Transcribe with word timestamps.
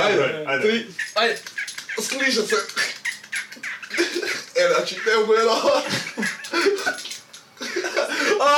Ajde, 0.00 0.44
ajde. 0.46 0.68
Tri, 0.68 0.86
ajde. 1.14 1.36
Skliša 2.02 2.42
se. 2.42 2.56
E, 4.56 4.68
znači, 4.76 4.96
ne 5.06 5.16
mogu 5.16 5.32
vjerovat. 5.32 5.84
A, 8.40 8.54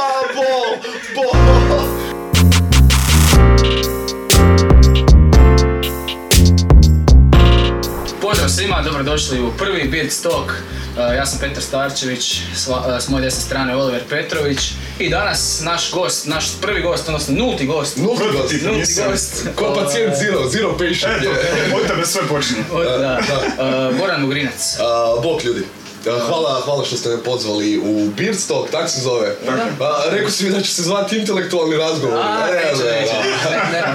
a, 0.00 0.34
bol, 0.34 0.92
bol. 1.14 1.32
Pozdrav 8.20 8.48
svima, 8.48 8.82
dobrodošli 8.82 9.40
u 9.40 9.52
prvi 9.58 9.88
Beard 9.88 10.22
Talk. 10.22 10.52
Ja 10.96 11.26
sam 11.26 11.38
Petar 11.38 11.62
Starčević, 11.62 12.40
sva- 12.56 13.00
s 13.00 13.08
moje 13.08 13.22
desne 13.22 13.40
strane 13.40 13.76
Oliver 13.76 14.02
Petrović 14.04 14.58
i 14.98 15.08
danas 15.08 15.60
naš 15.62 15.90
gost, 15.90 16.26
naš 16.26 16.44
prvi 16.60 16.82
gost, 16.82 17.08
odnosno 17.08 17.34
nulti 17.36 17.66
gost. 17.66 17.96
Nulti 17.96 18.24
gost. 18.32 18.54
Nulti 18.62 18.80
gost. 19.08 19.46
Ko 19.56 19.74
pacijent 19.74 20.12
uh, 20.12 20.18
zero, 20.18 20.48
zero 20.48 20.72
patient 20.72 21.22
Eto, 21.22 21.30
od 21.76 21.86
tebe 21.86 22.06
sve 22.06 22.22
počinje. 22.22 22.60
od- 22.72 22.84
da, 22.86 23.18
Da. 23.58 23.90
Goran 23.92 24.20
Mugrinac. 24.20 24.76
Bok 25.22 25.44
ljudi. 25.44 25.62
Hvala, 26.04 26.60
hvala 26.60 26.84
što 26.84 26.96
ste 26.96 27.08
me 27.08 27.18
pozvali 27.18 27.78
u 27.78 28.10
Beardstock, 28.10 28.70
tak 28.70 28.90
se 28.90 29.00
zove. 29.00 29.36
Rekao 30.10 30.30
si 30.30 30.44
mi 30.44 30.50
da 30.50 30.60
će 30.60 30.70
se 30.70 30.82
zvati 30.82 31.18
intelektualni 31.18 31.76
razgovor. 31.76 32.18
A, 32.18 32.48
E, 32.48 32.54
neće, 32.54 32.84
neće. 32.84 33.12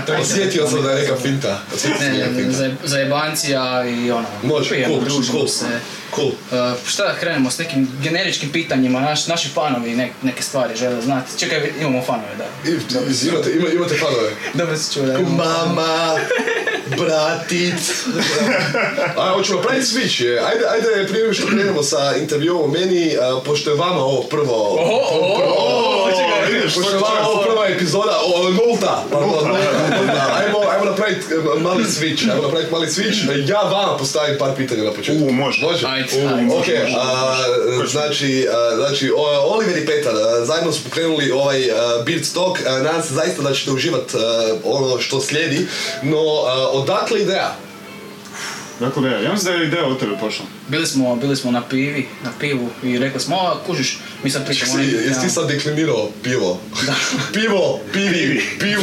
Ne. 0.07 0.17
Osjetio 0.21 0.67
sam 0.67 0.83
da 0.83 0.91
je 0.91 1.01
neka 1.01 1.15
finta. 1.15 1.59
Ne, 2.01 2.09
ne, 2.09 2.25
finta. 2.35 2.51
za, 2.51 2.71
za 2.83 2.97
jebancija 2.97 3.85
i 3.85 4.11
ono, 4.11 4.27
Može, 4.43 4.85
cool, 4.85 4.99
cool, 5.31 5.47
cool. 6.15 6.27
Uh, 6.27 6.33
šta 6.85 7.03
da 7.03 7.15
krenemo 7.15 7.51
s 7.51 7.57
nekim 7.57 7.89
generičkim 8.03 8.51
pitanjima, 8.51 8.99
Naš, 8.99 9.27
naši 9.27 9.49
fanovi 9.49 9.91
nek, 9.91 10.11
neke 10.21 10.43
stvari 10.43 10.75
žele 10.75 11.01
znati. 11.01 11.39
Čekaj, 11.39 11.71
imamo 11.79 12.03
fanove, 12.03 12.35
da. 12.37 12.69
Imate, 13.25 13.51
ima- 13.51 13.69
imate 13.69 13.95
fanove? 13.95 14.29
Dobro 14.53 14.77
se 14.77 14.93
čuo 14.93 15.05
da 15.05 15.13
imamo. 15.13 15.35
Mama, 15.35 16.15
bratic. 16.97 18.05
A, 19.17 19.29
hoćemo 19.33 19.57
napraviti 19.59 19.85
switch, 19.87 20.23
je. 20.23 20.39
Ajde, 20.39 20.65
ajde, 20.69 21.07
prije 21.09 21.33
što 21.33 21.47
krenemo 21.47 21.83
sa 21.83 22.15
intervjuom 22.21 22.61
o 22.63 22.67
meni, 22.67 23.17
a, 23.21 23.39
pošto 23.45 23.69
je 23.69 23.75
vama 23.75 23.99
ovo 24.03 24.21
prvo... 24.23 24.53
Oho, 24.79 25.17
oho, 25.19 25.43
oho, 25.43 26.09
čekaj, 26.11 26.53
vidiš, 26.53 26.75
Pošto 26.75 26.91
je 26.91 26.97
vama 26.97 27.29
ovo 27.29 27.41
prva 27.41 27.67
epizoda, 27.67 28.19
o, 28.35 28.49
nulta, 28.49 29.03
pardon, 29.11 29.29
nulta. 29.29 30.37
Ajmo, 30.39 30.59
ajmo 30.71 30.85
napraviti 30.85 31.25
e, 31.33 31.59
mali 31.59 31.83
switch, 31.83 32.29
ajmo 32.31 32.41
napraviti 32.41 32.71
mali 32.71 32.87
switch. 32.87 33.47
Ja 33.51 33.61
vama 33.61 33.97
postavim 33.97 34.37
par 34.37 34.51
pitanja 34.57 34.83
na 34.83 34.91
početku. 34.91 35.25
U, 35.25 35.31
može. 35.31 35.61
Može? 35.61 35.87
Ajde, 35.87 36.07
Ok, 36.57 36.65
a, 36.97 37.35
znači, 37.91 38.47
a, 38.51 38.75
znači 38.75 39.11
o- 39.17 39.53
Oliver 39.55 39.77
i 39.77 39.85
Petar 39.85 40.13
zajedno 40.43 40.71
su 40.71 40.83
pokrenuli 40.83 41.31
ovaj 41.31 41.59
Beard 42.05 42.25
Stock. 42.25 42.59
Se 43.07 43.13
zaista 43.13 43.41
da 43.41 43.53
ćete 43.53 43.71
uživati 43.71 44.17
ono 44.63 44.99
što 44.99 45.21
slijedi, 45.21 45.67
no 46.03 46.17
odakle 46.77 47.21
ideja? 47.21 47.55
Dakle, 48.79 49.01
da, 49.01 49.09
ja 49.09 49.31
mislim 49.31 49.53
da 49.53 49.59
je 49.59 49.67
ideja 49.67 49.85
od 49.85 49.99
tebe 49.99 50.17
pošla. 50.21 50.45
Bili 50.67 50.87
smo, 50.87 51.15
bili 51.15 51.35
smo 51.35 51.51
na 51.51 51.61
pivi, 51.63 52.07
na 52.23 52.31
pivu 52.39 52.69
i 52.83 52.99
rekli 52.99 53.19
smo, 53.19 53.35
a 53.37 53.57
kužiš, 53.65 53.89
mi 54.23 54.29
sad 54.29 54.45
pričamo 54.45 54.71
Jesi, 54.71 54.81
nekim 54.81 54.95
jesi 54.97 55.07
ti 55.11 55.13
temama." 55.13 55.29
sad 55.31 55.47
deklinirao 55.47 56.09
pivo? 56.23 56.59
pivo, 57.33 57.79
pivi, 57.93 58.41
pivu, 58.59 58.81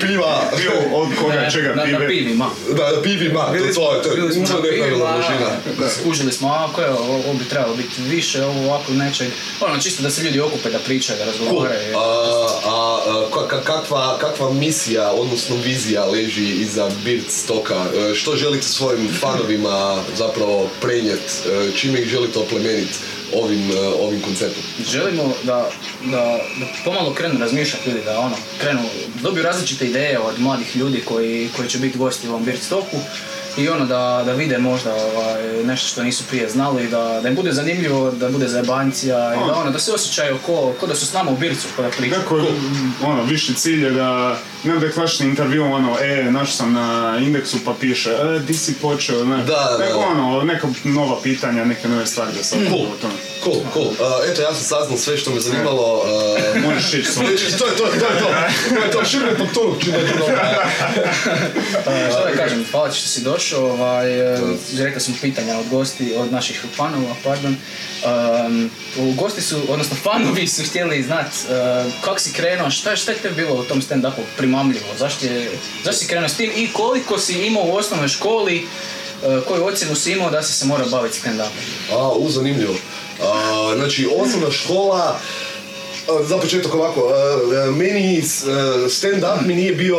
piva. 0.00 0.42
Bio 0.56 0.72
od 0.92 1.08
koga, 1.16 1.34
Ne, 1.34 1.50
čega, 1.50 1.68
na, 1.68 1.74
na 1.76 1.84
pive? 1.88 2.08
pivima. 2.08 2.50
Da, 2.68 2.84
da, 2.86 3.02
pivi 3.02 3.28
ma, 3.28 3.46
to, 3.46 3.52
Bili 3.52 3.72
smo, 3.74 3.82
to, 3.82 3.94
je- 3.94 4.02
to, 4.02 4.08
je- 4.08 4.14
bili 4.16 4.32
smo 4.34 4.46
to 4.46 4.52
na 4.52 5.12
množina. 5.12 5.50
skužili 5.92 6.32
smo, 6.32 6.48
a 6.48 6.68
koje, 6.74 6.90
ovo, 6.90 7.14
ovo 7.16 7.34
bi 7.34 7.44
trebalo 7.44 7.74
biti 7.76 8.02
više, 8.04 8.44
ovo 8.44 8.64
ovako 8.64 8.92
nečeg. 8.92 9.28
Ono, 9.60 9.80
čisto 9.80 10.02
da 10.02 10.10
se 10.10 10.22
ljudi 10.22 10.40
okupe, 10.40 10.70
da 10.70 10.78
pričaju, 10.78 11.18
da 11.18 11.24
Cool. 11.24 11.38
razgovaraju. 11.38 11.96
A, 11.96 12.00
a, 12.64 12.70
a, 13.06 13.26
ka- 13.32 13.62
kakva, 13.62 14.18
kakva 14.18 14.52
misija, 14.52 15.12
odnosno 15.12 15.56
vizija 15.56 16.04
leži 16.06 16.44
iza 16.44 16.90
Beard 17.04 17.30
Stocka? 17.30 17.74
E, 18.02 18.14
Što 18.14 18.36
želite 18.36 18.66
svojim 18.68 19.08
fanovima 19.12 19.82
zapravo 20.14 20.68
prenijeti? 21.02 21.78
Čime 21.78 22.00
ih 22.00 22.08
želite 22.08 22.38
oplemeniti 22.38 22.94
ovim, 23.34 23.70
e, 23.70 23.78
ovim 23.78 24.20
konceptom? 24.20 24.62
Želimo 24.90 25.34
da, 25.42 25.70
da, 26.04 26.40
da 26.60 26.66
pomalo 26.84 27.14
krenu 27.14 27.38
razmišljati 27.38 27.90
ljudi, 27.90 28.02
da 28.04 28.18
ono, 28.18 28.36
krenu, 28.60 28.80
dobiju 29.22 29.42
različite 29.42 29.86
ideje 29.86 30.18
od 30.18 30.40
mladih 30.40 30.76
ljudi 30.76 31.02
koji, 31.04 31.48
koji 31.56 31.68
će 31.68 31.78
biti 31.78 31.98
gosti 31.98 32.28
u 32.28 32.30
ovom 32.30 32.44
Beard 32.44 32.62
Stocku 32.62 32.96
i 33.56 33.68
ono 33.68 33.86
da, 33.86 34.22
da 34.26 34.32
vide 34.32 34.58
možda 34.58 34.94
ovaj, 34.94 35.64
nešto 35.64 35.88
što 35.88 36.02
nisu 36.02 36.24
prije 36.28 36.48
znali, 36.48 36.88
da, 36.88 37.20
da 37.22 37.28
im 37.28 37.34
bude 37.34 37.52
zanimljivo, 37.52 38.10
da 38.10 38.28
bude 38.28 38.48
zajebancija 38.48 39.34
i 39.34 39.46
da 39.48 39.54
ono, 39.54 39.70
da 39.70 39.78
se 39.78 39.92
osjećaju 39.92 40.38
ko, 40.46 40.74
ko 40.80 40.86
da 40.86 40.94
su 40.94 41.06
s 41.06 41.12
nama 41.12 41.30
u 41.30 41.36
Bircu, 41.36 41.68
ko 41.76 41.82
da 41.82 41.88
pričaju. 41.88 42.20
Dakle, 42.22 42.42
ono, 43.02 43.22
viši 43.24 43.54
cilj 43.54 43.84
je 43.84 43.90
da, 43.90 44.38
ne 44.64 44.78
da 44.78 44.86
je 44.86 44.92
klasični 44.92 45.26
intervju, 45.26 45.64
ono, 45.64 45.96
e, 46.00 46.30
našao 46.30 46.56
sam 46.56 46.72
na 46.72 47.18
indeksu 47.20 47.56
pa 47.64 47.74
piše, 47.80 48.10
e, 48.10 48.38
di 48.38 48.54
si 48.54 48.74
počeo, 48.74 49.24
ne. 49.24 49.36
Da, 49.36 49.44
da, 49.44 49.84
Nego, 49.84 49.98
da. 49.98 50.06
ono, 50.06 50.42
neka 50.44 50.68
nova 50.84 51.16
pitanja, 51.22 51.64
neke 51.64 51.88
nove 51.88 52.06
stvari 52.06 52.32
da 52.36 52.44
se 52.44 52.56
Cool. 52.68 52.82
o 52.82 52.96
tome. 53.00 53.14
Cool, 53.44 53.60
cool. 53.72 53.90
A, 54.00 54.20
eto, 54.30 54.42
ja 54.42 54.54
sam 54.54 54.64
saznal 54.64 54.98
sve 54.98 55.16
što 55.16 55.30
me 55.30 55.40
zanimalo. 55.40 56.02
e, 56.56 56.60
Možeš 56.68 56.94
ići 56.94 57.10
svoj. 57.12 57.26
To 57.58 57.66
je 57.66 57.76
to, 57.76 57.84
to 57.84 57.84
je 57.84 57.98
to. 58.20 58.28
To 58.68 58.84
je 58.84 58.90
to, 58.90 59.04
širne 59.04 59.34
po 59.38 59.44
turu, 59.54 59.76
čim 59.80 59.94
je 59.94 60.06
to 60.18 60.28
E, 61.86 62.10
Što 62.10 62.24
da 62.24 62.36
kažem, 62.36 62.64
hvala 62.70 62.88
ti 62.88 62.98
što 62.98 63.08
si 63.08 63.20
došao, 63.20 63.64
ovaj, 63.64 64.34
e, 64.34 64.38
rekli 64.78 65.00
smo 65.00 65.14
pitanja 65.20 65.58
od 65.58 65.68
gosti, 65.68 66.14
od 66.16 66.32
naših 66.32 66.64
fanova, 66.76 67.14
pardon. 67.24 67.56
Um, 68.46 68.70
u 68.98 69.12
gosti 69.12 69.42
su, 69.42 69.60
odnosno 69.68 69.96
fanovi 70.02 70.46
su 70.46 70.62
htjeli 70.62 71.02
znat 71.02 71.26
e, 71.26 71.52
kako 72.00 72.18
si 72.18 72.32
krenuo, 72.32 72.70
šta, 72.70 72.96
šta 72.96 73.12
je 73.12 73.18
te 73.18 73.30
bilo 73.30 73.54
u 73.54 73.64
tom 73.64 73.82
stand-upu 73.82 74.22
primamljivo, 74.36 74.86
zašto, 74.98 75.26
je, 75.26 75.50
zašto 75.84 76.00
si 76.00 76.06
krenuo 76.06 76.28
s 76.28 76.36
tim 76.36 76.50
i 76.56 76.68
koliko 76.72 77.18
si 77.18 77.46
imao 77.46 77.62
u 77.62 77.74
osnovnoj 77.74 78.08
školi, 78.08 78.56
e, 78.56 79.40
koju 79.48 79.64
ocjenu 79.66 79.94
si 79.94 80.12
imao 80.12 80.30
da 80.30 80.42
si 80.42 80.52
se 80.52 80.66
morao 80.66 80.88
baviti 80.88 81.20
stand-upom? 81.20 81.92
A, 81.92 82.08
u, 82.08 82.30
zanimljivo. 82.30 82.74
Znači, 83.76 84.08
osnovna 84.16 84.50
škola, 84.50 85.18
za 86.28 86.38
početak 86.38 86.74
ovako, 86.74 87.10
meni 87.76 88.22
stand-up 88.88 89.46
mi 89.46 89.54
nije 89.54 89.72
bio 89.72 89.98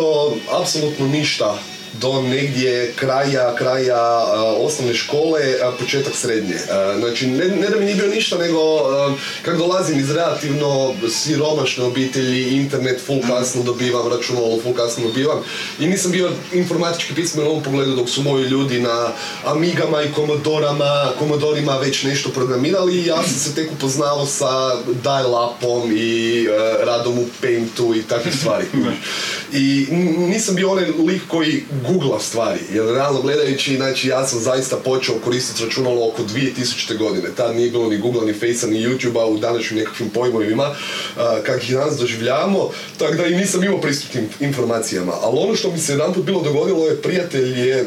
apsolutno 0.51 1.07
ništa 1.07 1.59
do 2.01 2.21
negdje 2.21 2.93
kraja, 2.95 3.55
kraja 3.55 3.95
a, 3.95 4.55
osnovne 4.59 4.93
škole, 4.93 5.41
početak 5.79 6.15
srednje. 6.15 6.55
A, 6.71 6.95
znači, 6.99 7.27
ne, 7.27 7.47
ne 7.47 7.69
da 7.69 7.79
mi 7.79 7.85
nije 7.85 7.95
bio 7.95 8.07
ništa, 8.07 8.37
nego 8.37 8.59
a, 8.59 9.15
kako 9.41 9.57
dolazim 9.57 9.99
iz 9.99 10.11
relativno 10.11 10.93
siromašne 11.09 11.83
obitelji, 11.83 12.55
internet 12.55 13.01
full 13.05 13.21
kasno 13.27 13.63
dobivam, 13.63 14.07
računalo 14.07 14.59
full 14.63 14.75
kasno 14.75 15.07
dobivam 15.07 15.43
i 15.79 15.87
nisam 15.87 16.11
bio 16.11 16.31
informatički 16.53 17.13
pismen 17.15 17.47
u 17.47 17.49
ovom 17.49 17.63
pogledu 17.63 17.95
dok 17.95 18.09
su 18.09 18.21
moji 18.21 18.45
ljudi 18.45 18.79
na 18.79 19.11
Amigama 19.45 20.01
i 20.01 20.13
Commodorama, 20.15 21.11
Commodorima 21.19 21.77
već 21.77 22.03
nešto 22.03 22.29
programirali 22.29 22.95
i 22.95 23.05
ja 23.05 23.23
sam 23.23 23.39
se 23.39 23.55
tek 23.55 23.71
upoznao 23.71 24.25
sa 24.25 24.75
dial-upom 25.03 25.91
i 25.97 26.47
radom 26.85 27.19
u 27.19 27.25
Paintu 27.41 27.95
i 27.95 28.03
takvih 28.03 28.35
stvari. 28.35 28.65
I 29.53 29.87
nisam 30.17 30.55
bio 30.55 30.71
onaj 30.71 30.85
lik 30.85 31.21
koji 31.27 31.63
googla 31.87 32.19
stvari, 32.19 32.59
jer 32.73 32.85
realno 32.85 33.21
gledajući, 33.21 33.75
znači 33.75 34.07
ja 34.07 34.27
sam 34.27 34.39
zaista 34.39 34.77
počeo 34.77 35.15
koristiti 35.15 35.65
računalo 35.65 36.07
oko 36.07 36.23
2000. 36.23 36.97
godine. 36.97 37.29
Tad 37.37 37.55
nije 37.55 37.71
bilo 37.71 37.89
ni 37.89 37.97
Google, 37.97 38.25
ni 38.25 38.33
Facea, 38.33 38.69
ni 38.69 38.87
YouTubea 38.87 39.25
u 39.25 39.37
današnjim 39.37 39.79
nekakvim 39.79 40.09
pojmovima 40.09 40.69
uh, 40.69 41.23
kak 41.45 41.63
ih 41.63 41.75
danas 41.75 41.97
doživljavamo, 41.97 42.69
tako 42.97 43.15
da 43.15 43.25
i 43.25 43.35
nisam 43.35 43.63
imao 43.63 43.81
pristup 43.81 44.21
informacijama. 44.39 45.13
Ali 45.21 45.39
ono 45.39 45.55
što 45.55 45.71
mi 45.71 45.79
se 45.79 45.93
jedanput 45.93 46.25
bilo 46.25 46.41
dogodilo 46.41 46.87
je 46.87 47.01
prijatelj 47.01 47.69
je 47.69 47.85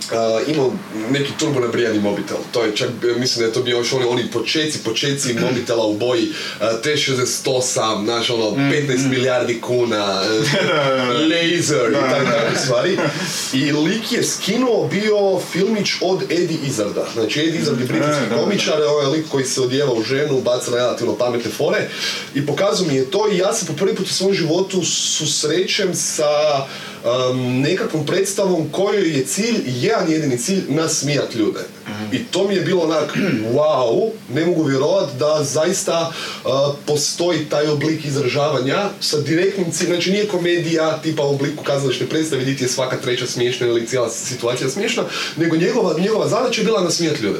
Uh, 0.00 0.54
imao 0.54 0.72
neki 1.10 1.32
turbo 1.38 1.60
nabrijani 1.60 1.98
mobitel. 1.98 2.36
To 2.52 2.64
je 2.64 2.76
čak, 2.76 2.88
e, 2.88 3.18
mislim 3.20 3.40
da 3.40 3.46
je 3.46 3.52
to 3.52 3.62
bio 3.62 3.76
još 3.76 3.92
oni, 3.92 4.04
oni 4.04 4.30
počeci, 4.32 4.78
počeci 4.84 5.34
mobitela 5.48 5.86
u 5.86 5.96
boji 5.96 6.28
uh, 6.28 6.66
T68, 6.84 8.04
znaš 8.04 8.30
ono, 8.30 8.44
15 8.44 9.08
milijardi 9.08 9.60
kuna, 9.60 10.22
uh, 10.22 10.46
laser 11.30 11.90
i 11.90 11.94
tako 11.94 12.24
takve 12.24 12.58
stvari. 12.64 12.98
I 13.52 13.72
lik 13.72 14.12
je 14.12 14.22
skinuo 14.22 14.88
bio 14.88 15.40
filmić 15.52 15.90
od 16.00 16.22
Eddie 16.22 16.58
Izzarda. 16.66 17.06
Znači 17.14 17.40
Eddie 17.40 17.60
Izzard 17.60 17.80
je 17.80 17.86
britanski 17.86 18.10
E, 18.10 18.28
da, 18.28 18.36
da. 18.36 18.42
komičar, 18.42 18.82
ovaj 18.82 19.06
lik 19.06 19.28
koji 19.28 19.44
se 19.44 19.60
odjeva 19.60 19.92
u 19.92 20.02
ženu, 20.02 20.40
baca 20.40 20.70
relativno 20.74 21.14
pametne 21.16 21.50
fore 21.50 21.88
i 22.34 22.46
pokazao 22.46 22.86
mi 22.86 22.94
je 22.94 23.10
to 23.10 23.32
i 23.32 23.38
ja 23.38 23.54
se 23.54 23.66
po 23.66 23.72
prvi 23.72 23.94
put 23.94 24.06
u 24.06 24.12
svom 24.12 24.34
životu 24.34 24.84
susrećem 24.84 25.94
sa 25.94 26.66
um, 27.04 27.60
nekakvom 27.60 28.06
predstavom 28.06 28.68
kojoj 28.72 29.16
je 29.16 29.24
cilj, 29.24 29.62
jedan 29.66 30.10
jedini 30.12 30.38
cilj, 30.38 30.62
nasmijat 30.68 31.34
ljude. 31.34 31.60
I 32.12 32.18
to 32.24 32.48
mi 32.48 32.54
je 32.54 32.60
bilo 32.60 32.82
onak, 32.82 33.16
wow, 33.56 34.10
ne 34.34 34.46
mogu 34.46 34.64
vjerovat 34.64 35.08
da 35.18 35.44
zaista 35.44 36.12
uh, 36.44 36.50
postoji 36.86 37.44
taj 37.44 37.68
oblik 37.68 38.04
izražavanja 38.04 38.88
sa 39.00 39.20
direktnim 39.20 39.70
ciljem, 39.70 39.94
znači 39.94 40.10
nije 40.10 40.28
komedija 40.28 40.98
tipa 41.02 41.22
u 41.22 41.34
obliku 41.34 41.64
kazališne 41.64 42.06
predstave 42.06 42.42
gdje 42.42 42.64
je 42.64 42.68
svaka 42.68 42.96
treća 42.96 43.26
smiješna 43.26 43.66
ili 43.66 43.86
cijela 43.86 44.10
situacija 44.10 44.70
smiješna, 44.70 45.04
nego 45.36 45.56
njegova, 45.56 45.98
njegova 45.98 46.28
zadaća 46.28 46.60
je 46.60 46.64
bila 46.64 46.84
nasmijat 46.84 47.20
ljude. 47.20 47.38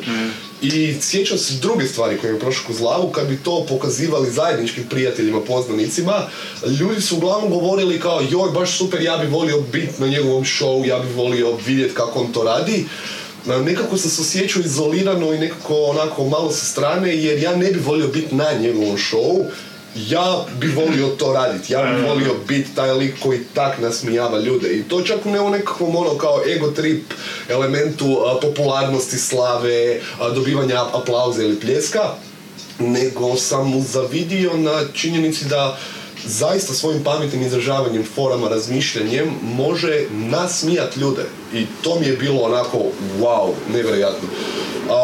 I 0.62 0.94
sjećam 1.00 1.38
se 1.38 1.54
druge 1.54 1.86
stvari 1.86 2.18
koje 2.18 2.32
mi 2.32 2.36
je 2.36 2.40
prošlo 2.40 2.64
kroz 2.66 2.78
glavu, 2.78 3.08
kad 3.08 3.28
bi 3.28 3.36
to 3.36 3.66
pokazivali 3.68 4.30
zajedničkim 4.30 4.84
prijateljima, 4.90 5.40
poznanicima, 5.40 6.28
ljudi 6.80 7.00
su 7.00 7.16
uglavnom 7.16 7.50
govorili 7.50 8.00
kao 8.00 8.20
joj, 8.30 8.50
baš 8.54 8.78
super, 8.78 9.02
ja 9.02 9.16
bi 9.16 9.26
volio 9.26 9.60
biti 9.60 9.92
na 9.98 10.06
njegovom 10.06 10.44
show, 10.44 10.86
ja 10.86 10.98
bi 10.98 11.12
volio 11.12 11.56
vidjeti 11.66 11.94
kako 11.94 12.20
on 12.20 12.32
to 12.32 12.42
radi. 12.42 12.84
Na- 13.46 13.58
Nekako 13.58 13.96
sam 13.96 14.10
se 14.10 14.22
osjećao 14.22 14.62
izolirano 14.62 15.34
i 15.34 15.38
nekako 15.38 15.74
onako 15.76 16.24
malo 16.24 16.50
sa 16.52 16.64
strane, 16.64 17.16
jer 17.16 17.38
ja 17.38 17.56
ne 17.56 17.70
bi 17.70 17.78
volio 17.80 18.08
biti 18.08 18.34
na 18.34 18.52
njegovom 18.52 18.96
showu, 18.96 19.44
ja 19.96 20.44
bi 20.60 20.66
volio 20.68 21.08
to 21.08 21.32
raditi, 21.32 21.72
ja 21.72 21.82
bi 21.84 22.02
volio 22.02 22.34
biti 22.48 22.74
taj 22.74 22.92
lik 22.92 23.14
koji 23.20 23.40
tak 23.54 23.78
nasmijava 23.78 24.38
ljude. 24.40 24.68
I 24.68 24.82
to 24.82 25.02
čak 25.02 25.24
ne 25.24 25.40
u 25.40 25.50
nekakvom 25.50 25.96
ono 25.96 26.18
kao 26.18 26.42
ego 26.48 26.70
trip 26.70 27.02
elementu 27.48 28.18
a, 28.26 28.40
popularnosti, 28.40 29.18
slave, 29.18 30.00
a, 30.20 30.28
dobivanja 30.30 30.84
aplauza 30.92 31.42
ili 31.42 31.60
pljeska, 31.60 32.00
nego 32.78 33.36
sam 33.36 33.70
mu 33.70 33.82
zavidio 33.82 34.56
na 34.56 34.82
činjenici 34.94 35.44
da 35.44 35.78
zaista 36.26 36.74
svojim 36.74 37.04
pametnim 37.04 37.42
izražavanjem, 37.42 38.04
forama, 38.14 38.48
razmišljanjem 38.48 39.30
može 39.42 40.04
nasmijat 40.10 40.96
ljude. 40.96 41.22
I 41.54 41.66
to 41.82 42.00
mi 42.00 42.06
je 42.06 42.16
bilo 42.16 42.40
onako 42.40 42.78
wow, 43.20 43.52
nevjerojatno. 43.72 44.28
A, 44.90 44.94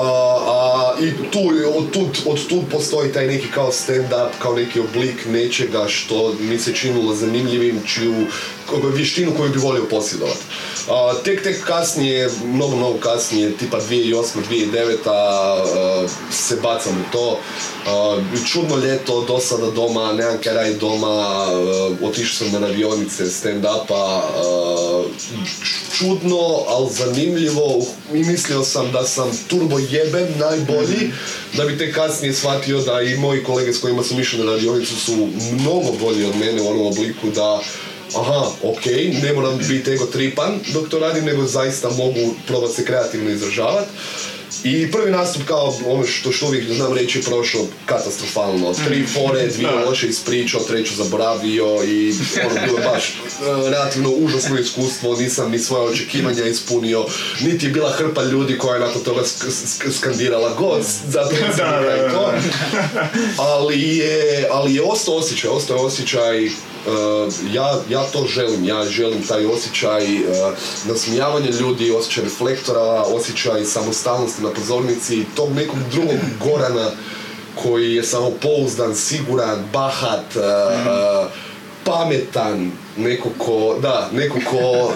a, 0.47 0.95
I 1.01 1.31
tu, 1.31 1.41
od 1.77 1.91
tud, 1.91 2.19
od 2.27 2.49
tud 2.49 2.63
postoji 2.71 3.13
taj 3.13 3.27
neki 3.27 3.47
kao 3.55 3.73
stand-up, 3.73 4.29
kao 4.39 4.55
neki 4.55 4.81
oblik 4.81 5.27
nečega 5.27 5.89
što 5.89 6.35
mi 6.41 6.59
se 6.59 6.75
činilo 6.75 7.15
zanimljivim, 7.15 7.83
čiju 7.87 8.27
vještinu 8.95 9.33
koju 9.37 9.53
bi 9.53 9.59
volio 9.59 9.85
posjedovati. 9.91 10.41
Tek, 11.25 11.43
tek 11.43 11.65
kasnije, 11.65 12.31
mnogo, 12.45 12.77
mnogo 12.77 12.99
kasnije, 12.99 13.57
tipa 13.57 13.81
2008. 13.81 14.25
2009. 14.51 14.97
a, 15.07 16.07
se 16.31 16.57
bacam 16.57 16.93
u 16.93 17.13
to. 17.13 17.39
A, 17.87 18.19
čudno 18.53 18.77
ljeto, 18.77 19.25
dosada 19.29 19.71
doma, 19.71 20.13
nemam 20.13 20.39
kaj 20.45 20.55
radit 20.55 20.81
doma, 20.81 21.47
otišao 22.03 22.49
sam 22.49 22.61
na 22.61 22.67
radionice 22.69 23.25
stand-upa, 23.27 24.21
a, 24.37 25.03
čudno, 26.37 26.65
ali 26.69 26.89
zanimljivo 26.91 27.87
i 28.15 28.25
mislio 28.25 28.65
sam 28.65 28.93
da 28.93 29.05
sam 29.05 29.31
turbo 29.49 29.79
jeben 29.79 30.27
najbolji, 30.39 31.11
da 31.57 31.65
bi 31.65 31.79
te 31.79 31.93
kasnije 31.93 32.35
shvatio 32.35 32.81
da 32.81 33.03
i 33.03 33.17
moji 33.17 33.45
kolege 33.45 33.73
s 33.73 33.81
kojima 33.81 34.03
sam 34.03 34.21
išao 34.21 34.45
na 34.45 34.53
radionicu 34.53 34.97
su 34.97 35.29
mnogo 35.53 35.93
bolji 36.01 36.25
od 36.25 36.37
mene 36.37 36.63
u 36.63 36.69
onom 36.69 36.87
obliku 36.87 37.31
da 37.35 37.61
aha, 38.17 38.51
ok, 38.63 38.87
ne 39.23 39.33
moram 39.33 39.59
biti 39.69 39.91
ego 39.91 40.07
tripan 40.07 40.59
dok 40.73 40.89
to 40.89 40.99
radim, 40.99 41.25
nego 41.25 41.47
zaista 41.47 41.91
mogu 41.91 42.35
probati 42.47 42.75
se 42.75 42.85
kreativno 42.85 43.31
izražavati. 43.31 43.89
I 44.65 44.91
prvi 44.93 45.11
nastup 45.11 45.43
kao 45.47 45.75
ono 45.87 46.07
što, 46.07 46.33
što 46.33 46.47
uvijek 46.47 46.73
znam 46.73 46.93
reći 46.93 47.19
je 47.19 47.23
prošao 47.23 47.67
katastrofalno. 47.87 48.75
Tri 48.87 49.07
fore, 49.07 49.47
dvije 49.47 49.71
loše 49.71 50.09
ispričao, 50.09 50.61
treću 50.61 50.95
zaboravio 50.95 51.85
i 51.85 52.15
ono 52.47 52.67
bilo 52.67 52.79
je 52.79 52.85
baš 52.85 53.09
e, 53.09 53.15
relativno 53.71 54.11
užasno 54.11 54.59
iskustvo, 54.59 55.17
nisam 55.17 55.51
ni 55.51 55.59
svoje 55.59 55.89
očekivanja 55.91 56.45
ispunio, 56.45 57.05
niti 57.41 57.67
je 57.67 57.73
bila 57.73 57.93
hrpa 57.93 58.23
ljudi 58.23 58.59
koja 58.59 58.75
je 58.75 58.81
nakon 58.81 59.03
toga 59.03 59.21
sk- 59.21 59.67
sk- 59.67 59.93
skandirala 59.93 60.55
god, 60.55 60.83
da, 61.13 61.21
je 61.21 62.11
to. 62.13 62.33
ali 63.39 63.81
je, 63.97 64.49
ali 64.51 64.75
je 64.75 64.83
ostao 64.83 65.15
osjećaj, 65.17 65.51
ostao 65.51 65.77
je 65.77 65.83
osjećaj 65.83 66.49
Uh, 66.87 67.33
ja, 67.53 67.81
ja 67.91 68.05
to 68.13 68.27
želim, 68.27 68.65
ja 68.65 68.85
želim 68.85 69.23
taj 69.23 69.47
osjećaj 69.47 70.05
uh, 70.15 70.29
nasmijavanja 70.85 71.51
ljudi, 71.61 71.91
osjećaj 71.91 72.25
reflektora, 72.25 73.03
osjećaj 73.03 73.65
samostalnosti 73.65 74.43
na 74.47 74.53
pozornici, 74.55 75.25
tog 75.37 75.55
nekog 75.55 75.79
drugog 75.91 76.21
Gorana 76.45 76.91
koji 77.63 77.95
je 77.95 78.03
samopouzdan, 78.03 78.95
siguran, 78.95 79.65
bahat, 79.73 80.37
uh, 80.37 81.31
pametan, 81.85 82.71
neko 82.97 83.29
ko, 83.39 83.79
da, 83.83 84.09
neko 84.13 84.39
ko 84.51 84.93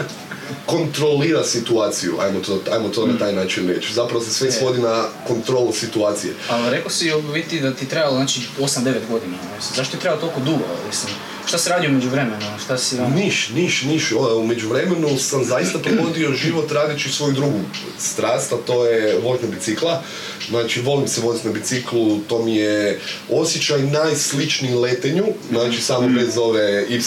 kontrolira 0.66 1.44
situaciju, 1.44 2.14
ajmo 2.20 2.40
to, 2.40 2.60
ajmo 2.72 2.88
to 2.88 3.06
na 3.06 3.18
taj 3.18 3.32
način 3.32 3.68
reći. 3.68 3.94
Zapravo 3.94 4.24
se 4.24 4.32
sve 4.32 4.52
svodi 4.52 4.80
na 4.80 5.04
kontrolu 5.26 5.72
situacije. 5.72 6.34
Ali 6.50 6.70
rekao 6.70 6.90
si 6.90 7.12
u 7.12 7.22
biti 7.22 7.60
da 7.60 7.74
ti 7.74 7.88
trebalo 7.88 8.16
znači 8.16 8.40
8-9 8.58 8.94
godina. 9.10 9.36
Mislim, 9.56 9.76
zašto 9.76 9.96
ti 9.96 10.02
treba 10.02 10.16
toliko 10.16 10.40
dugo? 10.40 10.64
Mislim, 10.86 11.14
šta 11.46 11.58
si 11.58 11.68
radio 11.68 11.90
među 11.90 12.08
vremenu? 12.08 12.36
Šta 12.64 12.78
si 12.78 12.98
ono... 12.98 13.16
Niš, 13.16 13.48
niš, 13.48 13.82
niš. 13.82 14.12
O, 14.12 14.36
U 14.38 14.46
međuvremenu 14.46 15.18
sam 15.18 15.44
zaista 15.44 15.78
provodio 15.78 16.32
život 16.32 16.72
radeći 16.72 17.08
svoju 17.08 17.32
drugu 17.32 17.60
strast, 17.98 18.52
a 18.52 18.56
to 18.66 18.86
je 18.86 19.18
vožnja 19.22 19.48
bicikla. 19.48 20.02
Znači, 20.48 20.80
volim 20.80 21.08
se 21.08 21.20
voziti 21.20 21.48
na 21.48 21.54
biciklu, 21.54 22.18
to 22.28 22.42
mi 22.42 22.56
je 22.56 23.00
osjećaj 23.30 23.82
najsličniji 23.82 24.74
letenju, 24.74 25.24
znači 25.50 25.80
samo 25.80 26.08
bez 26.08 26.38
ove 26.38 26.86
y, 26.88 27.00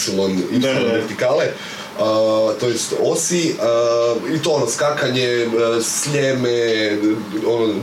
y 0.52 0.58
da. 0.58 0.72
vertikale. 0.72 1.46
To 2.60 2.68
jest 2.68 2.94
osi 3.00 3.54
i 4.34 4.42
to 4.42 4.50
ono 4.50 4.66
skakanje, 4.66 5.46
uh, 5.46 5.84
sljeme, 5.84 6.90
ono, 7.46 7.74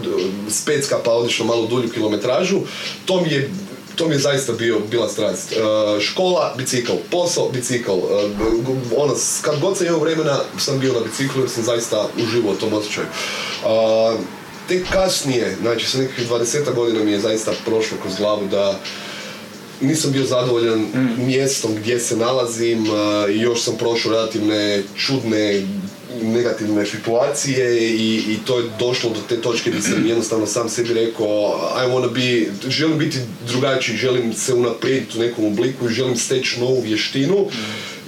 specka 0.50 0.98
pa 1.04 1.12
malo 1.46 1.66
dulju 1.68 1.90
kilometražu, 1.90 2.60
to 3.06 3.22
mi 3.22 3.30
je 3.30 3.50
to 3.96 4.08
mi 4.08 4.16
je 4.16 4.20
zaista 4.20 4.54
bio, 4.54 4.80
bila 4.80 5.10
strast. 5.10 5.52
Uh, 5.52 6.02
škola, 6.02 6.54
bicikl, 6.58 6.92
posao, 7.12 7.50
bicikl. 7.50 7.92
G- 7.92 8.96
ono, 8.98 9.14
kad 9.42 9.60
god 9.60 9.78
sam 9.78 9.88
imao 9.88 10.00
vremena 10.00 10.40
sam 10.58 10.80
bio 10.80 10.94
na 10.94 11.00
biciklu 11.00 11.42
jer 11.42 11.50
sam 11.50 11.64
zaista 11.64 12.08
uživao 12.24 12.52
u 12.52 12.56
tom 12.56 12.74
osjećaju. 12.74 13.08
Uh, 13.66 14.20
tek 14.68 14.84
kasnije, 14.94 15.58
znači 15.62 15.88
sa 15.88 15.98
nekakvih 15.98 16.30
20 16.30 16.74
godina 16.76 17.04
mi 17.04 17.12
je 17.12 17.20
zaista 17.20 17.52
prošlo 17.66 17.98
kroz 18.02 18.16
glavu 18.18 18.48
da 18.48 18.80
nisam 19.82 20.12
bio 20.12 20.26
zadovoljan 20.26 20.86
mjestom 21.18 21.76
gdje 21.76 22.00
se 22.00 22.18
nalazim 22.18 22.86
i 23.34 23.40
još 23.40 23.62
sam 23.62 23.78
prošao 23.78 24.12
relativne 24.12 24.84
čudne 24.96 25.62
negativne 26.24 26.86
situacije 26.86 27.88
i, 27.88 28.16
i 28.16 28.38
to 28.46 28.60
je 28.60 28.70
došlo 28.80 29.10
do 29.10 29.20
te 29.30 29.42
točke 29.42 29.70
gdje 29.70 29.82
sam 29.82 30.06
jednostavno 30.06 30.46
sam 30.46 30.70
sebi 30.70 30.94
rekao 30.94 31.60
I 31.86 31.92
wanna 31.92 32.14
be, 32.14 32.52
želim 32.70 32.98
biti 32.98 33.18
drugačiji, 33.48 33.98
želim 33.98 34.34
se 34.34 34.54
unaprijediti 34.54 35.18
u 35.18 35.22
nekom 35.22 35.46
obliku 35.46 35.86
i 35.86 35.94
želim 35.94 36.16
steći 36.16 36.60
novu 36.60 36.82
vještinu 36.82 37.48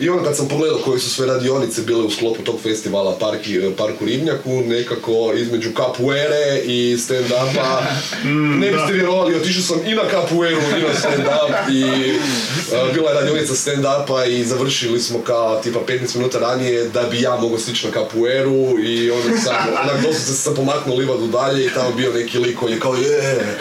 i 0.04 0.10
onda 0.10 0.24
kad 0.24 0.38
sam 0.38 0.48
pogledao 0.48 0.80
koje 0.86 1.00
su 1.00 1.10
sve 1.10 1.28
radionice 1.28 1.82
bile 1.82 2.04
u 2.04 2.10
sklopu 2.10 2.42
tog 2.42 2.62
festivala 2.62 3.18
Parki, 3.20 3.60
Parku 3.78 4.06
Ribnjaku, 4.06 4.50
nekako 4.50 5.34
između 5.36 5.70
capoeire 5.78 6.62
i 6.66 6.98
stand-upa, 6.98 7.82
ne 8.62 8.72
biste 8.72 8.94
vjerovali, 8.94 9.36
otišao 9.36 9.62
sam 9.62 9.80
i 9.86 9.96
na 9.96 10.04
capoeiru 10.12 10.62
i 10.78 10.82
na 10.82 10.94
stand-up 11.00 11.72
i 11.72 11.84
uh, 11.84 12.94
bila 12.94 13.10
je 13.10 13.20
radionica 13.20 13.54
stand-upa 13.54 14.26
i 14.30 14.44
završili 14.44 15.00
smo 15.00 15.20
kao 15.20 15.62
tipa 15.62 15.80
15 15.88 16.16
minuta 16.16 16.40
ranije 16.40 16.90
da 16.90 17.04
bi 17.04 17.22
ja 17.22 17.36
mogao 17.36 17.58
stići 17.58 17.88
na 17.88 17.94
capoeiru 17.94 18.80
i 18.80 19.12
onda 19.12 19.38
sam, 19.38 19.56
onak 19.84 19.96
doslovce 19.96 20.34
sam 20.34 20.56
pomaknuo 20.56 20.98
livadu 20.98 21.28
dalje 21.28 21.66
i 21.66 21.70
tamo 21.70 21.92
bio 21.96 22.14
neki 22.14 22.38
lik 22.38 22.60
koji 22.60 22.74
je 22.74 22.80
kao 22.80 22.96
je, 22.96 23.58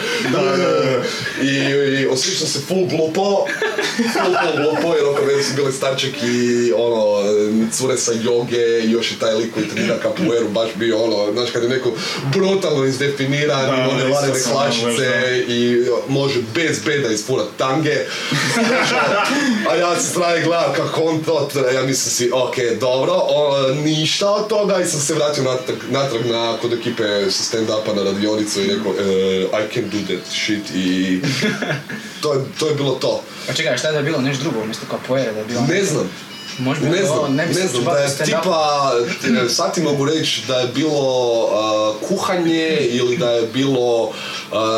I, 1.41 1.47
i 2.01 2.07
osjećao 2.07 2.47
se 2.47 2.59
full 2.67 2.85
glupo, 2.85 3.45
full, 4.13 4.35
full 4.41 4.57
glupo 4.57 4.95
jer 4.95 5.05
oko 5.05 5.25
mene 5.25 5.43
su 5.43 5.55
bili 5.55 5.71
starček 5.71 6.23
i 6.33 6.73
ono, 6.73 7.23
cure 7.71 7.97
sa 7.97 8.11
joge 8.11 8.79
i 8.83 8.91
još 8.91 9.11
i 9.11 9.19
taj 9.19 9.33
lik 9.33 9.53
koji 9.53 9.67
trenira 9.67 9.97
capoeiru 10.01 10.49
baš 10.49 10.69
bio 10.75 11.03
ono, 11.03 11.33
znaš 11.33 11.51
kad 11.51 11.63
je 11.63 11.69
neko 11.69 11.91
brutalno 12.33 12.85
izdefiniran, 12.85 13.65
Da, 13.65 13.75
i 13.75 13.93
one 13.93 14.13
varene 14.13 14.39
hlačice 14.51 15.09
baš, 15.09 15.47
i 15.47 15.85
može 16.07 16.39
bez 16.55 16.79
beda 16.85 17.09
isfurat 17.09 17.47
tange. 17.57 17.95
A 19.69 19.75
ja 19.75 19.95
se 19.95 20.09
strane 20.09 20.41
gledam 20.41 20.73
kako 20.75 21.01
on 21.01 21.23
to, 21.23 21.49
ja 21.73 21.83
mislim 21.83 22.11
si, 22.11 22.31
ok, 22.33 22.55
dobro, 22.79 23.13
o, 23.13 23.67
ništa 23.83 24.29
od 24.29 24.47
toga 24.47 24.79
i 24.79 24.85
sam 24.85 24.99
se 24.99 25.13
vratio 25.13 25.43
natrag, 25.43 25.77
natrag 25.89 26.25
na, 26.25 26.57
kod 26.61 26.73
ekipe 26.73 27.31
sa 27.31 27.43
stand-upa 27.43 27.95
na 27.95 28.03
radionicu 28.03 28.61
i 28.61 28.67
rekao, 28.67 28.93
e, 28.99 29.43
I 29.43 29.73
can 29.73 29.83
do 29.89 29.97
that 30.07 30.25
shit 30.31 30.75
i 30.75 31.21
to 32.21 32.33
je, 32.33 32.39
to 32.59 32.67
je 32.67 32.75
bilo 32.75 32.91
to. 32.91 33.23
Pa 33.47 33.53
čekaj, 33.53 33.77
šta 33.77 33.87
je 33.87 33.91
da 33.91 33.97
je 33.97 34.03
bilo 34.03 34.21
nešto 34.21 34.43
drugo 34.43 34.59
umjesto 34.59 34.85
capoeire, 34.91 35.31
da 35.31 35.39
je 35.39 35.45
bilo... 35.45 35.61
Ne 35.69 35.83
znam, 35.83 36.09
Možda 36.59 36.89
ne 36.89 37.05
znam, 37.05 37.35
ne 37.35 37.45
ne 37.45 37.67
znam, 37.67 37.83
da 37.83 37.91
je 37.91 38.17
tipa, 38.17 38.91
e, 39.45 39.49
sad 39.57 39.73
ti 39.73 39.81
mogu 39.81 40.05
reći 40.05 40.43
da 40.47 40.55
je 40.59 40.67
bilo 40.67 41.43
uh, 41.43 42.07
kuhanje 42.07 42.77
ili 42.79 43.17
da 43.17 43.29
je 43.31 43.47
bilo 43.47 44.03
uh, 44.03 44.13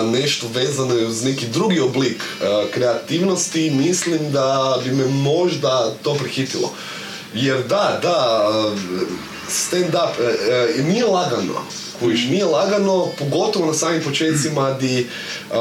nešto 0.03 0.47
vezano 0.53 0.95
uz 1.07 1.23
neki 1.23 1.47
drugi 1.47 1.79
oblik 1.79 2.23
uh, 2.23 2.71
kreativnosti, 2.73 3.69
mislim 3.69 4.31
da 4.31 4.77
bi 4.83 4.91
me 4.91 5.05
možda 5.05 5.93
to 6.03 6.13
prihitilo. 6.13 6.71
Jer 7.33 7.63
da, 7.63 7.99
da, 8.01 8.49
stand-up 9.49 10.09
uh, 10.19 10.79
uh, 10.79 10.85
nije 10.85 11.05
lagano, 11.05 11.53
kužiš, 11.99 12.25
nije 12.25 12.45
lagano, 12.45 13.07
pogotovo 13.19 13.65
na 13.65 13.73
samim 13.73 14.03
početcima 14.03 14.73
di 14.73 15.07
uh, 15.51 15.55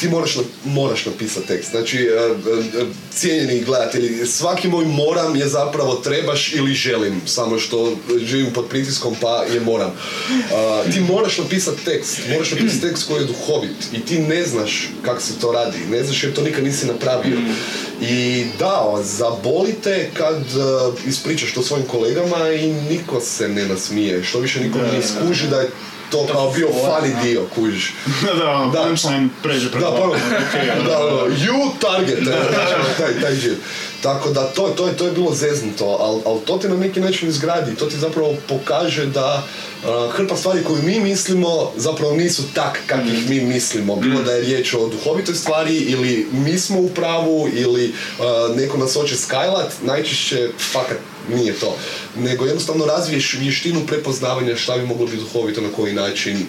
ti 0.00 0.08
moraš, 0.08 0.36
na- 0.36 0.42
moraš 0.64 1.06
napisati 1.06 1.46
tekst. 1.46 1.70
Znači, 1.70 1.98
e, 1.98 2.00
e, 2.80 2.84
cijenjeni 3.14 3.64
gledatelji, 3.64 4.26
svaki 4.26 4.68
moj 4.68 4.84
moram 4.84 5.36
je 5.36 5.48
zapravo 5.48 5.94
trebaš 5.94 6.52
ili 6.54 6.74
želim, 6.74 7.20
samo 7.26 7.58
što 7.58 7.96
živim 8.24 8.52
pod 8.52 8.66
pritiskom 8.68 9.14
pa 9.20 9.44
je 9.54 9.60
moram. 9.60 9.92
Ti 10.92 11.00
moraš 11.00 11.38
napisati 11.38 11.84
tekst, 11.84 12.18
moraš 12.32 12.50
napisati 12.50 12.80
tekst 12.80 13.08
koji 13.08 13.20
je 13.20 13.26
duhovit 13.26 13.76
i 13.92 14.00
ti 14.00 14.18
ne 14.18 14.44
znaš 14.46 14.88
kako 15.04 15.20
se 15.20 15.38
to 15.40 15.52
radi, 15.52 15.78
ne 15.90 16.04
znaš 16.04 16.22
jer 16.22 16.34
to 16.34 16.42
nikad 16.42 16.64
nisi 16.64 16.86
napravio. 16.86 17.38
I 18.02 18.44
da, 18.58 19.02
zabolite 19.02 20.10
kad 20.14 20.36
e, 20.36 21.08
ispričaš 21.08 21.52
to 21.52 21.62
svojim 21.62 21.86
kolegama 21.86 22.50
i 22.50 22.72
niko 22.72 23.20
se 23.20 23.48
ne 23.48 23.68
nasmije, 23.68 24.24
što 24.24 24.38
više 24.40 24.60
niko 24.60 24.78
ne 24.78 25.02
skuži 25.02 25.48
da 25.48 25.60
je 25.60 25.70
to 26.10 26.26
kao 26.26 26.50
bio 26.50 26.68
funny 26.68 27.22
dio, 27.22 27.42
kužiš. 27.54 27.94
Da, 28.22 28.34
da, 28.34 28.50
ono, 28.50 28.70
Da. 28.72 28.82
punchline 28.82 29.28
pređe 29.42 29.64
Da, 29.64 29.70
preko. 29.70 29.86
pa 29.88 30.02
ono, 30.02 30.14
da, 30.86 30.98
ono, 31.00 31.26
you 31.26 31.56
target, 31.80 32.18
e, 32.20 32.32
taj, 32.98 33.20
taj 33.20 33.34
žir. 33.34 33.54
Tako 34.02 34.30
da 34.30 34.46
to, 34.46 34.68
to, 34.68 34.86
je- 34.86 34.96
to 34.96 35.06
je 35.06 35.12
bilo 35.12 35.34
zeznuto, 35.34 35.84
ali 36.00 36.22
al 36.26 36.38
to 36.38 36.58
ti 36.58 36.68
na 36.68 36.76
neki 36.76 37.00
način 37.00 37.28
izgradi, 37.28 37.74
to 37.74 37.86
ti 37.86 37.96
zapravo 37.98 38.34
pokaže 38.48 39.06
da 39.06 39.42
uh, 39.78 39.88
hrpa 40.12 40.36
stvari 40.36 40.64
koju 40.64 40.82
mi 40.82 41.00
mislimo 41.00 41.48
zapravo 41.76 42.12
nisu 42.12 42.42
tak 42.54 42.78
kak 42.86 43.00
ih 43.06 43.30
mi 43.30 43.40
mislimo. 43.40 43.96
Bilo 43.96 44.22
da 44.22 44.32
je 44.32 44.40
riječ 44.40 44.74
o 44.74 44.88
duhovitoj 44.88 45.34
stvari 45.34 45.76
ili 45.76 46.28
mi 46.32 46.58
smo 46.58 46.80
u 46.80 46.88
pravu 46.88 47.48
ili 47.52 47.88
uh, 48.18 48.56
neko 48.56 48.76
nas 48.78 48.94
hoće 48.94 49.16
skajlat, 49.16 49.72
najčešće 49.82 50.48
fakat 50.72 50.96
nije 51.36 51.52
to. 51.52 51.76
Nego 52.16 52.44
jednostavno 52.44 52.86
razviješ 52.86 53.36
vještinu 53.40 53.86
prepoznavanja 53.86 54.56
šta 54.56 54.78
bi 54.78 54.86
moglo 54.86 55.06
biti 55.06 55.18
duhovito, 55.18 55.60
na 55.60 55.68
koji 55.76 55.94
način 55.94 56.46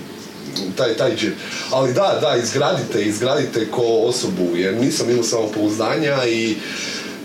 taj, 0.75 0.93
taj 0.93 1.15
džir. 1.15 1.33
Ali 1.71 1.93
da, 1.93 2.17
da, 2.21 2.35
izgradite, 2.43 3.03
izgradite 3.03 3.71
ko 3.71 3.83
osobu, 4.05 4.55
jer 4.55 4.73
nisam 4.73 5.09
imao 5.09 5.23
samopouzdanja 5.23 6.25
i 6.27 6.55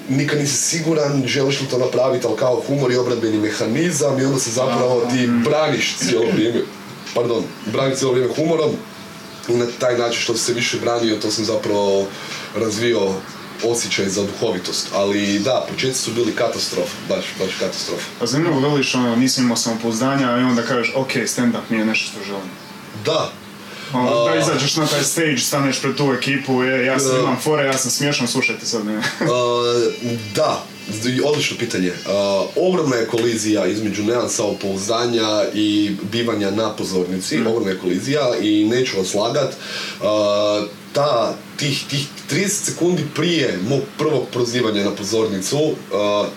nikad 0.09 0.39
nisi 0.39 0.57
siguran 0.57 1.23
želiš 1.27 1.61
li 1.61 1.67
to 1.67 1.79
napraviti, 1.79 2.27
ali 2.27 2.37
kao 2.37 2.63
humor 2.67 2.93
i 2.93 2.97
obradbeni 2.97 3.39
mehanizam 3.39 4.21
i 4.21 4.25
onda 4.25 4.39
se 4.39 4.51
zapravo 4.51 5.09
ti 5.11 5.29
braniš 5.45 5.97
cijelo 5.99 6.27
vrijeme, 6.35 6.61
pardon, 7.15 7.43
braniš 7.73 7.99
cijelo 7.99 8.13
vrijeme 8.13 8.35
humorom 8.35 8.71
i 9.49 9.53
na 9.53 9.67
taj 9.79 9.99
način 9.99 10.21
što 10.21 10.37
se 10.37 10.53
više 10.53 10.79
branio, 10.79 11.17
to 11.17 11.31
sam 11.31 11.45
zapravo 11.45 12.07
razvio 12.57 13.11
osjećaj 13.65 14.09
za 14.09 14.23
duhovitost. 14.23 14.87
Ali 14.95 15.39
da, 15.39 15.67
početci 15.73 16.03
su 16.03 16.11
bili 16.13 16.33
katastrof, 16.33 16.89
baš, 17.09 17.25
baš 17.39 17.51
katastrof. 17.61 18.01
Pa 18.19 18.27
zanimljivo 18.27 18.61
veliš, 18.61 18.95
ono, 18.95 19.17
nisam 19.17 19.45
imao 19.45 19.57
samopouzdanja 19.57 20.39
i 20.39 20.43
onda 20.43 20.63
kažeš, 20.63 20.93
ok, 20.97 21.11
stand-up 21.13 21.63
mi 21.71 21.79
je 21.79 21.85
nešto 21.85 22.11
što 22.13 22.25
želim. 22.25 22.51
Da, 23.05 23.33
Ono, 23.93 24.25
da 24.25 24.31
A- 24.33 24.37
izađeš 24.39 24.77
na 24.77 24.87
taj 24.87 25.05
stage, 25.05 25.39
staneš 25.39 25.81
pred 25.81 25.97
tu 25.97 26.13
ekipu, 26.13 26.63
je, 26.63 26.87
ja 26.87 26.99
sam 26.99 27.11
Da. 27.11 27.19
imam 27.19 27.37
fore, 27.41 27.65
ja 27.65 27.79
sam 27.79 27.91
smiješan, 27.91 28.29
slušajte 28.29 28.67
sad 28.67 28.85
me. 28.85 28.97
Uh, 28.97 29.03
da, 30.37 30.63
odlično 31.25 31.57
pitanje. 31.59 31.89
Uh, 31.89 32.13
ogromna 32.69 32.97
je 32.97 33.07
kolizija 33.07 33.67
između 33.67 34.03
nemam 34.03 34.29
samopouzdanja 34.29 35.45
i 35.55 35.97
bivanja 36.13 36.51
na 36.51 36.73
pozornici, 36.77 37.41
ogromna 37.41 37.71
je 37.71 37.79
kolizija 37.79 38.37
i 38.41 38.65
neću 38.65 38.99
vas 38.99 39.15
lagat. 39.15 39.55
Ta, 40.97 41.35
tih, 41.57 41.85
tih 41.91 42.07
30 42.31 42.49
sekundi 42.49 43.03
prije 43.15 43.59
mog 43.69 43.81
prvog 43.99 44.23
prozivanja 44.33 44.85
na 44.85 44.91
pozornicu 44.91 45.57
uh, 45.57 45.75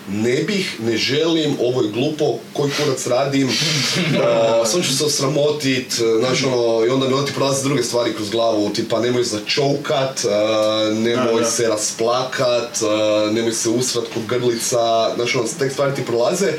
ne 0.08 0.42
bih, 0.42 0.76
ne 0.80 0.96
želim, 0.96 1.56
ovo 1.60 1.82
je 1.82 1.90
glupo, 1.90 2.38
koji 2.52 2.70
kurac 2.70 3.06
radim, 3.06 3.48
uh, 3.48 4.68
sam 4.70 4.82
ću 4.82 4.96
se 4.96 5.04
osramotit, 5.04 5.92
znaš 6.18 6.44
ono, 6.44 6.86
i 6.86 6.88
onda 6.88 7.08
mi 7.08 7.26
ti 7.26 7.32
prolaze 7.34 7.64
druge 7.64 7.82
stvari 7.82 8.14
kroz 8.14 8.30
glavu, 8.30 8.70
tipa 8.70 9.00
nemoj 9.00 9.22
začoukat, 9.22 10.24
uh, 10.24 10.98
nemoj 10.98 11.44
se 11.44 11.68
rasplakat, 11.68 12.78
uh, 12.82 13.34
nemoj 13.34 13.52
se 13.52 13.68
usrat 13.68 14.04
kod 14.14 14.26
grlica, 14.26 15.14
znaš 15.14 15.34
ono, 15.34 15.48
tek 15.58 15.72
stvari 15.72 15.94
ti 15.94 16.02
prolaze. 16.06 16.52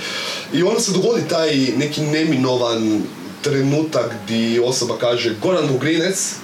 I 0.53 0.63
onda 0.63 0.79
se 0.79 0.91
dogodi 0.91 1.21
taj 1.29 1.55
neki 1.77 2.01
neminovan 2.01 3.03
trenutak 3.41 4.11
di 4.27 4.61
osoba 4.65 4.97
kaže 4.97 5.35
Goran 5.41 5.67
Vugrinec 5.67 6.35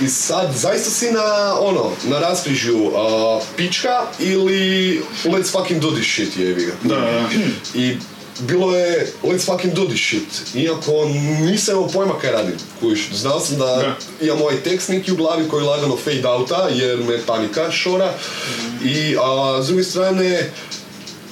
i 0.00 0.08
sad 0.08 0.52
zaista 0.54 0.90
si 0.90 1.10
na 1.10 1.54
ono, 1.60 1.90
na 2.04 2.18
raskrižju 2.18 2.84
uh, 2.86 3.42
pička 3.56 4.02
ili 4.18 5.02
let's 5.24 5.50
fucking 5.52 5.80
do 5.80 5.90
this 5.90 6.06
shit 6.06 6.36
ga. 6.36 6.72
Da, 6.82 7.00
da. 7.00 7.28
I 7.74 7.96
bilo 8.40 8.76
je 8.76 9.12
let's 9.22 9.44
fucking 9.44 9.74
do 9.74 9.84
this 9.84 10.00
shit. 10.00 10.54
Iako 10.54 11.04
nisam 11.40 11.74
imao 11.74 11.88
pojma 11.88 12.18
kaj 12.18 12.32
radim. 12.32 12.54
Kužiš, 12.80 13.08
znao 13.12 13.40
sam 13.40 13.58
da, 13.58 13.64
Da. 13.66 13.96
imam 14.26 14.42
ovaj 14.42 14.56
tekst 14.56 14.88
neki 14.88 15.12
u 15.12 15.16
glavi 15.16 15.48
koji 15.48 15.64
lagano 15.64 15.96
fade 15.96 16.28
outa 16.28 16.68
jer 16.72 16.98
me 16.98 17.18
panika 17.26 17.70
šora. 17.72 18.14
I 18.84 19.16
a, 19.20 19.62
s 19.62 19.66
druge 19.66 19.82
strane, 19.82 20.50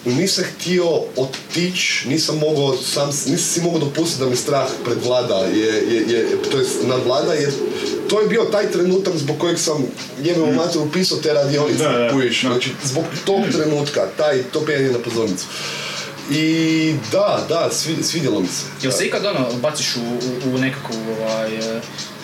nisam 0.04 0.44
htio 0.46 0.84
otići, 1.16 2.08
nisam 2.08 2.38
mogao, 2.38 2.76
sam, 2.76 3.06
nisam 3.06 3.38
si 3.38 3.60
mogao 3.60 3.80
dopustiti 3.80 4.20
da 4.20 4.30
me 4.30 4.36
strah 4.36 4.66
predvlada, 4.84 5.34
je, 5.36 5.66
je, 5.66 6.02
je, 6.08 6.26
to 6.50 6.58
jest 6.58 6.76
nadvlada, 6.82 7.34
jer 7.34 7.50
to 8.08 8.20
je 8.20 8.28
bio 8.28 8.42
taj 8.42 8.70
trenutak 8.70 9.16
zbog 9.16 9.38
kojeg 9.38 9.58
sam 9.58 9.84
jebem 10.22 10.42
u 10.42 10.52
materu 10.52 10.90
pisao 10.92 11.18
te 11.18 11.32
radionice, 11.32 11.84
Da, 11.84 11.92
da. 11.92 12.10
znači 12.40 12.70
zbog 12.84 13.04
tog 13.24 13.40
trenutka, 13.52 14.06
taj, 14.16 14.42
to 14.42 14.60
penjanje 14.60 14.90
na 14.90 14.98
pozornicu. 14.98 15.44
I 16.30 16.44
da, 17.12 17.44
da, 17.48 17.68
svi- 17.72 18.02
svidjelo 18.02 18.40
mi 18.40 18.46
se. 18.46 18.64
Jel 18.82 18.92
se 18.92 19.06
ikad 19.06 19.24
ono 19.24 19.52
baciš 19.52 19.96
u, 19.96 20.00
u, 20.00 20.54
u 20.54 20.58
nekakvu 20.58 20.94
ovaj, 21.20 21.50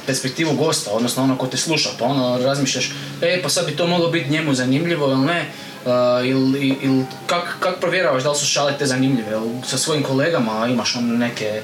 perspektivu 0.06 0.52
gosta, 0.54 0.90
odnosno 0.90 1.22
ono 1.22 1.38
ko 1.38 1.46
te 1.46 1.56
sluša, 1.56 1.88
pa 1.98 2.04
ono 2.04 2.38
razmišljaš, 2.38 2.90
e 3.22 3.40
pa 3.42 3.48
sad 3.48 3.66
bi 3.66 3.76
to 3.76 3.86
moglo 3.86 4.08
biti 4.10 4.30
njemu 4.30 4.54
zanimljivo 4.54 5.06
ili 5.06 5.26
ne, 5.26 5.52
Uh, 5.88 6.26
ili 6.26 6.78
il, 6.82 7.02
kak, 7.26 7.56
kak 7.60 7.80
provjeravaš 7.80 8.22
da 8.22 8.30
li 8.30 8.36
su 8.36 8.46
šale 8.46 8.78
te 8.78 8.86
zanimljive, 8.86 9.30
jel 9.30 9.42
sa 9.66 9.78
svojim 9.78 10.02
kolegama 10.02 10.66
imaš 10.70 10.96
ono 10.96 11.16
neke, 11.16 11.62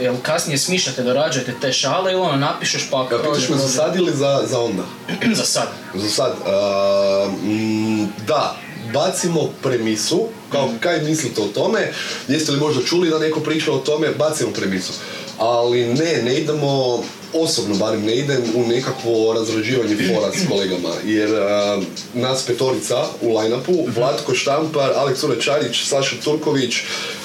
jel 0.00 0.14
kasnije 0.22 0.58
smišljate, 0.58 1.02
dorađujete 1.02 1.54
te 1.60 1.72
šale 1.72 2.12
ili 2.12 2.20
ono 2.20 2.36
napišeš 2.36 2.90
pa... 2.90 2.98
Ja, 2.98 3.18
pitaš 3.22 3.48
me 3.48 3.56
za 3.56 3.68
sad 3.68 3.96
ili 3.96 4.12
za, 4.12 4.42
za 4.46 4.60
onda? 4.60 4.82
za 5.38 5.44
sad. 5.44 5.68
Za 5.94 6.08
sad, 6.08 6.32
a, 6.46 7.28
mm, 7.42 8.06
da, 8.26 8.56
bacimo 8.92 9.40
premisu, 9.62 10.28
kao 10.52 10.70
kaj 10.80 11.00
mislite 11.00 11.42
o 11.42 11.46
tome, 11.46 11.92
jeste 12.28 12.52
li 12.52 12.58
možda 12.60 12.82
čuli 12.82 13.10
da 13.10 13.18
neko 13.18 13.40
priča 13.40 13.72
o 13.72 13.78
tome, 13.78 14.08
bacimo 14.18 14.50
premisu. 14.52 14.92
Ali 15.38 15.94
ne, 15.94 16.22
ne 16.22 16.34
idemo, 16.34 17.04
osobno 17.34 17.74
barem 17.74 18.02
ne 18.02 18.16
idem 18.16 18.42
u 18.54 18.66
nekakvo 18.66 19.32
razrađivanje 19.32 19.96
fora 19.96 20.32
s 20.32 20.48
kolegama, 20.48 20.90
jer 21.04 21.34
a, 21.34 21.80
nas 22.14 22.42
petorica 22.42 23.06
u 23.20 23.38
line-upu, 23.38 23.86
Vlatko 23.96 24.34
Štampar, 24.34 24.90
Aleks 24.96 25.22
Urečarić, 25.22 25.84
Saša 25.84 26.16
Turković, 26.24 26.74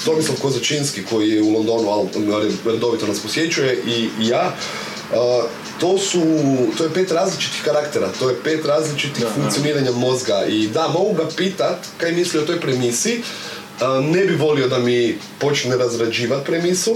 Tomislav 0.06 0.38
Kozačinski 0.42 1.04
koji 1.10 1.30
je 1.30 1.44
u 1.44 1.50
Londonu, 1.50 1.90
ali 2.34 2.54
redovito 2.66 3.08
nas 3.08 3.20
posjećuje 3.20 3.84
i 3.88 4.10
ja, 4.28 4.56
a, 5.14 5.42
to 5.80 5.98
su, 5.98 6.22
to 6.78 6.84
je 6.84 6.94
pet 6.94 7.12
različitih 7.12 7.62
karaktera, 7.64 8.10
to 8.20 8.30
je 8.30 8.36
pet 8.44 8.66
različitih 8.66 9.24
Da, 9.24 9.30
da. 9.30 9.34
funkcioniranja 9.34 9.92
mozga 9.92 10.46
i 10.46 10.68
da, 10.68 10.88
mogu 10.88 11.14
ga 11.14 11.28
pitat 11.38 11.78
kaj 11.98 12.12
misli 12.12 12.40
o 12.40 12.46
toj 12.46 12.60
premisi, 12.60 13.22
ne 14.04 14.26
bi 14.26 14.36
volio 14.36 14.68
da 14.68 14.80
mi 14.80 15.18
počne 15.40 15.78
razrađivat 15.78 16.46
premisu, 16.46 16.96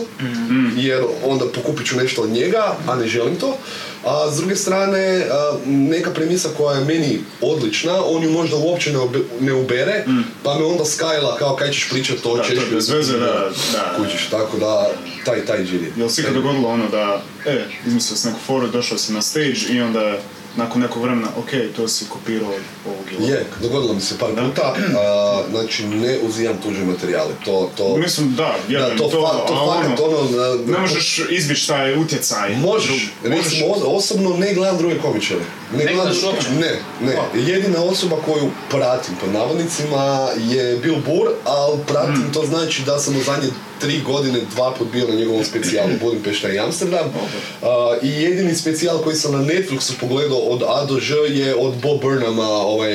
jer 0.76 1.02
onda 1.26 1.46
pokupit 1.48 1.88
ću 1.88 1.98
nešto 1.98 2.22
od 2.22 2.30
njega, 2.30 2.76
a 2.88 2.96
ne 2.96 3.08
želim 3.08 3.36
to. 3.36 3.58
A 4.06 4.32
s 4.32 4.38
druge 4.38 4.56
strane, 4.56 5.26
neka 5.66 6.12
premisa 6.12 6.50
koja 6.58 6.78
je 6.78 6.86
meni 6.86 7.20
odlična, 7.42 8.06
on 8.06 8.24
ju 8.24 8.32
možda 8.32 8.56
uopće 8.58 8.92
ne, 8.92 9.00
obe- 9.00 9.24
ne 9.40 9.54
ubere, 9.54 10.06
pa 10.44 10.60
me 10.60 10.66
onda 10.66 10.86
skajla 10.86 11.38
kao 11.38 11.56
kaj 11.56 11.72
ćeš 11.72 11.90
pričat, 11.90 12.18
to 12.18 12.38
Da, 12.38 12.44
ćeš. 12.44 12.54
je 12.54 12.62
bez 12.72 12.90
veze, 12.90 13.14
da, 13.14 13.50
da. 13.72 13.94
Kužiš, 13.98 14.28
tako 14.28 14.58
da, 14.58 14.90
taj, 15.26 15.46
taj 15.46 15.64
džiri. 15.66 15.94
Jel 15.98 16.10
se 16.10 16.22
ikad 16.22 16.34
dogodilo 16.34 16.70
ono 16.70 16.88
da, 16.88 17.22
e, 17.46 17.64
izmislio 17.88 18.18
si 18.18 18.28
neku 18.28 18.40
foru, 18.40 18.68
došao 18.68 18.98
si 18.98 19.14
na 19.14 19.22
stage 19.22 19.60
i 19.70 19.82
onda 19.82 20.18
nakon 20.56 20.82
nekog 20.82 21.04
vremena, 21.04 21.28
ok, 21.38 21.50
to 21.76 21.88
si 21.88 22.06
kopirao 22.08 22.50
od 22.50 22.62
ovog 22.88 23.06
ili 23.12 23.28
Je, 23.28 23.46
dogodilo 23.62 23.94
mi 23.94 24.02
se 24.02 24.18
par 24.18 24.30
puta, 24.30 24.62
a, 24.98 25.44
znači 25.52 25.86
ne 25.86 26.18
uzimam 26.20 26.58
tuđe 26.58 26.80
materijale, 26.82 27.32
to, 27.46 27.72
to, 27.78 27.98
Mislim, 27.98 28.30
da, 28.30 28.44
da, 28.44 28.56
vjerujem 28.68 28.98
to, 28.98 29.04
to, 29.04 29.18
fa- 29.18 29.48
to 29.48 29.54
a 29.56 29.76
fakat 29.76 30.00
ono, 30.00 30.18
ono, 30.18 30.44
a, 30.44 30.58
ne 30.68 30.80
možeš 30.80 31.22
izbjeći 31.30 31.68
taj 31.68 31.96
utjecaj. 31.96 32.56
Možeš, 32.58 33.14
recimo 33.24 33.66
os- 33.68 33.84
osobno 33.86 34.30
ne 34.32 34.54
gledam 34.54 34.78
druge 34.78 34.98
komičare. 34.98 35.42
Ne, 35.74 35.86
Ne 35.86 35.94
uopće? 35.96 36.50
Ne, 36.52 36.80
ne. 37.02 37.18
Jedina 37.44 37.82
osoba 37.82 38.16
koju 38.18 38.50
pratim 38.70 39.16
pod 39.16 39.34
navodnicima 39.34 40.04
je 40.40 40.78
Bill 40.78 40.98
Burr, 40.98 41.32
ali 41.46 41.80
pratim 41.88 42.22
Mm. 42.22 42.34
to 42.34 42.46
znači 42.46 42.82
da 42.82 43.00
sam 43.00 43.16
u 43.16 43.22
zadnje 43.22 43.50
tri 43.82 44.02
godine 44.06 44.40
dva 44.56 44.74
put 44.78 44.92
bio 44.92 45.08
na 45.08 45.16
njegovom 45.16 45.44
specijalu 45.46 45.90
Budimpešta 46.02 46.50
i 46.50 46.60
Amsterdam. 46.60 47.14
A, 47.62 47.96
I 48.04 48.10
jedini 48.10 48.56
specijal 48.56 48.98
koji 48.98 49.16
sam 49.16 49.32
na 49.32 49.40
Netflixu 49.40 49.94
pogledao 50.00 50.38
od 50.38 50.64
A 50.68 50.86
do 50.86 51.00
Ž 51.00 51.16
je 51.16 51.56
od 51.56 51.74
Bob 51.82 52.02
Burnhama, 52.02 52.48
ovaj, 52.48 52.94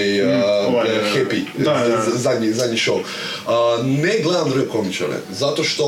Happy, 1.15 1.43
da, 1.59 1.65
da. 1.89 2.05
z- 2.11 2.23
zadnji, 2.23 2.53
zadnji 2.53 2.77
show. 2.77 2.99
Ne 3.85 4.19
gledam 4.23 4.51
druge 4.51 4.69
komičare, 4.69 5.17
zato 5.33 5.65
što 5.65 5.85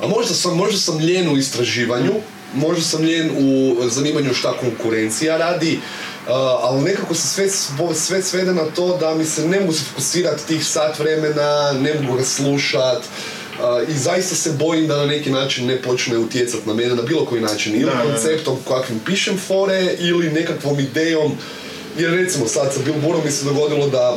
a, 0.00 0.06
možda 0.08 0.34
sam, 0.34 0.56
možda 0.56 0.78
sam 0.78 0.98
ljen 0.98 1.28
u 1.28 1.38
istraživanju, 1.38 2.12
možda 2.54 2.82
sam 2.82 3.04
njen 3.04 3.30
u 3.38 3.76
zanimanju 3.88 4.34
šta 4.34 4.52
konkurencija 4.52 5.36
radi, 5.36 5.78
Uh, 6.26 6.32
ali 6.36 6.82
nekako 6.82 7.14
se 7.14 7.28
sve, 7.28 7.48
sve 7.94 8.22
svede 8.22 8.54
na 8.54 8.64
to 8.76 8.96
da 9.00 9.14
mi 9.14 9.24
se 9.24 9.48
ne 9.48 9.60
mogu 9.60 9.72
se 9.72 9.84
fokusirati 9.84 10.46
tih 10.46 10.66
sat 10.66 10.98
vremena, 10.98 11.72
ne 11.72 11.94
mogu 11.94 12.16
ga 12.16 12.24
slušat 12.24 12.98
uh, 12.98 13.88
i 13.88 13.92
zaista 13.92 14.34
se 14.34 14.52
bojim 14.52 14.86
da 14.86 14.96
na 14.96 15.06
neki 15.06 15.30
način 15.30 15.66
ne 15.66 15.82
počne 15.82 16.18
utjecati 16.18 16.68
na 16.68 16.74
mene 16.74 16.94
na 16.94 17.02
bilo 17.02 17.24
koji 17.26 17.40
način. 17.42 17.74
Ili 17.74 17.84
Da, 17.84 17.90
da, 17.90 17.96
da. 17.96 18.14
konceptom 18.14 18.56
kakvim 18.68 19.00
pišem 19.06 19.38
fore 19.38 19.96
ili 19.98 20.30
nekakvom 20.30 20.80
idejom 20.80 21.32
jer 21.98 22.10
recimo 22.10 22.46
sad 22.48 22.74
sa 22.74 22.80
Billboardom 22.84 23.24
mi 23.24 23.30
se 23.30 23.44
dogodilo 23.44 23.88
da 23.88 24.16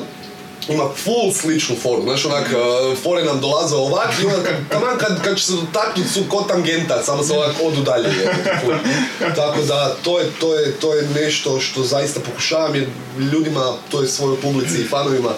ima 0.69 0.89
full 1.03 1.34
sličnu 1.34 1.75
foru, 1.75 2.01
znaš 2.01 2.25
onak, 2.25 2.48
uh, 2.48 2.98
fore 2.98 3.24
nam 3.24 3.41
dolaze 3.41 3.75
ovak 3.75 4.10
i 4.24 4.25
onda 4.25 4.43
kad, 4.43 4.55
taman 4.69 4.98
kad, 4.98 5.24
kad 5.24 5.38
će 5.38 5.45
se 5.45 5.53
dotaknut 5.53 6.07
su 6.13 6.24
ko 6.29 6.41
tangenta, 6.41 7.03
samo 7.03 7.24
se 7.24 7.34
ovak 7.34 7.55
odu 7.63 7.81
dalje. 7.81 8.10
Tako 9.36 9.62
da 9.67 9.95
to 10.03 10.19
je, 10.19 10.25
to, 10.39 10.55
je, 10.55 10.72
to 10.72 10.93
je 10.93 11.07
nešto 11.22 11.60
što 11.60 11.84
zaista 11.84 12.19
pokušavam 12.19 12.75
jer 12.75 12.88
ljudima, 13.34 13.74
to 13.91 14.01
je 14.01 14.07
svojoj 14.07 14.41
publici 14.41 14.81
i 14.81 14.88
fanovima, 14.88 15.29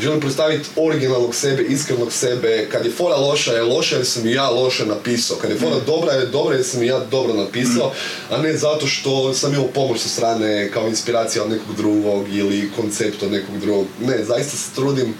želim 0.00 0.20
predstaviti 0.20 0.68
originalnog 0.76 1.34
sebe, 1.34 1.62
iskrenog 1.62 2.12
sebe. 2.12 2.68
Kad 2.72 2.84
je 2.86 2.92
fora 2.92 3.16
loša 3.16 3.52
je 3.52 3.62
loša 3.62 3.96
jer 3.96 4.06
sam 4.06 4.26
i 4.26 4.32
ja 4.32 4.50
loše 4.50 4.86
napisao. 4.86 5.36
Kad 5.36 5.50
je 5.50 5.56
fora 5.56 5.76
dobra 5.86 6.12
je 6.12 6.26
dobra 6.26 6.56
jer 6.56 6.64
sam 6.64 6.82
i 6.82 6.86
ja 6.86 6.98
dobro 7.10 7.34
napisao, 7.34 7.92
a 8.30 8.36
ne 8.36 8.56
zato 8.56 8.86
što 8.86 9.34
sam 9.34 9.54
imao 9.54 9.66
pomoć 9.66 10.00
sa 10.00 10.08
strane 10.08 10.70
kao 10.70 10.88
inspiracija 10.88 11.44
od 11.44 11.50
nekog 11.50 11.76
drugog 11.76 12.34
ili 12.34 12.70
koncept 12.76 13.22
od 13.22 13.32
nekog 13.32 13.58
drugog. 13.60 13.86
Ne, 14.00 14.24
zaista 14.24 14.56
se 14.56 14.74
trudim 14.76 15.14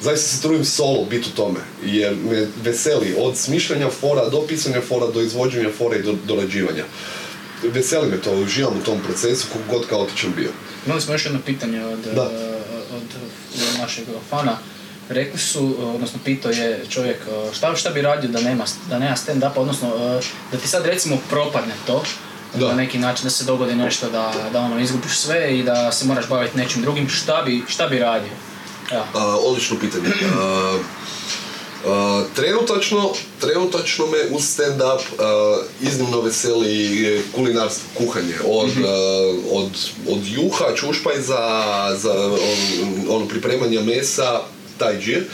Zaista 0.00 0.28
se 0.28 0.42
trudim 0.42 0.64
solo 0.64 1.04
biti 1.04 1.28
u 1.32 1.36
tome, 1.36 1.60
jer 1.84 2.16
me 2.30 2.46
veseli 2.62 3.14
od 3.18 3.36
smišljanja 3.36 3.90
fora 3.90 4.28
do 4.28 4.40
pisanja 4.48 4.80
fora, 4.80 5.06
do 5.06 5.20
izvođenja 5.20 5.68
fora 5.78 5.96
i 5.96 6.02
do 6.02 6.14
dorađivanja. 6.26 6.84
Veseli 7.64 8.08
me 8.08 8.16
to, 8.16 8.32
uživam 8.32 8.76
u 8.76 8.84
tom 8.84 8.98
procesu, 9.00 9.46
koliko 9.52 9.70
god 9.72 9.88
kaotičan 9.88 10.32
bio. 10.36 10.50
Imali 10.86 11.00
smo 11.00 11.14
još 11.14 11.24
jedno 11.24 11.40
pitanje 11.46 11.84
od, 11.84 11.98
Da. 12.14 12.22
eh, 12.22 12.58
od, 12.92 13.02
od 13.54 13.78
našeg 13.78 14.04
fana. 14.30 14.58
Rekli 15.08 15.38
su, 15.40 15.76
eh, 15.78 15.84
odnosno 15.84 16.18
pitao 16.24 16.52
je 16.52 16.84
čovjek 16.90 17.16
eh, 17.18 17.54
šta, 17.54 17.76
šta 17.76 17.90
bi 17.90 18.02
radio 18.02 18.30
da 18.30 18.40
nema, 18.40 18.64
da 18.90 18.98
nema 18.98 19.16
stand-upa, 19.16 19.56
odnosno 19.56 19.88
eh, 19.88 20.20
da 20.52 20.58
ti 20.58 20.68
sad 20.68 20.86
recimo 20.86 21.18
propadne 21.30 21.74
to, 21.86 22.02
Da. 22.54 22.68
na 22.68 22.74
neki 22.74 22.98
način 22.98 23.24
da 23.24 23.30
se 23.30 23.44
dogodi 23.44 23.74
nešto 23.74 24.10
da, 24.10 24.32
da 24.52 24.60
ono 24.60 24.80
izgubiš 24.80 25.18
sve 25.18 25.58
i 25.58 25.62
da 25.62 25.92
se 25.92 26.04
moraš 26.06 26.28
baviti 26.28 26.58
nečim 26.58 26.82
drugim, 26.82 27.08
šta 27.08 27.42
bi, 27.46 27.62
šta 27.68 27.86
bi 27.86 27.98
radio? 27.98 28.30
A, 29.14 29.36
odlično 29.38 29.76
pitanje. 29.80 30.08
A, 30.38 30.78
a, 31.86 32.24
trenutačno, 32.36 33.10
trenutačno 33.40 34.06
me 34.06 34.18
uz 34.30 34.42
stand-up 34.42 35.00
iznimno 35.80 36.20
veseli 36.20 37.22
kulinarstvo, 37.34 37.82
kuhanje. 37.94 38.34
Od, 38.46 38.70
a, 38.84 38.88
od, 39.52 39.70
od 40.08 40.20
juha, 40.26 40.74
čušpajza, 40.74 41.38
za 41.96 42.14
on- 42.26 43.16
ono 43.16 43.28
pripremanje 43.28 43.80
mesa, 43.80 44.40
taj 44.78 44.98
džir. 45.00 45.24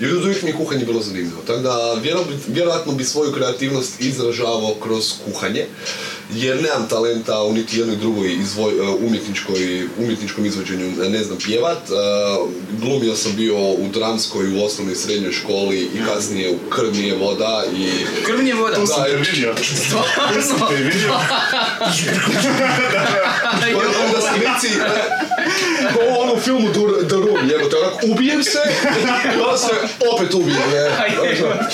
I 0.00 0.06
uvijek 0.06 0.42
mi 0.42 0.50
je 0.50 0.56
kuhanje 0.56 0.84
bilo 0.84 1.00
zanimljivo. 1.02 1.42
Tako 1.46 1.58
da 1.58 1.94
vjerojatno, 1.94 2.36
vjerojatno 2.48 2.92
bi 2.92 3.04
svoju 3.04 3.32
kreativnost 3.32 4.00
izražavao 4.00 4.74
kroz 4.82 5.12
kuhanje. 5.24 5.66
Jer 6.34 6.62
nemam 6.62 6.88
talenta 6.88 7.42
u 7.42 7.52
niti 7.52 7.78
jednoj 7.78 7.96
drugoj 7.96 8.32
izvoj, 8.32 8.72
e, 8.72 8.82
umjetničkoj, 9.06 9.58
umjetničkom 9.98 10.46
izvođenju. 10.46 10.92
Ne 11.08 11.24
znam 11.24 11.38
pjevat. 11.38 11.78
e, 11.78 11.92
Glumio 12.72 13.16
sam 13.16 13.32
bio 13.36 13.56
u 13.58 13.88
dramskoj, 13.92 14.54
u 14.54 14.64
osnovnoj 14.64 14.92
i 14.92 14.96
srednjoj 14.96 15.32
školi 15.32 15.78
i 15.78 16.04
kasnije 16.06 16.50
u 16.50 16.70
Krv 16.70 16.92
nije 16.92 17.14
voda 17.14 17.64
i... 17.76 17.90
Krvnje 18.26 18.54
voda! 18.54 18.74
Tu 18.74 18.86
sam 18.86 19.02
Da, 19.02 19.08
te 19.08 19.16
vidio. 19.16 19.54
Tu 19.58 19.64
sam 19.64 19.76
Stvarno? 20.42 20.68
te 20.68 20.74
vidio. 20.76 21.12
Onda- 23.66 24.20
reci, 24.36 24.74
ko 25.94 26.00
u 26.10 26.20
onom 26.20 26.40
filmu 26.40 26.68
The- 26.68 27.10
Room, 27.16 27.50
jebote, 27.50 27.76
onak, 27.76 27.94
ubijem 28.04 28.42
se 28.44 28.58
i 29.36 29.40
onda 29.40 29.56
se 29.58 29.66
opet 30.14 30.34
ubijem, 30.34 30.70
je. 30.72 30.82
Da. 31.38 31.68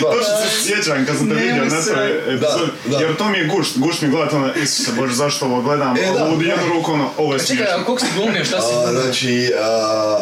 Točno 0.00 0.22
se 0.22 0.66
sjećam 0.66 1.06
kad 1.06 1.16
sam 1.16 1.28
te 1.28 1.34
vidio 1.34 1.64
na 1.64 1.70
toj 1.84 2.10
epizodi. 2.10 2.38
Da, 2.40 2.58
da. 2.86 2.98
Jer 2.98 3.16
to 3.16 3.28
mi 3.28 3.38
je 3.38 3.46
gušt. 3.46 3.71
Gušt 3.76 4.02
mi 4.02 4.08
gledat 4.08 4.32
ono, 4.32 4.54
Isuse 4.54 4.92
Bože, 4.92 5.14
zašto 5.14 5.46
ovo 5.46 5.62
gledam? 5.62 5.96
E, 5.96 6.00
da, 6.02 6.24
Ovo 6.24 6.34
u 6.34 6.36
da. 6.36 6.44
jednu 6.44 6.66
ruku 6.68 6.92
ono, 6.92 7.10
ovo 7.16 7.32
je 7.32 7.36
A 7.36 7.38
čekaj, 7.38 7.56
smiješno. 7.56 7.76
a 7.76 7.84
koliko 7.84 8.04
si 8.04 8.10
glumio, 8.16 8.44
šta 8.44 8.60
si 8.60 8.74
A, 8.88 8.92
znači, 8.92 9.52
a, 9.60 10.18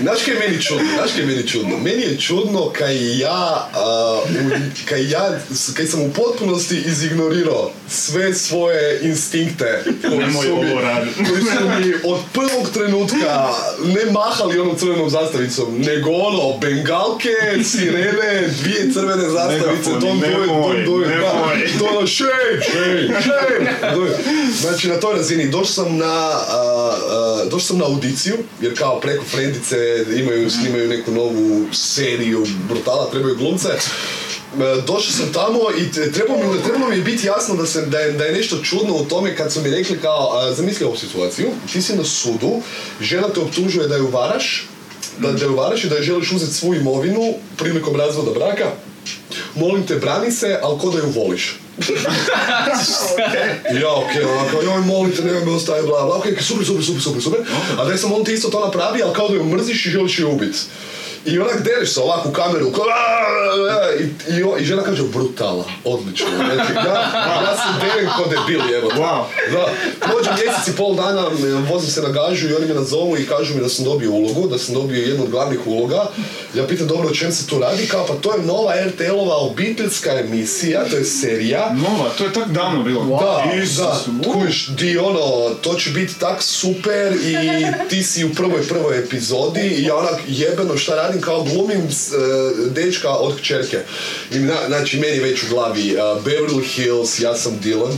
Znaš 0.00 0.18
kaj 0.24 0.34
je 0.34 0.40
meni 0.40 0.62
čudno? 0.62 0.84
Znaš 0.94 1.12
kaj 1.12 1.20
je 1.20 1.26
meni 1.26 1.48
čudno? 1.48 1.78
Meni 1.78 2.02
je 2.02 2.18
čudno 2.20 2.70
kaj 2.78 3.18
ja, 3.18 3.68
a, 3.74 4.20
u, 4.28 4.50
kaj 4.88 5.10
ja, 5.10 5.38
kaj 5.76 5.86
sam 5.86 6.00
u 6.00 6.12
potpunosti 6.12 6.82
izignorirao 6.86 7.70
sve 7.88 8.34
svoje 8.34 9.00
instinkte 9.02 9.84
koji 9.84 10.32
su, 10.32 10.56
mi, 10.56 10.70
koji 11.28 11.42
su 11.42 11.64
mi 11.78 11.94
od 12.04 12.20
prvog 12.32 12.70
trenutka 12.74 13.48
ne 13.84 14.12
mahali 14.12 14.58
onom 14.58 14.76
crvenom 14.76 15.10
zastavicom, 15.10 15.78
nego 15.78 16.10
ono, 16.10 16.58
bengalke, 16.58 17.64
sirene, 17.64 18.48
dvije 18.62 18.92
crvene 18.92 19.28
zastavice, 19.28 19.66
Megafoni, 19.66 20.00
don't 20.00 20.20
do 20.20 20.26
it, 20.26 20.48
nemoj, 20.48 20.76
don't 20.76 20.84
do 20.84 21.02
it, 21.02 21.08
da, 21.20 21.78
to 21.78 21.84
ono, 21.96 22.06
shame, 22.06 22.60
shame, 22.70 23.22
shame. 23.22 23.70
Znači, 24.60 24.88
na 24.88 25.00
toj 25.00 25.16
razini 25.16 25.48
došao 25.48 25.84
sam 25.84 25.96
na, 25.96 26.06
a, 26.06 26.96
a, 27.08 27.44
došao 27.44 27.60
sam 27.60 27.78
na 27.78 27.84
audiciju, 27.84 28.36
jer 28.60 28.78
kao 28.78 29.00
preko 29.00 29.24
Frendice 29.24 30.04
imaju, 30.16 30.50
snimaju 30.50 30.88
neku 30.88 31.10
novu 31.12 31.66
seriju 31.72 32.46
Brutala, 32.68 33.10
trebaju 33.10 33.36
glumce. 33.36 33.68
E, 33.68 34.80
Došao 34.86 35.12
sam 35.12 35.32
tamo 35.32 35.60
i 35.78 36.12
trebalo 36.12 36.38
mi, 36.38 36.62
trebalo 36.62 36.88
mi 36.88 36.96
je 36.96 37.02
biti 37.02 37.26
jasno 37.26 37.54
da, 37.54 37.66
se, 37.66 37.86
da, 37.86 37.98
je, 37.98 38.12
da 38.12 38.24
je 38.24 38.32
nešto 38.32 38.56
čudno 38.62 38.94
u 38.94 39.04
tome 39.04 39.36
kad 39.36 39.52
su 39.52 39.60
mi 39.60 39.70
rekli 39.70 39.98
kao, 39.98 40.38
a, 40.38 40.54
zamisli 40.54 40.86
ovu 40.86 40.96
situaciju, 40.96 41.50
ti 41.72 41.82
si 41.82 41.96
na 41.96 42.04
sudu, 42.04 42.62
žena 43.00 43.28
te 43.28 43.40
optužuje 43.40 43.88
da 43.88 43.96
ju 43.96 44.08
varaš, 44.08 44.68
da, 45.18 45.32
da 45.32 45.44
ju 45.44 45.56
varaš 45.56 45.84
i 45.84 45.88
da 45.88 45.96
je 45.96 46.02
želiš 46.02 46.32
uzeti 46.32 46.54
svu 46.54 46.74
imovinu 46.74 47.34
prilikom 47.56 47.96
razvoda 47.96 48.30
braka, 48.30 48.70
molim 49.54 49.86
te 49.86 49.94
brani 49.94 50.30
se, 50.30 50.58
ali 50.62 50.78
ko 50.80 50.90
da 50.90 50.98
ju 50.98 51.10
voliš. 51.14 51.56
Ja, 53.80 53.94
okej, 53.94 54.24
onako, 54.24 54.62
joj, 54.62 54.80
molim 54.86 55.12
te, 55.12 55.22
nemoj 55.22 55.44
me 55.44 55.52
ostaje, 55.52 55.82
bla, 55.82 56.04
bla, 56.06 56.16
okej, 56.16 56.36
super, 56.40 56.66
super, 56.66 56.84
super, 56.84 57.02
super, 57.02 57.22
super. 57.22 57.40
A 57.78 57.84
daj 57.84 57.98
sam, 57.98 58.10
molim 58.10 58.24
te 58.24 58.32
isto 58.34 58.48
to 58.48 58.60
napravi, 58.60 59.02
ali 59.02 59.14
kao 59.14 59.28
da 59.28 59.34
ju 59.34 59.44
mrziš 59.44 59.86
i 59.86 59.90
želiš 59.90 60.18
ju 60.18 60.30
ubit. 60.30 60.56
I 61.26 61.38
onak 61.38 61.62
dereš 61.62 61.94
se 61.94 62.00
ovako 62.00 62.28
u 62.28 62.32
kameru, 62.32 62.72
i, 64.00 64.04
i, 64.32 64.62
i 64.62 64.64
žena 64.64 64.82
kaže, 64.82 65.02
brutala, 65.02 65.64
odlično. 65.84 66.26
Znači, 66.36 66.72
ja, 66.74 66.94
ja 67.42 67.56
se 67.56 67.86
derem 67.86 68.10
ko 68.16 68.24
debil, 68.24 68.74
evo. 68.74 68.90
Wow. 68.90 69.24
Da, 69.52 69.66
prođe 70.00 70.30
mjesec 70.30 70.68
i 70.68 70.76
pol 70.76 70.94
dana, 70.94 71.28
vozim 71.70 71.90
se 71.90 72.02
na 72.02 72.08
gažu 72.08 72.48
i 72.48 72.54
oni 72.54 72.66
me 72.66 72.74
nazovu 72.74 73.18
i 73.18 73.26
kažu 73.26 73.54
mi 73.54 73.60
da 73.60 73.68
sam 73.68 73.84
dobio 73.84 74.10
ulogu, 74.10 74.48
da 74.48 74.58
sam 74.58 74.74
dobio 74.74 75.02
jednu 75.02 75.24
od 75.24 75.30
glavnih 75.30 75.66
uloga. 75.66 76.06
Ja 76.54 76.66
pitam, 76.66 76.86
dobro, 76.86 77.08
o 77.08 77.14
čem 77.14 77.32
se 77.32 77.46
tu 77.46 77.58
radi? 77.58 77.86
Kao, 77.86 78.06
pa 78.06 78.14
to 78.14 78.34
je 78.34 78.42
nova 78.42 78.74
RTL-ova 78.86 79.36
obiteljska 79.36 80.20
emisija, 80.20 80.84
to 80.90 80.96
je 80.96 81.04
serija. 81.04 81.72
Nova, 81.74 82.10
to 82.18 82.24
je 82.24 82.32
tak 82.32 82.48
davno 82.48 82.82
bilo. 82.82 83.04
Da, 83.04 83.62
Isus, 83.62 83.76
da, 83.76 84.04
u. 84.28 84.32
kužiš, 84.32 84.68
di 84.68 84.98
ono, 84.98 85.54
to 85.60 85.74
će 85.74 85.90
biti 85.90 86.18
tak 86.18 86.42
super 86.42 87.12
i 87.12 87.36
ti 87.88 88.02
si 88.02 88.24
u 88.24 88.34
prvoj 88.34 88.62
prvoj 88.68 88.98
epizodi 88.98 89.60
i 89.60 89.82
ja 89.82 89.96
onak 89.96 90.20
jebeno 90.26 90.76
šta 90.76 90.94
radim 91.14 91.22
kao 91.22 91.42
glumim 91.42 91.80
e, 91.80 91.90
dečka 92.70 93.10
od 93.10 93.36
kćerke. 93.36 93.78
I 94.32 94.38
na, 94.38 94.54
znači 94.66 94.98
meni 95.00 95.18
već 95.20 95.42
u 95.42 95.46
glavi 95.48 95.96
uh, 95.96 96.24
Beverly 96.24 96.64
Hills, 96.64 97.20
ja 97.20 97.34
sam 97.36 97.60
Dylan. 97.64 97.94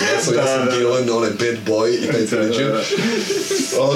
Ja 0.00 0.22
sam, 0.24 0.34
ja 0.34 0.42
Da, 0.42 0.46
sam 0.46 0.66
da. 0.66 0.72
Dylan, 0.72 1.16
onaj 1.16 1.30
bad 1.30 1.56
boy 1.66 2.04
i 2.04 2.06
taj 2.12 2.26
cijeli 2.26 2.72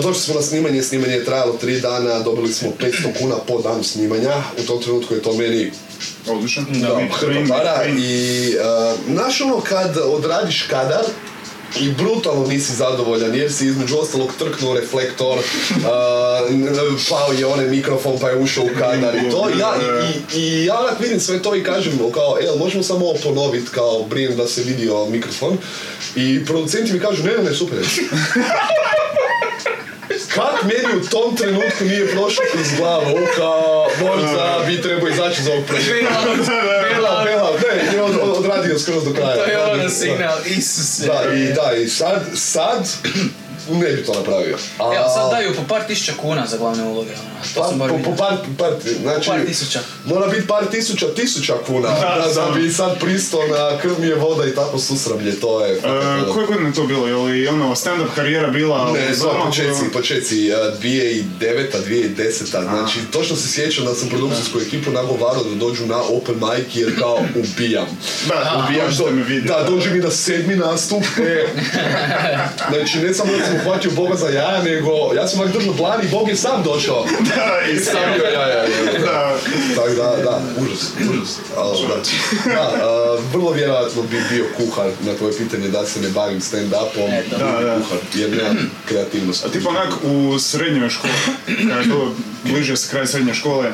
Došli 0.02 0.22
smo 0.22 0.34
na 0.34 0.42
snimanje, 0.42 0.82
snimanje 0.82 1.14
je 1.14 1.24
trajalo 1.24 1.52
tri 1.60 1.80
dana, 1.80 2.20
dobili 2.20 2.52
smo 2.52 2.72
500 2.80 3.18
kuna 3.18 3.36
po 3.48 3.62
danu 3.62 3.82
snimanja. 3.84 4.34
U 4.58 4.66
tom 4.66 4.82
trenutku 4.82 5.14
je 5.14 5.22
to 5.22 5.32
meni 5.32 5.70
Odlično. 6.28 6.62
da, 6.70 7.00
hrpa 7.12 7.40
para 7.48 7.84
i 7.98 8.54
uh, 8.54 9.14
znaš 9.14 9.40
ono 9.40 9.60
kad 9.60 9.98
odradiš 9.98 10.62
kadar 10.62 11.04
i 11.80 11.90
brutalno 11.90 12.46
nisi 12.46 12.74
zadovoljan 12.74 13.34
jer 13.34 13.52
si 13.52 13.66
između 13.66 13.98
ostalog 13.98 14.32
trknuo 14.38 14.74
reflektor, 14.74 15.38
uh, 15.38 15.44
pao 17.10 17.32
je 17.32 17.46
onaj 17.46 17.68
mikrofon 17.68 18.18
pa 18.20 18.28
je 18.28 18.36
ušao 18.36 18.64
u 18.64 18.78
kadar 18.78 19.14
i 19.16 19.30
to. 19.30 19.48
Ja, 19.60 19.74
i, 20.34 20.38
i, 20.38 20.64
ja 20.64 20.80
onak 20.80 21.00
vidim 21.00 21.20
sve 21.20 21.42
to 21.42 21.56
i 21.56 21.62
kažem 21.62 21.92
kao, 22.14 22.38
e, 22.40 22.58
možemo 22.58 22.82
samo 22.82 23.06
ovo 23.06 23.18
ponoviti 23.22 23.70
kao 23.70 24.04
brinem 24.10 24.36
da 24.36 24.46
se 24.46 24.62
vidio 24.62 25.06
mikrofon 25.06 25.58
i 26.16 26.44
producenti 26.44 26.92
mi 26.92 27.00
kažu, 27.00 27.24
ne, 27.24 27.32
ne, 27.36 27.42
ne, 27.42 27.54
super 27.54 27.78
Kak 30.34 30.62
meni 30.62 30.96
u 30.96 31.08
tom 31.08 31.36
trenutku 31.36 31.84
nije 31.84 32.06
prošlo 32.06 32.44
kroz 32.52 32.66
glavu, 32.78 33.18
kao, 33.36 33.86
možda 34.00 34.64
bi 34.66 34.82
trebao 34.82 35.08
izaći 35.08 35.40
iz 35.40 35.48
ovog 35.48 35.64
projekta. 35.64 35.90
Bela, 36.82 37.24
Bela, 37.24 37.50
ne, 37.54 37.96
je 37.96 38.02
od, 38.02 38.16
od- 38.22 38.36
odradio 38.38 38.78
skroz 38.78 39.04
do 39.04 39.12
kraja. 39.12 39.34
To 39.34 39.44
je 39.44 39.64
ono 39.64 39.88
signal, 39.90 40.38
Isuse. 40.46 41.06
Da, 41.06 41.34
i, 41.34 41.52
da, 41.52 41.72
i 41.76 41.88
sad, 41.88 42.22
sad, 42.34 42.88
ne 43.70 43.92
bi 43.92 44.04
to 44.04 44.14
napravio. 44.14 44.56
A, 44.78 44.94
Evo, 44.96 45.08
sad 45.14 45.30
daju 45.30 45.54
po 45.56 45.62
par 45.68 45.82
tisuća 45.86 46.12
kuna 46.20 46.46
za 46.46 46.56
glavne 46.56 46.84
uloge. 46.84 47.10
ono, 47.10 47.44
To 47.54 47.60
Pa, 47.60 47.68
sam 47.68 47.78
bar 47.78 47.90
po, 47.90 47.98
po 48.04 48.16
par, 48.16 48.36
par, 48.58 48.72
znači, 49.02 49.30
par 49.30 49.40
tisuća. 49.46 49.80
Mora 50.04 50.26
biti 50.26 50.46
par 50.46 50.66
tisuća 50.70 51.06
tisuća 51.16 51.54
kuna 51.66 51.88
da, 51.88 52.30
da 52.34 52.50
bi 52.54 52.70
sad 52.70 53.00
pristo 53.00 53.38
na 53.46 53.78
krv 53.78 53.92
mi 53.98 54.06
je 54.06 54.14
voda 54.14 54.46
i 54.46 54.54
tako 54.54 54.78
susramlje, 54.78 55.40
to 55.40 55.64
je... 55.64 55.72
E, 55.76 55.80
koje 56.34 56.46
godine 56.46 56.68
je 56.68 56.74
to 56.74 56.84
bilo? 56.84 57.06
Je 57.06 57.16
li 57.16 57.48
ono 57.48 57.74
stand-up 57.74 58.14
karijera 58.14 58.48
bila 58.50 58.92
Ne, 58.92 59.08
to 59.08 59.14
zamahu? 59.14 59.46
početci, 59.46 59.82
početci, 59.92 60.52
a, 60.52 60.56
2009 60.82 61.24
2010 61.88 62.62
Znači, 62.62 62.98
točno 63.12 63.36
se 63.36 63.48
sjećam 63.48 63.84
da 63.84 63.94
sam 63.94 64.08
produkcijsku 64.08 64.58
ekipu 64.60 64.90
nagovarao 64.90 65.44
da 65.44 65.54
dođu 65.54 65.86
na 65.86 66.02
open 66.02 66.34
mic 66.34 66.66
jer 66.74 66.98
kao 66.98 67.18
ubijam. 67.34 67.86
Da, 68.28 68.64
ubijam. 68.68 68.90
Da, 69.46 69.66
dođi 69.70 69.90
mi 69.90 69.98
na 69.98 70.10
sedmi 70.10 70.56
nastup. 70.56 71.02
E. 71.18 71.46
Znači, 72.74 72.98
ne 72.98 73.14
samo 73.14 73.32
da 73.32 73.44
sam 73.46 73.53
uhvatio 73.54 73.90
Boga 73.90 74.16
za 74.16 74.28
jaja, 74.28 74.62
nego 74.62 74.90
ja 75.16 75.28
sam 75.28 75.40
ovak 75.40 75.52
držao 75.52 75.74
dlan 75.74 76.04
i 76.04 76.08
Bog 76.08 76.28
je 76.28 76.36
sam 76.36 76.62
došao. 76.62 77.06
Da, 77.36 77.70
i 77.72 77.78
stavio 77.78 78.24
jaja. 78.24 78.62
je. 78.62 78.98
Da. 78.98 79.36
Tako 79.76 79.88
da, 79.88 80.16
da, 80.22 80.40
užas, 80.60 80.92
užas. 81.10 81.38
Ali, 81.56 81.78
da, 81.88 82.54
da, 82.54 82.86
a, 82.86 83.18
vrlo 83.32 83.52
vjerojatno 83.52 84.02
bi 84.02 84.20
bio 84.30 84.44
kuhar 84.56 84.90
na 85.00 85.14
tvoje 85.14 85.36
pitanje 85.38 85.68
da 85.68 85.86
se 85.86 86.00
ne 86.00 86.08
bavim 86.08 86.40
stand-upom, 86.40 87.10
Da, 87.30 87.36
da. 87.38 87.78
kuhar, 87.78 87.98
jer 88.14 88.30
nemam 88.30 88.70
kreativnost. 88.88 89.44
A 89.44 89.48
tipa 89.48 89.68
onak 89.68 89.92
u 90.02 90.38
srednjoj 90.38 90.88
školi, 90.90 91.12
kada 91.68 91.80
je 91.80 91.88
to 91.88 92.14
bliže 92.44 92.76
se 92.76 92.90
kraj 92.90 93.06
srednje 93.06 93.34
škole, 93.34 93.72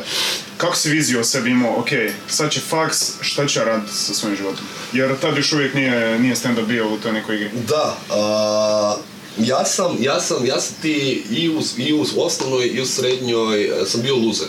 kako 0.56 0.76
si 0.76 0.90
viziju 0.90 1.20
o 1.20 1.24
sebi 1.24 1.50
imao, 1.50 1.80
ok, 1.80 1.88
sad 2.28 2.50
će 2.50 2.60
faks, 2.60 3.12
šta 3.20 3.46
će 3.46 3.58
ja 3.58 3.64
raditi 3.64 3.92
sa 3.92 4.14
svojim 4.14 4.36
životom? 4.36 4.64
Jer 4.92 5.18
tad 5.20 5.36
još 5.36 5.52
uvijek 5.52 5.74
nije, 5.74 6.18
nije 6.18 6.34
stand-up 6.34 6.66
bio 6.66 6.88
u 6.88 6.98
toj 6.98 7.12
nekoj 7.12 7.36
igri. 7.36 7.50
Da, 7.68 7.96
a, 8.10 8.96
ja 9.44 9.64
sam, 9.64 9.96
ja 10.00 10.20
sam, 10.20 10.46
ja 10.46 10.61
sam 10.61 10.76
ti 10.83 11.24
i 11.31 11.48
u, 11.48 11.61
i 11.76 11.92
u 11.92 12.05
osnovnoj 12.16 12.66
i 12.66 12.81
u 12.81 12.87
srednjoj 12.87 13.64
e, 13.64 13.87
sam 13.87 14.03
bio 14.03 14.16
luzer. 14.16 14.48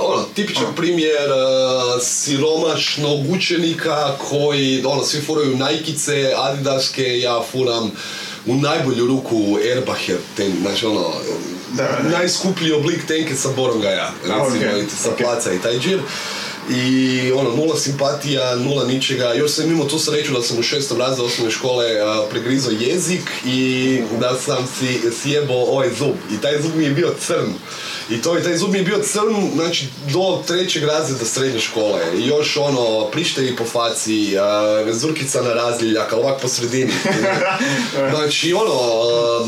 Ono, 0.00 0.22
tipičan 0.34 0.74
primjer 0.76 1.30
e, 1.30 2.00
siromašnog 2.00 3.30
učenika 3.30 4.16
koji, 4.30 4.84
ono, 4.84 5.04
svi 5.04 5.20
furaju 5.20 5.56
najkice, 5.56 6.32
adidaske, 6.36 7.18
ja 7.18 7.42
furam 7.52 7.90
u 8.46 8.54
najbolju 8.54 9.06
ruku 9.06 9.58
Erbacher, 9.72 10.18
ten, 10.36 10.52
znači 10.62 10.86
ono, 10.86 11.12
Da, 11.72 11.82
da. 12.02 12.18
najskuplji 12.18 12.72
oblik 12.72 13.06
tenke 13.06 13.34
sa 13.36 13.48
Borongaja, 13.56 14.12
recimo, 14.22 14.78
i 14.78 14.84
sa 15.02 15.10
placa 15.18 15.52
i 15.52 15.58
taj 15.58 15.78
džir. 15.78 16.00
I 16.70 17.32
ono, 17.32 17.50
nula 17.56 17.76
simpatija, 17.76 18.56
nula 18.56 18.86
ničega. 18.86 19.32
Još 19.32 19.50
sam 19.50 19.72
imao 19.72 19.86
tu 19.86 19.98
sreću 19.98 20.32
da 20.32 20.42
sam 20.42 20.58
u 20.58 20.62
šestom 20.62 20.98
razredu 20.98 21.24
osnovne 21.24 21.52
škole 21.52 22.00
a, 22.00 22.24
pregrizao 22.30 22.72
jezik 22.80 23.30
i 23.46 24.00
da 24.20 24.34
sam 24.44 24.68
si 24.78 25.00
sjebao 25.22 25.64
ovaj 25.64 25.88
zub. 25.98 26.14
I 26.32 26.40
taj 26.42 26.62
zub 26.62 26.76
mi 26.76 26.84
je 26.84 26.90
bio 26.90 27.14
crn. 27.26 27.52
I 28.10 28.22
to, 28.22 28.38
i 28.38 28.42
taj 28.42 28.56
zub 28.56 28.70
mi 28.70 28.78
je 28.78 28.84
bio 28.84 28.98
crn, 29.02 29.50
znači, 29.54 29.86
do 30.12 30.42
trećeg 30.46 30.84
razreda 30.84 31.24
srednje 31.24 31.60
škole. 31.60 32.00
I 32.18 32.26
još 32.26 32.56
ono, 32.56 33.10
prištevi 33.10 33.56
po 33.56 33.64
faci, 33.64 34.38
a, 34.38 34.84
zurkica 34.92 35.42
na 35.42 35.52
razljeljak, 35.52 36.12
ali 36.12 36.22
ovak 36.22 36.40
po 36.40 36.48
sredini. 36.48 36.92
znači, 38.14 38.52
ono, 38.52 38.72
a, 38.72 39.46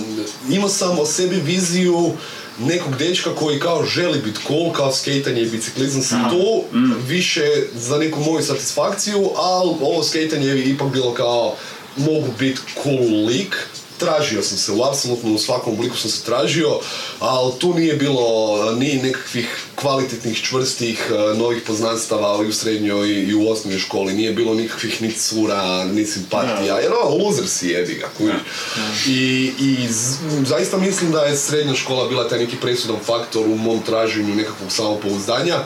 imao 0.50 0.68
sam 0.68 0.98
o 0.98 1.06
sebi 1.06 1.36
viziju 1.36 2.12
nekog 2.58 2.96
dečka 2.96 3.34
koji 3.34 3.60
kao 3.60 3.84
želi 3.84 4.18
biti 4.18 4.40
cool, 4.46 4.72
kao 4.72 4.92
skejtanje 4.92 5.40
i 5.42 5.50
biciklizam 5.50 6.02
sam 6.02 6.30
tu, 6.30 6.62
više 7.06 7.42
za 7.74 7.98
neku 7.98 8.20
moju 8.20 8.44
satisfakciju, 8.44 9.30
ali 9.36 9.70
ovo 9.80 10.02
skejtanje 10.02 10.46
je 10.46 10.64
ipak 10.64 10.92
bilo 10.92 11.14
kao 11.14 11.56
mogu 11.96 12.28
biti 12.38 12.60
cool 12.82 13.26
lik, 13.26 13.56
tražio 13.98 14.42
sam 14.42 14.58
se, 14.58 14.72
u 14.72 14.84
apsolutno 14.84 15.32
u 15.32 15.38
svakom 15.38 15.72
obliku 15.72 15.96
sam 15.96 16.10
se 16.10 16.22
tražio, 16.22 16.78
ali 17.20 17.52
tu 17.58 17.74
nije 17.74 17.94
bilo 17.94 18.26
ni 18.72 19.00
nekakvih 19.02 19.64
kvalitetnih, 19.74 20.42
čvrstih, 20.42 21.10
eh, 21.10 21.38
novih 21.38 21.62
poznanstava 21.66 22.44
i 22.44 22.48
u 22.48 22.52
srednjoj 22.52 23.08
i 23.10 23.34
u 23.34 23.50
osnovnoj 23.50 23.80
školi, 23.80 24.12
nije 24.12 24.32
bilo 24.32 24.54
nikakvih 24.54 25.02
ni 25.02 25.12
cura, 25.12 25.84
ni 25.84 26.06
simpatija, 26.06 26.78
jer 26.78 26.92
ono, 26.94 27.16
loser 27.16 27.48
si 27.48 27.68
jebi 27.68 27.94
ga. 27.94 28.08
I, 29.08 29.50
i 29.60 29.88
z- 29.88 30.16
zaista 30.46 30.76
mislim 30.76 31.12
da 31.12 31.20
je 31.20 31.36
srednja 31.36 31.74
škola 31.74 32.08
bila 32.08 32.28
taj 32.28 32.38
neki 32.38 32.56
presudan 32.56 32.96
faktor 33.04 33.46
u 33.46 33.56
mom 33.56 33.82
traženju 33.82 34.34
nekakvog 34.34 34.72
samopouzdanja, 34.72 35.56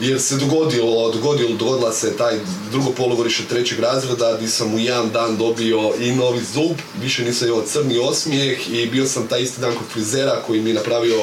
jer 0.00 0.20
se 0.20 0.36
dogodilo, 0.36 1.10
dogodilo, 1.10 1.56
dogodila 1.56 1.92
se 1.92 2.16
taj 2.16 2.38
drugo 2.70 2.90
polugodište 2.90 3.44
trećeg 3.44 3.80
razreda 3.80 4.34
gdje 4.36 4.48
sam 4.48 4.74
u 4.74 4.78
jedan 4.78 5.10
dan 5.10 5.36
dobio 5.36 5.92
i 6.00 6.12
novi 6.12 6.40
zub, 6.54 6.76
više 7.00 7.24
nisam 7.24 7.48
imao 7.48 7.62
crni 7.78 7.98
osmijeh 8.00 8.58
i 8.70 8.86
bio 8.86 9.06
sam 9.06 9.26
taj 9.26 9.42
isti 9.42 9.60
dan 9.60 9.72
kod 9.72 9.86
frizera 9.88 10.42
koji 10.46 10.60
mi 10.60 10.70
je 10.70 10.74
napravio 10.74 11.16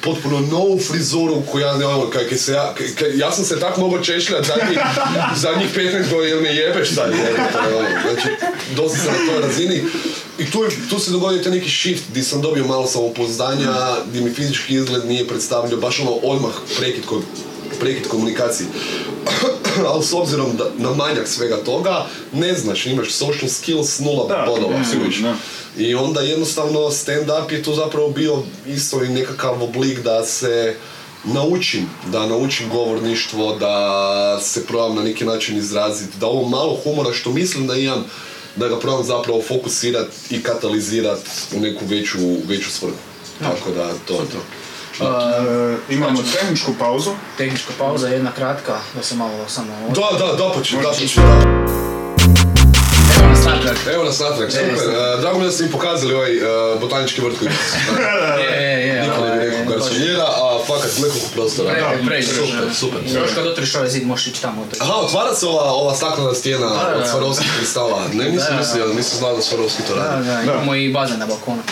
potpuno 0.00 0.40
novu 0.42 0.78
frizuru 0.80 1.42
koja 1.52 1.76
ne 1.76 1.86
ono, 1.86 2.10
kaj, 2.10 2.38
se 2.38 2.52
ja, 2.52 2.74
kaj, 2.98 3.16
ja 3.16 3.32
sam 3.32 3.44
se 3.44 3.60
tako 3.60 3.80
mogao 3.80 4.00
češljati 4.00 4.48
zadnjih, 4.48 4.78
zadnjih 5.36 5.68
15 5.70 5.82
godina 6.10 6.24
jer 6.26 6.42
me 6.42 6.48
jebeš 6.50 6.88
sad, 6.90 7.10
jebote, 7.10 7.58
ono, 7.68 7.78
znači 8.02 8.28
dosta 8.76 8.98
sam 8.98 9.12
na 9.16 9.32
toj 9.32 9.40
razini 9.42 9.82
i 10.38 10.50
tu, 10.50 10.62
je- 10.62 10.88
tu 10.90 10.98
se 10.98 11.10
dogodio 11.10 11.42
taj 11.42 11.52
neki 11.52 11.70
shift 11.70 12.02
gdje 12.10 12.22
sam 12.22 12.42
dobio 12.42 12.66
malo 12.66 12.86
samopouzdanja, 12.86 13.72
gdje 14.08 14.20
mi 14.20 14.30
fizički 14.30 14.74
izgled 14.74 15.06
nije 15.06 15.28
predstavljao 15.28 15.80
baš 15.80 16.00
ono 16.00 16.10
odmah 16.12 16.50
prekid, 16.78 17.06
ko, 17.06 17.22
prekid 17.80 18.08
komunikacije. 18.08 18.66
Ali 19.92 20.04
s 20.04 20.12
obzirom 20.12 20.56
da, 20.56 20.70
na 20.78 20.94
manjak 20.94 21.28
svega 21.28 21.56
toga, 21.56 22.06
ne 22.32 22.54
znaš, 22.54 22.86
imaš 22.86 23.10
social 23.12 23.48
skills 23.48 23.98
nula 23.98 24.28
Da, 24.28 24.44
bodova, 24.46 24.78
mm, 24.78 24.84
kužiš. 24.84 25.18
da. 25.18 25.34
I 25.78 25.94
onda 25.94 26.20
jednostavno 26.20 26.80
stand-up 26.80 27.52
je 27.52 27.62
tu 27.62 27.74
zapravo 27.74 28.08
bio 28.10 28.42
isto 28.66 29.04
i 29.04 29.08
nekakav 29.08 29.62
oblik 29.62 29.98
da 30.00 30.24
se 30.24 30.76
naučim, 31.24 31.86
da 32.12 32.26
naučim 32.26 32.68
govorništvo, 32.68 33.56
da 33.56 34.40
se 34.42 34.66
probam 34.66 34.96
na 34.96 35.02
neki 35.02 35.24
način 35.24 35.58
izraziti, 35.58 36.18
da 36.20 36.26
ovo 36.26 36.48
malo 36.48 36.78
humora 36.84 37.12
što 37.12 37.30
mislim 37.30 37.66
da 37.66 37.76
imam, 37.76 38.04
da 38.56 38.68
ga 38.68 38.78
probam 38.78 39.04
zapravo 39.04 39.42
fokusirat 39.48 40.08
i 40.30 40.42
katalizirat 40.42 41.20
u 41.56 41.60
neku 41.60 41.84
veću, 41.86 42.18
veću 42.48 42.70
svrhu. 42.70 42.96
Tako 43.42 43.70
da, 43.70 43.90
to 44.06 44.12
je 44.14 44.18
to. 44.30 44.61
E, 45.00 45.94
imamo 45.94 46.18
tehničku 46.40 46.74
pauzu. 46.78 47.10
Tehnička 47.38 47.72
pauza, 47.78 48.08
jedna 48.08 48.32
kratka, 48.32 48.72
da 48.94 49.02
se 49.02 49.14
malo 49.14 49.48
samo... 49.48 49.72
Da, 49.88 50.18
da, 50.18 50.26
da 50.26 50.32
da 50.32 50.50
počne, 50.54 50.82
da. 50.82 50.88
Evo 53.18 53.28
nas 53.30 53.44
natrag. 53.44 53.76
Evo 53.94 54.04
nas 54.04 54.18
natrag, 54.18 54.50
super. 54.50 54.88
E, 55.16 55.20
Drago 55.20 55.38
mi 55.38 55.44
je 55.44 55.46
da 55.46 55.52
ste 55.52 55.64
mi 55.64 55.70
pokazali 55.70 56.14
ovaj 56.14 56.36
e, 56.36 56.40
botanički 56.80 57.20
vrt 57.20 57.38
koji 57.38 57.50
Je, 58.44 58.62
je, 58.62 58.86
je. 58.86 59.02
Niko 59.02 59.20
ne 59.20 59.26
bi 59.26 59.32
ovaj, 59.32 59.46
rekao 59.46 59.64
garsonjera, 59.72 60.24
a 60.24 60.58
fakat 60.66 60.90
nekoliko 60.98 61.26
prostora. 61.34 61.74
Super, 62.22 62.68
da. 62.68 62.74
super. 62.74 63.00
Još 63.06 63.34
kad 63.34 63.46
otvoriš 63.46 63.74
ovaj 63.74 63.88
zid, 63.88 64.06
možeš 64.06 64.26
ići 64.26 64.42
tamo. 64.42 64.66
Aha, 64.80 64.92
otvara 64.94 65.34
se 65.34 65.46
ova, 65.46 65.62
ova 65.62 65.94
staklena 65.94 66.34
stijena 66.34 66.66
Da, 66.68 66.74
da. 66.74 66.96
od 66.96 67.04
Swarovskih 67.04 67.56
kristala. 67.58 68.02
Ne, 68.12 68.24
nisam 68.24 68.46
Da, 68.48 68.52
da. 68.54 68.58
mislio, 68.58 68.86
nisam 68.86 69.18
znao 69.18 69.36
da 69.36 69.42
Swarovski 69.42 69.86
to 69.88 69.94
Da, 69.94 70.02
radi. 70.04 70.26
da, 70.26 70.42
imamo 70.42 70.74
i 70.74 70.92
bazen 70.92 71.18
na 71.18 71.26
balkonu. 71.26 71.62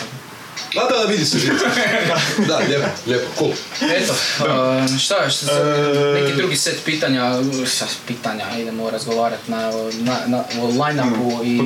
Da, 0.74 0.96
da, 0.96 1.04
vidi 1.08 1.24
se, 1.24 1.38
vidi 1.38 1.58
se. 1.58 1.64
Da, 2.48 2.58
lijepo, 2.58 2.88
lijepo, 3.06 3.26
cool. 3.38 3.52
Eto, 3.90 4.12
uh, 4.12 4.98
šta, 4.98 5.30
šta 5.30 5.46
se, 5.46 5.52
E, 5.52 6.22
neki 6.22 6.36
drugi 6.36 6.56
set 6.56 6.78
pitanja, 6.84 7.34
šta, 7.74 7.86
pitanja, 8.06 8.44
idemo 8.58 8.90
razgovarati 8.90 9.50
na, 9.50 9.70
na, 9.92 10.16
na, 10.26 10.44
o 10.60 10.66
line-upu 10.66 11.44
i, 11.44 11.60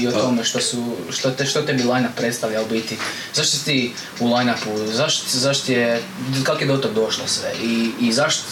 i 0.00 0.08
o 0.08 0.12
tome 0.12 0.44
što 0.44 0.60
su, 0.60 0.96
što, 1.10 1.30
te, 1.30 1.46
što 1.46 1.62
tebi 1.62 1.82
line-up 1.82 2.16
predstavlja 2.16 2.62
u 2.62 2.66
biti. 2.66 2.98
Zašto 3.34 3.56
si 3.56 3.64
ti 3.64 3.92
u 4.20 4.34
line-upu, 4.34 4.92
zašto, 4.92 5.24
zašto 5.28 5.72
je, 5.72 6.02
kako 6.42 6.60
je 6.60 6.66
do 6.66 6.76
tog 6.76 6.94
došlo 6.94 7.24
sve 7.26 7.52
i, 7.62 7.90
i 8.00 8.12
zašto, 8.12 8.42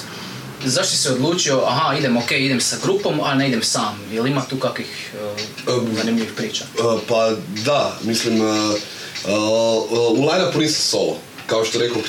zašto 0.65 0.97
si 0.97 1.03
se 1.03 1.13
odlučio, 1.13 1.63
aha, 1.67 1.97
idem, 1.99 2.17
ok, 2.17 2.31
idem 2.33 2.61
sa 2.61 2.77
grupom, 2.83 3.21
a 3.25 3.35
ne 3.35 3.49
idem 3.49 3.63
sam, 3.63 4.01
jel 4.13 4.27
ima 4.27 4.45
tu 4.51 4.57
kakvih 4.57 5.15
uh, 5.67 5.89
zanimljivih 5.97 6.33
priča? 6.37 6.65
Uh, 6.79 7.01
pa 7.09 7.31
da, 7.65 7.99
mislim, 8.03 8.41
uh, 8.41 8.75
u 10.11 10.23
line-upu 10.23 10.59
nisam 10.59 10.83
solo. 10.83 11.17
Kao 11.47 11.65
što 11.65 11.79
rekao, 11.79 12.03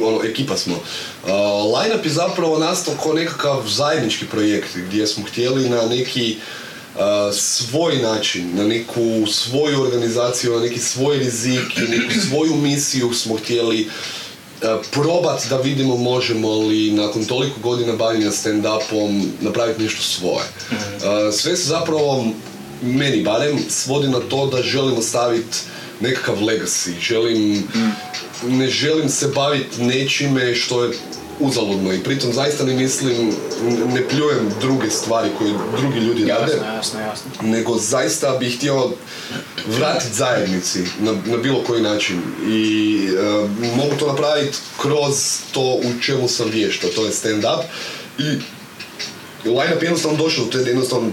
ono, 0.00 0.24
ekipa 0.24 0.56
smo. 0.56 0.74
Uh, 0.74 1.30
line-up 1.78 2.04
je 2.04 2.10
zapravo 2.10 2.58
nastao 2.58 2.94
kao 3.02 3.12
nekakav 3.12 3.62
zajednički 3.68 4.26
projekt 4.26 4.76
gdje 4.76 5.06
smo 5.06 5.24
htjeli 5.24 5.68
na 5.68 5.86
neki 5.86 6.36
uh, 6.94 7.00
svoj 7.34 7.96
način, 7.96 8.56
na 8.56 8.64
neku 8.64 9.26
svoju 9.26 9.82
organizaciju, 9.82 10.52
na 10.52 10.60
neki 10.60 10.80
svoj 10.80 11.18
rizik 11.18 11.76
i 11.76 11.90
neku 11.90 12.20
svoju 12.28 12.54
misiju 12.56 13.12
smo 13.14 13.36
htjeli 13.36 13.86
uh, 13.86 14.68
probat 14.90 15.46
da 15.50 15.56
vidimo 15.56 15.96
možemo 15.96 16.58
li 16.58 16.92
nakon 16.92 17.24
toliko 17.24 17.60
godina 17.60 17.92
bavljenja 17.92 18.30
stand-upom 18.30 19.24
napraviti 19.40 19.82
nešto 19.82 20.02
svoje. 20.02 20.44
Uh, 20.70 21.34
sve 21.34 21.56
se 21.56 21.68
zapravo, 21.68 22.26
meni 22.82 23.22
barem, 23.22 23.58
svodi 23.68 24.08
na 24.08 24.20
to 24.20 24.46
da 24.46 24.62
želim 24.62 24.98
ostaviti 24.98 25.58
nekakav 26.04 26.36
legacy. 26.36 26.90
Želim, 27.00 27.64
ne 28.48 28.68
želim 28.68 29.08
se 29.08 29.28
baviti 29.28 29.82
nečime 29.82 30.54
što 30.54 30.84
je 30.84 30.90
uzaludno 31.40 31.92
i 31.92 32.02
pritom 32.02 32.32
zaista 32.32 32.64
ne 32.64 32.74
mislim, 32.74 33.32
ne 33.94 34.08
pljujem 34.08 34.50
druge 34.60 34.90
stvari 34.90 35.30
koje 35.38 35.52
drugi 35.80 35.98
ljudi 35.98 36.24
rade, 36.24 36.52
Jasno, 36.52 36.66
jasno, 36.74 37.00
jasno. 37.00 37.30
nego 37.42 37.78
zaista 37.78 38.36
bih 38.40 38.56
htio 38.56 38.90
vratiti 39.78 40.14
zajednici 40.14 40.82
na, 41.00 41.12
na 41.26 41.36
bilo 41.36 41.62
koji 41.66 41.82
način 41.82 42.20
i 42.48 42.98
e, 43.08 43.48
mogu 43.76 43.96
to 43.98 44.06
napraviti 44.06 44.58
kroz 44.82 45.14
to 45.52 45.60
u 45.60 46.00
čemu 46.02 46.28
sam 46.28 46.50
vješta, 46.50 46.86
to 46.96 47.04
je 47.06 47.12
stand-up 47.12 47.62
i 48.18 48.22
line-up 49.48 49.82
je 49.82 49.86
jednostavno 49.86 50.18
došao 50.18 50.44
do 50.44 50.50
te 50.50 50.58
jednostavno 50.58 51.10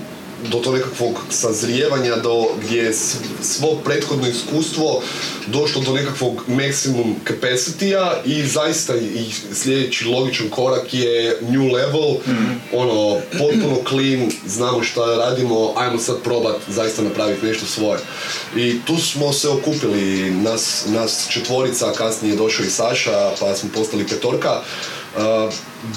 do 0.52 0.58
to 0.58 0.72
nekakvog 0.72 1.20
sazrijevanja 1.30 2.16
do 2.16 2.46
gdje 2.62 2.82
je 2.82 2.94
svo 3.42 3.76
prethodno 3.86 4.28
iskustvo 4.28 5.02
došlo 5.48 5.82
do 5.82 5.94
nekakvog 5.94 6.44
maximum 6.48 7.16
capacity 7.28 7.96
i 8.26 8.48
zaista 8.48 8.96
i 8.96 9.32
sljedeći 9.54 10.06
logičan 10.06 10.50
korak 10.50 10.94
je 10.94 11.38
new 11.42 11.74
level, 11.74 12.16
ono, 12.74 13.20
potpuno 13.32 13.78
clean, 13.90 14.32
znamo 14.48 14.84
šta 14.84 15.16
radimo, 15.16 15.74
ajmo 15.76 16.00
sad 16.00 16.22
probat 16.24 16.56
zaista 16.68 17.02
napraviti 17.02 17.46
nešto 17.46 17.66
svoje. 17.66 18.00
I 18.56 18.80
tu 18.86 18.98
smo 18.98 19.34
se 19.34 19.50
okupili, 19.50 20.32
nas, 20.32 20.84
nas 20.88 21.28
četvorica, 21.30 21.92
kasnije 21.98 22.32
je 22.32 22.38
došao 22.38 22.66
i 22.66 22.70
Saša, 22.70 23.32
pa 23.40 23.56
smo 23.56 23.70
postali 23.76 24.08
petorka. 24.08 24.62
Uh, 25.16 25.54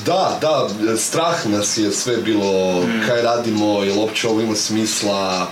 da, 0.06 0.38
da, 0.40 0.68
strah 0.96 1.46
nas 1.46 1.78
je 1.78 1.92
sve 1.92 2.16
bilo, 2.16 2.82
kaj 3.06 3.22
radimo, 3.22 3.82
jel 3.82 3.98
uopće 3.98 4.28
ovo 4.28 4.40
ima 4.40 4.56
smisla. 4.56 5.46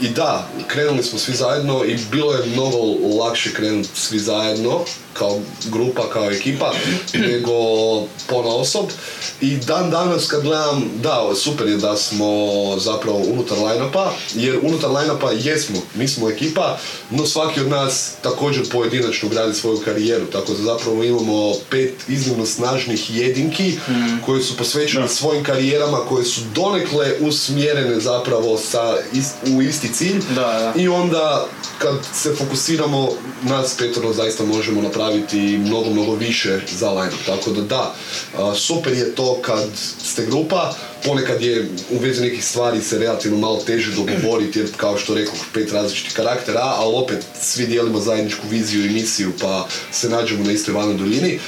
I 0.00 0.08
da, 0.08 0.48
krenuli 0.66 1.02
smo 1.02 1.18
svi 1.18 1.34
zajedno 1.34 1.84
i 1.84 1.98
bilo 2.10 2.34
je 2.34 2.46
mnogo 2.46 2.76
lakše 3.18 3.54
krenuti 3.54 4.00
svi 4.00 4.18
zajedno, 4.18 4.80
kao 5.12 5.38
grupa, 5.64 6.10
kao 6.12 6.30
ekipa, 6.30 6.72
nego 7.14 7.52
pona 8.26 8.48
osob. 8.48 8.84
I 9.40 9.56
dan 9.56 9.90
danas 9.90 10.26
kad 10.26 10.42
gledam, 10.42 10.90
da, 11.02 11.30
super 11.34 11.66
je 11.68 11.76
da 11.76 11.96
smo 11.96 12.26
zapravo 12.78 13.18
unutar 13.18 13.58
line-upa, 13.58 14.12
jer 14.34 14.58
unutar 14.62 14.90
line-upa 14.90 15.30
jesmo, 15.32 15.76
mi 15.94 16.08
smo 16.08 16.30
ekipa, 16.30 16.78
no 17.10 17.26
svaki 17.26 17.60
od 17.60 17.68
nas 17.68 18.10
također 18.22 18.70
pojedinačno 18.70 19.28
gradi 19.28 19.54
svoju 19.54 19.78
karijeru, 19.78 20.26
tako 20.26 20.52
da 20.52 20.62
zapravo 20.62 21.04
imamo 21.04 21.52
pet 21.70 21.94
iznimno 22.08 22.46
snažnih 22.46 23.16
jedinki 23.16 23.74
koje 24.26 24.42
su 24.42 24.56
posvećene 24.56 25.08
svojim 25.08 25.44
karijerama, 25.44 25.98
koje 25.98 26.24
su 26.24 26.40
donekle 26.54 27.12
usmjerene 27.20 28.00
zapravo 28.00 28.58
sa 28.58 28.96
is- 29.12 29.54
u 29.56 29.62
isti 29.62 29.92
cilj 29.94 30.20
Da, 30.34 30.34
da. 30.34 30.72
i 30.76 30.88
onda 30.88 31.46
kad 31.78 31.94
se 32.14 32.34
fokusiramo 32.34 33.08
nas 33.42 33.74
petoro 33.78 34.12
zaista 34.12 34.44
možemo 34.44 34.82
napraviti 34.82 35.00
mnogo, 35.58 35.90
mnogo 35.90 36.14
više 36.14 36.60
za 36.78 36.90
line 36.90 37.12
Tako 37.26 37.50
da 37.50 37.62
da, 37.62 37.94
super 38.54 38.92
je 38.92 39.14
to 39.14 39.38
kad 39.42 39.68
ste 40.04 40.26
grupa, 40.26 40.74
ponekad 41.04 41.42
je 41.42 41.68
u 41.90 41.98
vezi 41.98 42.22
nekih 42.22 42.44
stvari 42.44 42.82
se 42.82 42.98
relativno 42.98 43.38
malo 43.38 43.62
teže 43.66 43.92
dogovoriti 43.94 44.58
jer 44.58 44.68
kao 44.76 44.98
što 44.98 45.14
rekao 45.14 45.34
pet 45.54 45.72
različitih 45.72 46.12
karaktera, 46.12 46.60
ali 46.62 46.94
opet 46.96 47.24
svi 47.40 47.66
dijelimo 47.66 48.00
zajedničku 48.00 48.48
viziju 48.48 48.86
i 48.86 48.90
misiju 48.90 49.32
pa 49.40 49.66
se 49.92 50.08
nađemo 50.08 50.44
na 50.44 50.52
istoj 50.52 50.74
valnoj 50.74 50.96
duljini. 50.96 51.40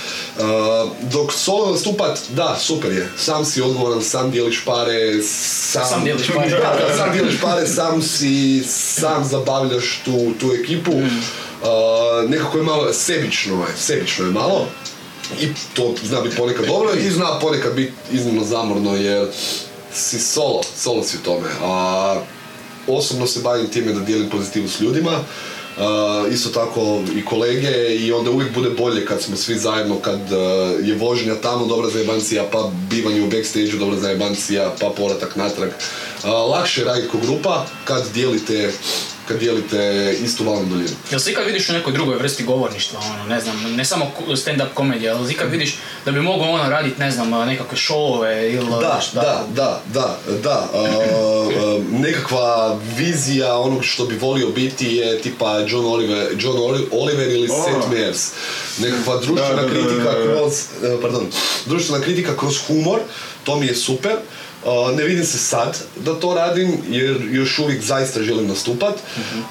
Dok 1.13 1.33
solo 1.33 1.71
nastupat, 1.71 2.19
da, 2.29 2.57
super 2.61 2.93
je. 2.93 3.09
Sam 3.17 3.45
si 3.45 3.63
odgovoran, 3.63 4.03
sam 4.03 4.31
dijeliš 4.31 4.65
pare, 4.65 5.23
sam... 5.23 5.89
Sam 5.89 6.05
dijeliš 6.05 6.27
pare. 6.35 6.51
Da, 6.51 6.87
da, 6.89 6.97
sam 6.97 7.13
dijeliš 7.13 7.41
pare, 7.41 7.67
sam 7.67 8.03
si, 8.03 8.63
sam 8.67 9.25
zabavljaš 9.25 10.01
tu, 10.05 10.33
tu 10.41 10.53
ekipu. 10.63 10.93
Uh, 11.63 12.31
nekako 12.31 12.59
je 12.59 12.65
malo 12.65 12.93
sebično 12.93 13.55
je, 13.55 13.77
sebično 13.77 14.25
je 14.25 14.31
malo. 14.31 14.67
I 15.41 15.47
to 15.75 15.95
zna 16.03 16.21
biti 16.21 16.37
ponekad 16.37 16.67
dobro 16.67 16.91
i 16.95 17.11
zna 17.11 17.39
ponekad 17.41 17.75
biti 17.75 17.93
iznimno 18.13 18.45
zamorno 18.45 18.97
jer 18.97 19.27
si 19.93 20.19
solo, 20.19 20.63
solo 20.77 21.03
si 21.03 21.17
u 21.17 21.25
tome. 21.25 21.49
A 21.63 22.17
osobno 22.87 23.27
se 23.27 23.41
bavim 23.41 23.67
time 23.67 23.93
da 23.93 24.01
dijelim 24.01 24.31
pozitivu 24.31 24.69
s 24.69 24.81
ljudima. 24.81 25.11
Uh, 25.77 26.33
isto 26.33 26.49
tako 26.49 27.01
i 27.17 27.25
kolege 27.25 27.97
i 27.97 28.13
onda 28.13 28.31
uvijek 28.31 28.55
bude 28.55 28.71
bolje 28.71 29.07
kad 29.07 29.23
smo 29.23 29.37
svi 29.37 29.59
zajedno, 29.59 29.97
kad 29.97 30.21
uh, 30.21 30.89
je 30.89 30.95
vožnja 30.95 31.35
tamo 31.35 31.67
dobra 31.67 31.91
zajebancija, 31.91 32.45
pa 32.53 32.71
bivanje 32.91 33.23
u 33.23 33.31
backstage 33.31 33.73
dobra 33.79 34.01
zajebancija, 34.01 34.75
pa 34.81 34.91
povratak 34.97 35.37
natrag. 35.37 35.69
Uh, 35.69 36.31
lakše 36.51 36.85
raditi 36.85 37.09
ko 37.09 37.19
grupa 37.19 37.67
kad 37.85 38.05
dijelite, 38.15 38.73
kad 39.29 39.39
dijelite 39.39 39.79
istu 40.25 40.45
valnu 40.45 40.65
duljinu. 40.69 40.91
Jel 41.11 41.21
se 41.21 41.31
ikad 41.31 41.47
vidiš 41.47 41.69
u 41.69 41.73
nekoj 41.73 41.93
drugoj 41.93 42.17
vrsti 42.17 42.43
govorništva, 42.45 43.01
ono, 43.01 43.25
ne 43.35 43.41
znam, 43.41 43.75
ne 43.77 43.85
samo 43.85 44.11
stand-up 44.29 44.69
komedija, 44.75 45.13
jel 45.13 45.27
se 45.27 45.33
ikad 45.33 45.51
vidiš 45.51 45.77
da 46.05 46.13
bi 46.13 46.21
mogao 46.21 46.49
ono 46.51 46.69
raditi, 46.71 47.01
ne 47.01 47.11
znam, 47.11 47.47
nekakve 47.47 47.77
šovove 47.79 48.53
ili 48.53 48.67
Da, 48.81 49.01
šta? 49.01 49.21
da, 49.21 49.47
da, 49.55 49.81
da, 49.95 50.19
da. 50.43 50.69
Uh, 50.73 50.83
uh, 51.79 52.01
nekakva 52.01 52.79
vizija 52.97 53.59
onog 53.59 53.85
što 53.85 54.05
bi 54.07 54.15
volio 54.19 54.49
biti 54.49 54.87
je 54.87 55.21
tipa 55.21 55.59
John 55.59 55.87
Oliver, 55.87 56.27
John 56.39 56.57
Oli- 56.59 56.87
Oliver 56.93 57.29
ili 57.29 57.49
O. 57.51 57.65
Seth 57.65 57.91
Meyers. 57.93 58.31
Nekakva 58.79 59.17
društvena 59.17 59.49
Da, 59.49 59.63
da, 59.63 59.63
da, 59.63 59.69
kritika 59.69 60.13
kroz, 60.25 60.53
uh, 60.53 61.01
pardon, 61.03 61.27
društvena 61.67 62.05
kritika 62.05 62.37
kroz 62.37 62.59
humor, 62.67 63.01
to 63.45 63.57
mi 63.57 63.67
je 63.67 63.75
super. 63.75 64.13
Uh, 64.65 64.97
ne 64.97 65.05
vidim 65.05 65.25
se 65.25 65.39
sad 65.39 65.79
da 65.97 66.21
to 66.21 66.35
radim 66.35 66.79
jer 66.89 67.21
još 67.31 67.59
uvijek 67.59 67.83
zaista 67.83 68.23
želim 68.23 68.49
nastupat. 68.49 68.95
Uh, 68.95 68.99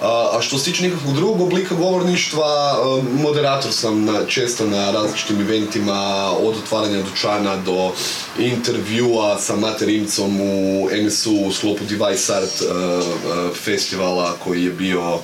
a 0.02 0.39
što 0.41 0.58
se 0.58 0.65
tiče 0.65 0.84
nekakvog 0.84 1.15
drugog 1.15 1.41
oblika 1.41 1.76
govorništva, 1.76 2.80
uh, 2.82 3.04
moderator 3.13 3.71
sam 3.74 4.06
na, 4.06 4.26
često 4.28 4.65
na 4.65 4.91
različitim 4.91 5.41
eventima 5.41 6.30
od 6.39 6.56
otvaranja 6.58 7.02
dućana 7.02 7.58
do 7.58 7.91
intervjua 8.39 9.39
sa 9.39 9.56
Mate 9.56 9.86
Rimcom 9.86 10.41
u 10.41 10.89
MSU 11.06 11.32
u 11.47 11.52
sklopu 11.54 11.84
Device 11.89 12.34
Art 12.36 12.62
uh, 12.62 12.67
uh, 12.67 13.56
festivala 13.58 14.36
koji 14.43 14.63
je 14.63 14.71
bio 14.71 15.13
uh, 15.15 15.19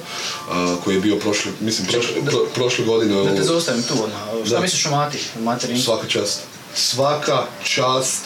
koji 0.84 0.96
je 0.96 1.02
bio 1.02 1.16
prošle, 1.16 1.52
mislim, 1.60 1.88
prošle, 1.88 2.16
pro- 2.26 2.46
prošle 2.56 2.86
godine 2.86 3.24
Da 3.24 3.36
te 3.36 3.44
zaustavim 3.44 3.84
tu, 3.84 3.94
ono, 3.94 4.46
šta 4.46 4.56
Da. 4.56 4.62
misliš 4.62 4.86
o 4.86 4.90
Mati? 4.92 5.18
Svaka 5.84 6.08
čast. 6.08 6.40
Svaka 6.76 7.46
čast 7.64 8.22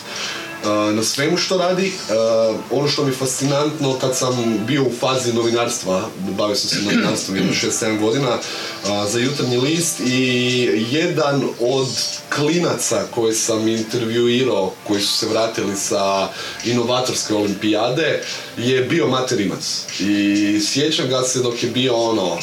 na 0.69 1.03
svemu 1.03 1.37
što 1.37 1.57
radi. 1.57 1.91
Uh, 2.09 2.79
ono 2.79 2.87
što 2.87 3.03
mi 3.03 3.09
je 3.09 3.15
fascinantno 3.15 3.97
kad 4.01 4.17
sam 4.17 4.63
bio 4.67 4.83
u 4.83 4.91
fazi 4.99 5.33
novinarstva, 5.33 6.09
bavio 6.37 6.55
sam 6.55 6.69
se 6.69 6.85
novinarstvom 6.85 7.37
jedno 7.37 7.53
6-7 7.53 7.99
godina 7.99 8.29
uh, 8.29 9.11
za 9.11 9.19
jutarnji 9.19 9.57
list 9.57 9.99
i 9.99 10.85
jedan 10.91 11.43
od 11.59 11.87
klinaca 12.35 13.03
koje 13.11 13.33
sam 13.33 13.67
intervjuirao, 13.67 14.73
koji 14.87 15.01
su 15.01 15.17
se 15.17 15.27
vratili 15.27 15.75
sa 15.75 16.27
inovatorske 16.65 17.33
olimpijade, 17.33 18.23
je 18.57 18.81
bio 18.81 19.07
Mate 19.07 19.35
Rimac. 19.35 19.85
I 19.99 20.59
sjećam 20.59 21.09
ga 21.09 21.21
se 21.21 21.39
dok 21.39 21.63
je 21.63 21.69
bio 21.69 21.95
ono 21.95 22.37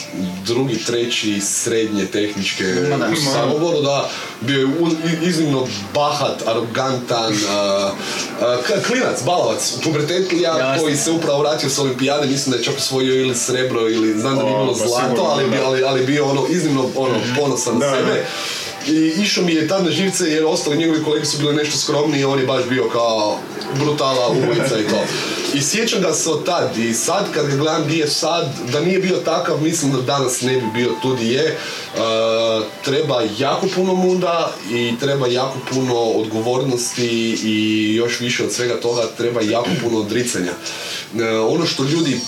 drugi, 0.46 0.84
treći 0.84 1.40
srednje 1.40 2.06
tehničke 2.06 2.64
u 3.12 3.16
Samoboru, 3.32 3.82
da, 3.82 4.10
bio 4.40 4.60
je 4.60 4.68
iznimno 5.22 5.68
bahat, 5.94 6.42
arogantan, 6.46 7.34
klinac, 8.86 9.22
balavac, 9.24 9.72
pubertetlija 9.84 10.58
Jasno. 10.58 10.82
koji 10.82 10.96
se 10.96 11.10
upravo 11.10 11.38
vratio 11.38 11.70
s 11.70 11.78
olimpijade, 11.78 12.26
mislim 12.26 12.50
da 12.50 12.56
je 12.56 12.64
čak 12.64 12.76
osvojio 12.76 13.20
ili 13.20 13.34
srebro 13.34 13.80
ili 13.80 14.20
znam 14.20 14.36
da 14.36 14.42
nije 14.42 14.58
bilo 14.58 14.72
pa 14.72 14.86
zlato, 14.88 15.22
ali, 15.22 15.44
ali, 15.64 15.84
ali 15.84 16.06
bio 16.06 16.26
ono 16.26 16.46
iznimno 16.48 16.90
ono, 16.96 17.14
ponosan 17.40 17.78
na 17.78 17.86
Da, 17.86 17.96
sebe. 17.96 18.26
I 18.88 19.22
išao 19.22 19.44
mi 19.44 19.54
je 19.54 19.68
tad 19.68 19.84
na 19.84 19.90
živce 19.90 20.24
jer 20.24 20.44
ostali 20.44 20.76
njegovi 20.76 21.04
kolege 21.04 21.24
su 21.24 21.38
bili 21.38 21.54
nešto 21.54 21.78
skromniji, 21.78 22.24
on 22.24 22.38
je 22.38 22.46
baš 22.46 22.64
bio 22.68 22.88
kao 22.88 23.38
brutala 23.80 24.28
ulica 24.28 24.78
i 24.78 24.88
to. 24.90 25.04
I 25.54 25.62
sjećam 25.62 26.02
ga 26.02 26.12
se 26.12 26.30
od 26.30 26.44
tad 26.44 26.78
i 26.78 26.94
sad 26.94 27.32
kad 27.34 27.46
ga 27.46 27.56
gledam 27.56 27.84
gdje 27.84 27.98
je 27.98 28.08
sad, 28.08 28.54
da 28.72 28.80
nije 28.80 28.98
bio 28.98 29.16
takav, 29.16 29.62
mislim 29.62 29.92
da 29.92 30.00
danas 30.00 30.40
ne 30.40 30.52
bi 30.52 30.66
bio 30.74 30.90
tu 31.02 31.14
di 31.14 31.28
je. 31.28 31.58
Uh, 31.94 32.64
treba 32.84 33.22
jako 33.38 33.66
puno 33.74 33.94
muda 33.94 34.52
i 34.70 34.92
treba 35.00 35.26
jako 35.26 35.58
puno 35.72 35.94
odgovornosti 35.94 37.38
i 37.44 37.94
još 37.94 38.20
više 38.20 38.44
od 38.44 38.52
svega 38.52 38.80
toga 38.80 39.02
treba 39.16 39.40
jako 39.40 39.70
puno 39.82 39.98
odricanja. 39.98 40.52
Uh, 41.14 41.20
ono 41.54 41.66
što 41.66 41.82
ljudi 41.82 42.20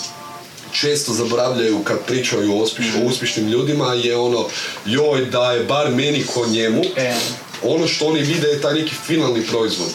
često 0.73 1.13
zaboravljaju 1.13 1.79
kad 1.85 1.99
pričaju 2.07 2.53
o, 2.53 2.65
uspješ- 2.65 3.03
o 3.03 3.07
uspješnim 3.07 3.49
ljudima 3.49 3.95
je 3.95 4.17
ono 4.17 4.47
joj 4.87 5.25
da 5.25 5.53
je 5.53 5.65
bar 5.65 5.91
meni 5.91 6.25
ko 6.35 6.47
njemu 6.47 6.83
E. 6.97 7.15
ono 7.63 7.87
što 7.87 8.07
oni 8.07 8.21
vide 8.21 8.49
je 8.49 8.61
taj 8.61 8.75
neki 8.75 8.95
finalni 9.07 9.43
proizvod. 9.43 9.89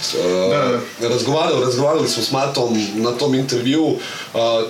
Da, 0.50 0.80
razgovarali, 1.10 1.66
razgovarali 1.66 2.10
smo 2.10 2.24
s 2.24 2.32
Matom 2.32 2.88
na 2.96 3.12
tom 3.12 3.36
intervju. 3.36 3.84
Uh, 3.86 4.00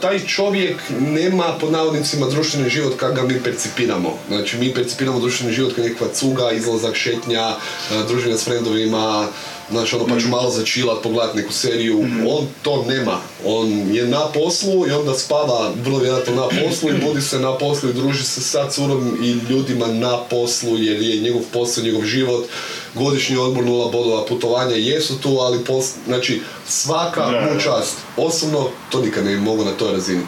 taj 0.02 0.20
čovjek 0.20 0.78
nema 1.00 1.58
pod 1.62 1.72
navodnicima 1.72 2.28
društveni 2.28 2.70
život 2.70 2.94
kako 2.98 3.16
ga 3.16 3.22
mi 3.24 3.44
percipiramo. 3.44 4.18
Znači 4.28 4.58
mi 4.58 4.74
percipiramo 4.74 5.20
društveni 5.20 5.54
život 5.54 5.76
kao 5.76 5.84
nekakva 5.84 6.08
cuga, 6.14 6.52
izlazak, 6.52 6.96
šetnja, 6.96 7.48
uh, 7.48 8.08
druženja 8.08 8.38
s 8.38 8.44
frendovima, 8.44 9.28
Znaš, 9.70 9.94
ono, 9.94 10.08
pa 10.08 10.20
ću 10.20 10.28
malo 10.28 10.50
začilat, 10.50 11.04
pogledat 11.04 11.36
neku 11.36 11.54
seriju. 11.54 12.00
On 12.28 12.48
to 12.62 12.86
nema. 12.88 13.20
On 13.46 13.70
je 13.92 14.08
na 14.08 14.26
poslu 14.34 14.88
i 14.88 14.92
onda 14.92 15.14
spava 15.14 15.72
vrlo 15.84 16.00
vjerojatno 16.00 16.36
na 16.36 16.48
poslu 16.48 16.90
i 16.90 17.06
budi 17.06 17.22
se 17.22 17.40
na 17.40 17.58
poslu 17.58 17.90
i 17.90 17.94
druži 17.94 18.24
se 18.24 18.42
sa 18.42 18.70
curom 18.70 19.18
i 19.24 19.32
ljudima 19.32 19.88
na 19.88 20.18
poslu 20.30 20.78
jer 20.78 21.02
je 21.02 21.22
njegov 21.22 21.42
posao, 21.54 21.84
njegov 21.84 22.06
život, 22.06 22.46
godišnji 22.94 23.38
odbor, 23.38 23.66
nula 23.66 23.92
bodova, 23.92 24.26
putovanja 24.26 24.76
jesu 24.76 25.18
tu, 25.22 25.30
ali 25.30 25.64
pos, 25.64 25.92
znači 26.06 26.42
svaka 26.68 27.28
mu 27.28 27.60
čast. 27.60 27.96
Osobno 28.18 28.70
to 28.90 29.02
nikad 29.02 29.26
ne 29.26 29.38
mogu 29.38 29.66
na 29.66 29.72
toj 29.72 29.92
razini. 29.92 30.22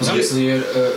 Zamisli, 0.00 0.44
jer 0.44 0.58
e, 0.58 0.78
e, 0.78 0.90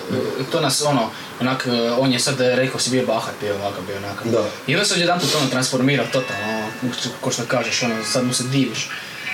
to 0.52 0.62
nas 0.62 0.82
ono, 0.82 1.10
onak, 1.42 1.68
e, 1.68 1.92
on 1.92 2.12
je 2.12 2.20
sad 2.20 2.40
rekao 2.40 2.80
si 2.80 2.90
bio 2.90 3.06
bahat, 3.06 3.34
bio 3.42 3.56
ovakav, 3.56 3.84
bio 3.84 3.98
onakav. 3.98 4.28
Da. 4.28 4.44
I 4.68 4.76
onda 4.76 4.86
se 4.86 4.94
odjedanput 4.94 5.36
ono 5.36 5.48
transformira 5.48 6.04
totalno, 6.06 6.48
ono, 6.54 6.92
ko 7.22 7.32
što 7.32 7.44
kažeš, 7.46 7.84
ono, 7.84 7.96
sad 8.06 8.26
mu 8.26 8.34
se 8.34 8.44
diviš. 8.46 8.90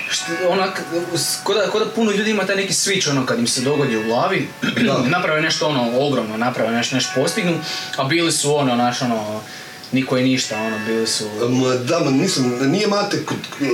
Što, 0.10 0.24
onak, 0.50 0.82
s- 1.16 1.38
ko 1.44 1.54
da, 1.54 1.68
ko 1.68 1.80
da 1.80 1.86
puno 1.88 2.12
ljudi 2.12 2.32
ima 2.32 2.46
taj 2.46 2.56
neki 2.56 2.74
switch, 2.74 3.10
ono, 3.10 3.26
kad 3.26 3.40
im 3.40 3.48
se 3.48 3.62
dogodi 3.62 3.98
u 3.98 4.04
glavi, 4.04 4.48
Da. 4.78 4.98
naprave 5.10 5.42
nešto 5.42 5.68
ono 5.68 6.00
ogromno, 6.00 6.38
naprave 6.38 6.72
nešto, 6.72 6.96
nešto 6.96 7.12
postignu, 7.16 7.60
a 7.98 8.04
bili 8.04 8.32
su 8.32 8.58
ono, 8.58 8.76
naš 8.76 9.02
ono, 9.02 9.42
niko 9.92 10.18
i 10.18 10.24
ništa, 10.24 10.58
ono, 10.58 10.80
bili 10.88 11.08
su... 11.08 11.24
Ma, 11.42 11.76
da, 11.76 12.00
ma 12.00 12.12
nisam, 12.12 12.60
nije 12.62 12.88
Mate, 12.88 13.18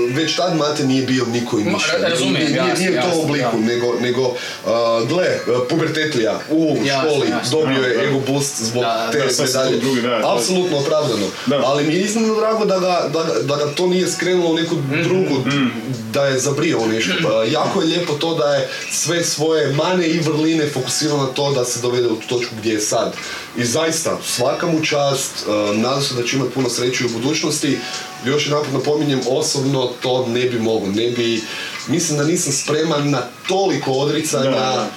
već 0.09 0.35
tad 0.35 0.55
Mate 0.55 0.83
nije 0.85 1.03
bio 1.03 1.25
niko 1.25 1.59
i 1.59 1.63
Ma, 1.63 1.71
ništa. 1.71 1.91
ra- 1.93 2.09
razumijem, 2.09 2.33
Nije- 2.35 2.49
nije, 2.49 2.57
jasno, 2.59 2.79
nije 2.79 2.93
jasno, 2.95 3.21
obliku, 3.21 3.49
da. 3.53 3.65
nego, 3.65 3.93
nego 4.01 4.33
a, 4.65 5.01
gle, 5.05 5.25
a, 5.47 5.65
pubertetlija 5.69 6.39
u 6.49 6.77
Jasno, 6.77 7.09
školi 7.09 7.29
jasno. 7.29 7.59
dobio 7.59 7.83
je 7.83 7.97
Da, 7.97 8.03
ego 8.03 8.19
boost 8.21 8.61
zbog 8.61 8.83
Da, 8.83 9.09
te 9.11 9.17
medalje. 9.17 9.79
Apsolutno 10.25 10.77
opravdano. 10.77 11.25
Da. 11.45 11.55
Ali 11.57 11.83
mi 11.83 11.93
je 11.93 12.01
iznimno 12.01 12.35
drago 12.35 12.65
da 12.65 12.79
ga, 12.79 13.09
da, 13.09 13.23
ga- 13.23 13.39
da 13.43 13.55
ga 13.57 13.65
to 13.67 13.87
nije 13.87 14.07
skrenulo 14.07 14.49
u 14.49 14.55
neku 14.55 14.75
Mhm. 14.75 15.03
drugu, 15.03 15.35
da 16.11 16.25
je 16.25 16.39
zabrio 16.39 16.79
nešto. 16.85 17.13
Pa, 17.23 17.43
jako 17.43 17.81
je 17.81 17.87
lijepo 17.87 18.13
to 18.13 18.35
da 18.35 18.45
je 18.45 18.69
sve 18.91 19.23
svoje 19.23 19.67
mane 19.69 20.07
i 20.07 20.19
vrline 20.19 20.69
fokusirao 20.69 21.17
na 21.17 21.25
to 21.25 21.51
da 21.51 21.65
se 21.65 21.79
dovede 21.81 22.07
u 22.07 22.15
tu 22.15 22.27
točku 22.29 22.55
gdje 22.57 22.73
je 22.73 22.79
sad. 22.81 23.13
I 23.57 23.65
zaista, 23.65 24.17
svaka 24.23 24.67
mu 24.67 24.85
čast, 24.85 25.31
uh, 25.47 25.77
nadam 25.77 26.01
se 26.01 26.15
da 26.15 26.23
će 26.23 26.35
imati 26.35 26.53
puno 26.53 26.69
sreće 26.69 27.05
u 27.05 27.09
budućnosti. 27.09 27.77
Još 28.25 28.45
jedanput 28.45 28.73
napominjem, 28.73 29.21
osobno 29.29 29.89
to 30.01 30.27
ne 30.27 30.45
bi 30.45 30.59
mogao, 30.59 30.87
ne 30.87 31.11
bi, 31.11 31.41
mislim 31.87 32.17
da 32.17 32.23
nisam 32.23 32.53
spreman 32.53 33.09
na 33.09 33.21
toliko 33.47 33.91
odricanja 33.91 34.51
Da, 34.51 34.89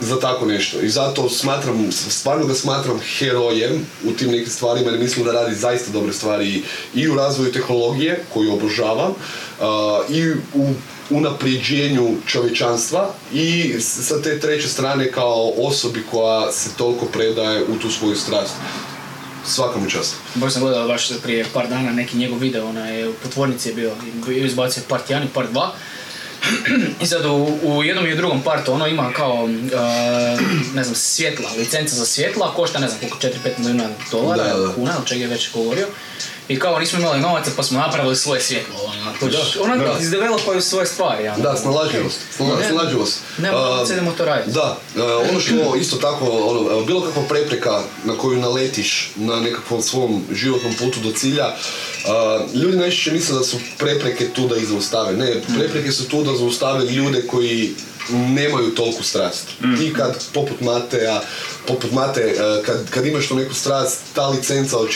za 0.00 0.20
tako 0.20 0.46
nešto. 0.46 0.80
I 0.80 0.88
zato 0.88 1.28
smatram, 1.28 1.92
stvarno 1.92 2.46
ga 2.46 2.54
smatram 2.54 3.00
herojem 3.18 3.86
u 4.04 4.12
tim 4.12 4.30
nekim 4.30 4.50
stvarima 4.50 4.90
jer 4.90 5.00
mislim 5.00 5.26
da 5.26 5.32
radi 5.32 5.54
zaista 5.54 5.92
dobre 5.92 6.12
stvari 6.12 6.62
i 6.94 7.08
u 7.08 7.14
razvoju 7.14 7.52
tehnologije 7.52 8.24
koju 8.34 8.52
obožavam 8.52 9.14
a, 9.60 10.00
i 10.08 10.30
u 10.54 10.74
unaprijeđenju 11.10 12.16
čovječanstva 12.26 13.14
i 13.32 13.74
sa 13.80 14.22
te 14.22 14.40
treće 14.40 14.68
strane 14.68 15.12
kao 15.12 15.52
osobi 15.56 16.04
koja 16.10 16.52
se 16.52 16.70
toliko 16.76 17.06
predaje 17.06 17.64
u 17.64 17.78
tu 17.78 17.90
svoju 17.90 18.16
strast. 18.16 18.54
Svaka 19.46 19.78
mu 19.78 19.90
čast. 19.90 20.14
Baš 20.34 20.52
sam 20.52 20.62
gledao 20.62 20.88
baš 20.88 21.08
prije 21.22 21.44
par 21.54 21.68
dana 21.68 21.92
neki 21.92 22.16
njegov 22.16 22.38
video, 22.38 22.66
onaj, 22.66 23.12
po 23.22 23.28
tvornici 23.28 23.68
je 23.68 23.74
bio, 23.74 23.92
izbacio 24.28 24.82
part 24.88 25.10
1 25.10 25.24
i 25.24 25.28
part 25.28 25.50
2. 25.50 25.68
I 27.02 27.06
sad 27.06 27.24
u, 27.24 27.58
u 27.62 27.84
jednom 27.84 28.06
i 28.06 28.12
u 28.12 28.16
drugom 28.16 28.42
partu 28.42 28.72
ono 28.72 28.86
ima 28.86 29.12
kao, 29.12 29.48
e, 29.48 30.36
ne 30.74 30.84
znam, 30.84 30.94
svjetla, 30.94 31.50
licenca 31.58 31.94
za 31.94 32.06
svjetla, 32.06 32.54
košta 32.54 32.78
ne 32.78 32.88
znam 32.88 33.00
koliko, 33.00 33.18
4-5 33.18 33.58
milijuna 33.58 33.88
dolara, 34.10 34.44
Da, 34.44 34.58
da. 34.58 34.72
kuna, 34.72 34.92
ili 34.98 35.06
čega 35.06 35.20
je 35.20 35.28
već 35.28 35.52
govorio. 35.52 35.86
I 36.48 36.58
kao 36.58 36.78
nismo 36.78 36.98
imali 36.98 37.20
novaca 37.20 37.50
pa 37.56 37.62
smo 37.62 37.78
napravili 37.78 38.16
svoje 38.16 38.40
svjetlo, 38.40 38.74
ono, 38.84 39.12
to 39.20 39.26
Da, 39.28 39.38
ono 39.62 39.76
da. 39.76 39.98
izdevelopaju 40.00 40.60
svoje 40.62 40.86
stvari, 40.86 41.28
ono. 41.28 41.38
Da, 41.38 41.56
snalažljivost. 41.56 42.20
Snala- 42.36 42.58
Ne, 42.58 42.68
Snalažljivost. 42.68 43.18
A, 43.38 43.42
novaca, 43.42 43.92
idemo 43.92 44.12
to 44.12 44.24
raditi. 44.24 44.50
Da, 44.50 44.78
e, 44.96 45.02
ono 45.02 45.40
što 45.40 45.76
isto 45.76 45.96
tako, 45.96 46.24
ono, 46.26 46.80
bilo 46.80 47.00
kakva 47.00 47.22
prepreka 47.22 47.82
na 48.04 48.14
koju 48.14 48.38
naletiš 48.38 49.12
na 49.16 49.36
nekakvom 49.36 49.82
svom 49.82 50.24
životnom 50.32 50.74
putu 50.74 51.00
do 51.00 51.12
cilja, 51.12 51.54
ljudi 52.54 52.76
najčešće 52.76 53.12
misle 53.12 53.34
da 53.34 53.44
su 53.44 53.56
prepreke 53.78 54.28
tu 54.28 54.48
da 54.48 54.56
ih 54.56 54.66
zaustave. 54.66 55.12
Ne, 55.12 55.32
prepreke 55.58 55.92
su 55.92 56.08
tu 56.08 56.22
da 56.24 56.36
zaustave 56.36 56.84
ljude 56.86 57.26
koji 57.26 57.74
nemaju 58.10 58.74
toliku 58.74 59.02
strast. 59.02 59.48
Ti 59.78 59.92
kad, 59.96 60.24
poput 60.34 60.60
Mateja, 60.60 61.22
poput 61.66 61.92
Mate, 61.92 62.20
e, 62.20 62.62
kad, 62.66 62.90
kad 62.90 63.06
imaš 63.06 63.28
tu 63.28 63.36
neku 63.36 63.54
strast, 63.54 64.00
ta 64.14 64.28
licenca 64.28 64.78
od 64.78 64.88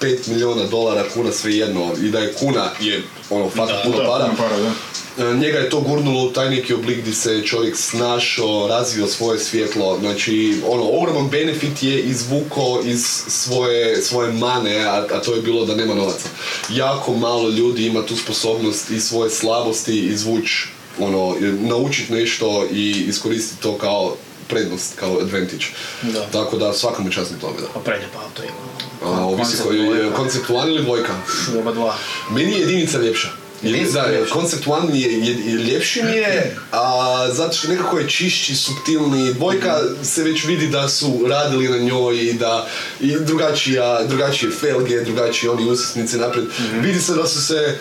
4-5 0.00 0.28
milijuna 0.28 0.64
dolara, 0.64 1.04
kuna 1.14 1.32
svejedno, 1.32 1.92
i 2.02 2.08
da 2.10 2.18
je 2.18 2.34
kuna 2.34 2.70
je 2.80 3.02
ono, 3.30 3.50
fakat 3.50 3.82
puno 3.84 3.96
Da, 3.96 4.04
para, 4.04 4.24
puno 4.24 4.36
para, 4.36 4.56
da. 4.56 4.72
E, 5.18 5.34
Njega 5.36 5.58
je 5.58 5.70
to 5.70 5.80
gurnulo 5.80 6.24
u 6.24 6.30
taj 6.30 6.50
neki 6.50 6.74
oblik 6.74 6.98
gdje 6.98 7.14
se 7.14 7.42
čovjek 7.42 7.76
snašao, 7.76 8.68
razvio 8.68 9.06
svoje 9.06 9.38
svjetlo. 9.38 9.98
Znači, 10.00 10.60
ono, 10.68 10.82
ogroman 10.82 11.28
benefit 11.28 11.82
je 11.82 12.00
izvukao 12.00 12.80
iz 12.84 13.06
svoje, 13.28 14.02
svoje 14.02 14.32
mane, 14.32 14.84
a, 14.84 15.06
a 15.12 15.20
to 15.20 15.34
je 15.34 15.42
bilo 15.42 15.64
da 15.64 15.74
nema 15.74 15.94
novaca. 15.94 16.28
Jako 16.70 17.14
malo 17.14 17.48
ljudi 17.48 17.86
ima 17.86 18.02
tu 18.02 18.16
sposobnost 18.16 18.90
i 18.90 19.00
svoje 19.00 19.30
slabosti 19.30 19.98
izvući, 19.98 20.68
ono, 20.98 21.36
naučiti 21.60 22.12
nešto 22.12 22.66
i 22.72 22.90
iskoristiti 23.08 23.62
to 23.62 23.78
kao 23.78 24.16
prednost, 24.48 24.94
kao 24.98 25.18
advantage. 25.20 25.64
Da. 26.02 26.26
Tako 26.32 26.56
da 26.58 26.72
čast 27.10 27.30
na 27.30 27.38
tome, 27.38 27.60
da. 27.60 27.66
Pa 27.74 27.80
preljepa 27.80 28.18
auto 28.24 28.42
ima. 28.42 29.12
A, 29.12 29.24
ovisi 29.24 29.56
koji 29.62 29.78
je 29.78 29.84
dvojka. 29.84 30.16
koncept 30.16 30.50
one 30.50 30.74
ili 30.74 30.82
dvojka. 30.82 31.12
Oba 31.60 31.72
dva. 31.72 31.96
Meni 32.30 32.52
je 32.52 32.60
jedinica 32.60 32.98
ljepša. 32.98 33.43
Da, 33.92 34.26
koncept 34.30 34.66
one 34.66 34.98
je, 34.98 35.12
je, 35.12 35.34
je 35.46 35.52
ljepši 35.52 36.02
mi 36.02 36.16
je, 36.16 36.56
a 36.72 37.26
zato 37.32 37.56
što 37.56 37.68
nekako 37.68 37.98
je 37.98 38.08
čišći, 38.08 38.56
subtilniji. 38.56 39.34
Dvojka 39.34 39.80
se 40.02 40.22
već 40.22 40.44
vidi 40.44 40.66
da 40.68 40.88
su 40.88 41.20
radili 41.28 41.68
na 41.68 41.78
njoj 41.78 42.16
i 42.16 42.32
da 42.32 42.66
i 43.00 43.12
drugačija, 43.20 44.04
drugačije 44.04 44.52
felge, 44.60 45.00
drugačije 45.00 45.50
oni 45.50 45.70
usisnice 45.70 46.16
naprijed. 46.16 46.46
Vidi 46.80 47.00
se 47.00 47.14
da 47.14 47.26
su 47.26 47.46
se, 47.46 47.78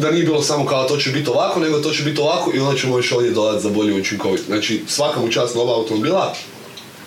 da 0.00 0.10
nije 0.10 0.24
bilo 0.24 0.42
samo 0.42 0.66
kao 0.66 0.88
to 0.88 0.96
će 0.96 1.10
biti 1.10 1.30
ovako, 1.30 1.60
nego 1.60 1.78
to 1.78 1.90
će 1.90 2.02
biti 2.02 2.20
ovako 2.20 2.52
i 2.54 2.58
onda 2.58 2.80
ćemo 2.80 2.96
još 2.96 3.12
ovdje 3.12 3.30
dodati 3.30 3.62
za 3.62 3.68
bolju 3.68 3.96
učinkovit. 3.96 4.44
Znači, 4.46 4.82
svaka 4.88 5.20
mu 5.20 5.32
čast 5.32 5.54
na 5.54 5.60
oba 5.60 5.72
automobila, 5.72 6.34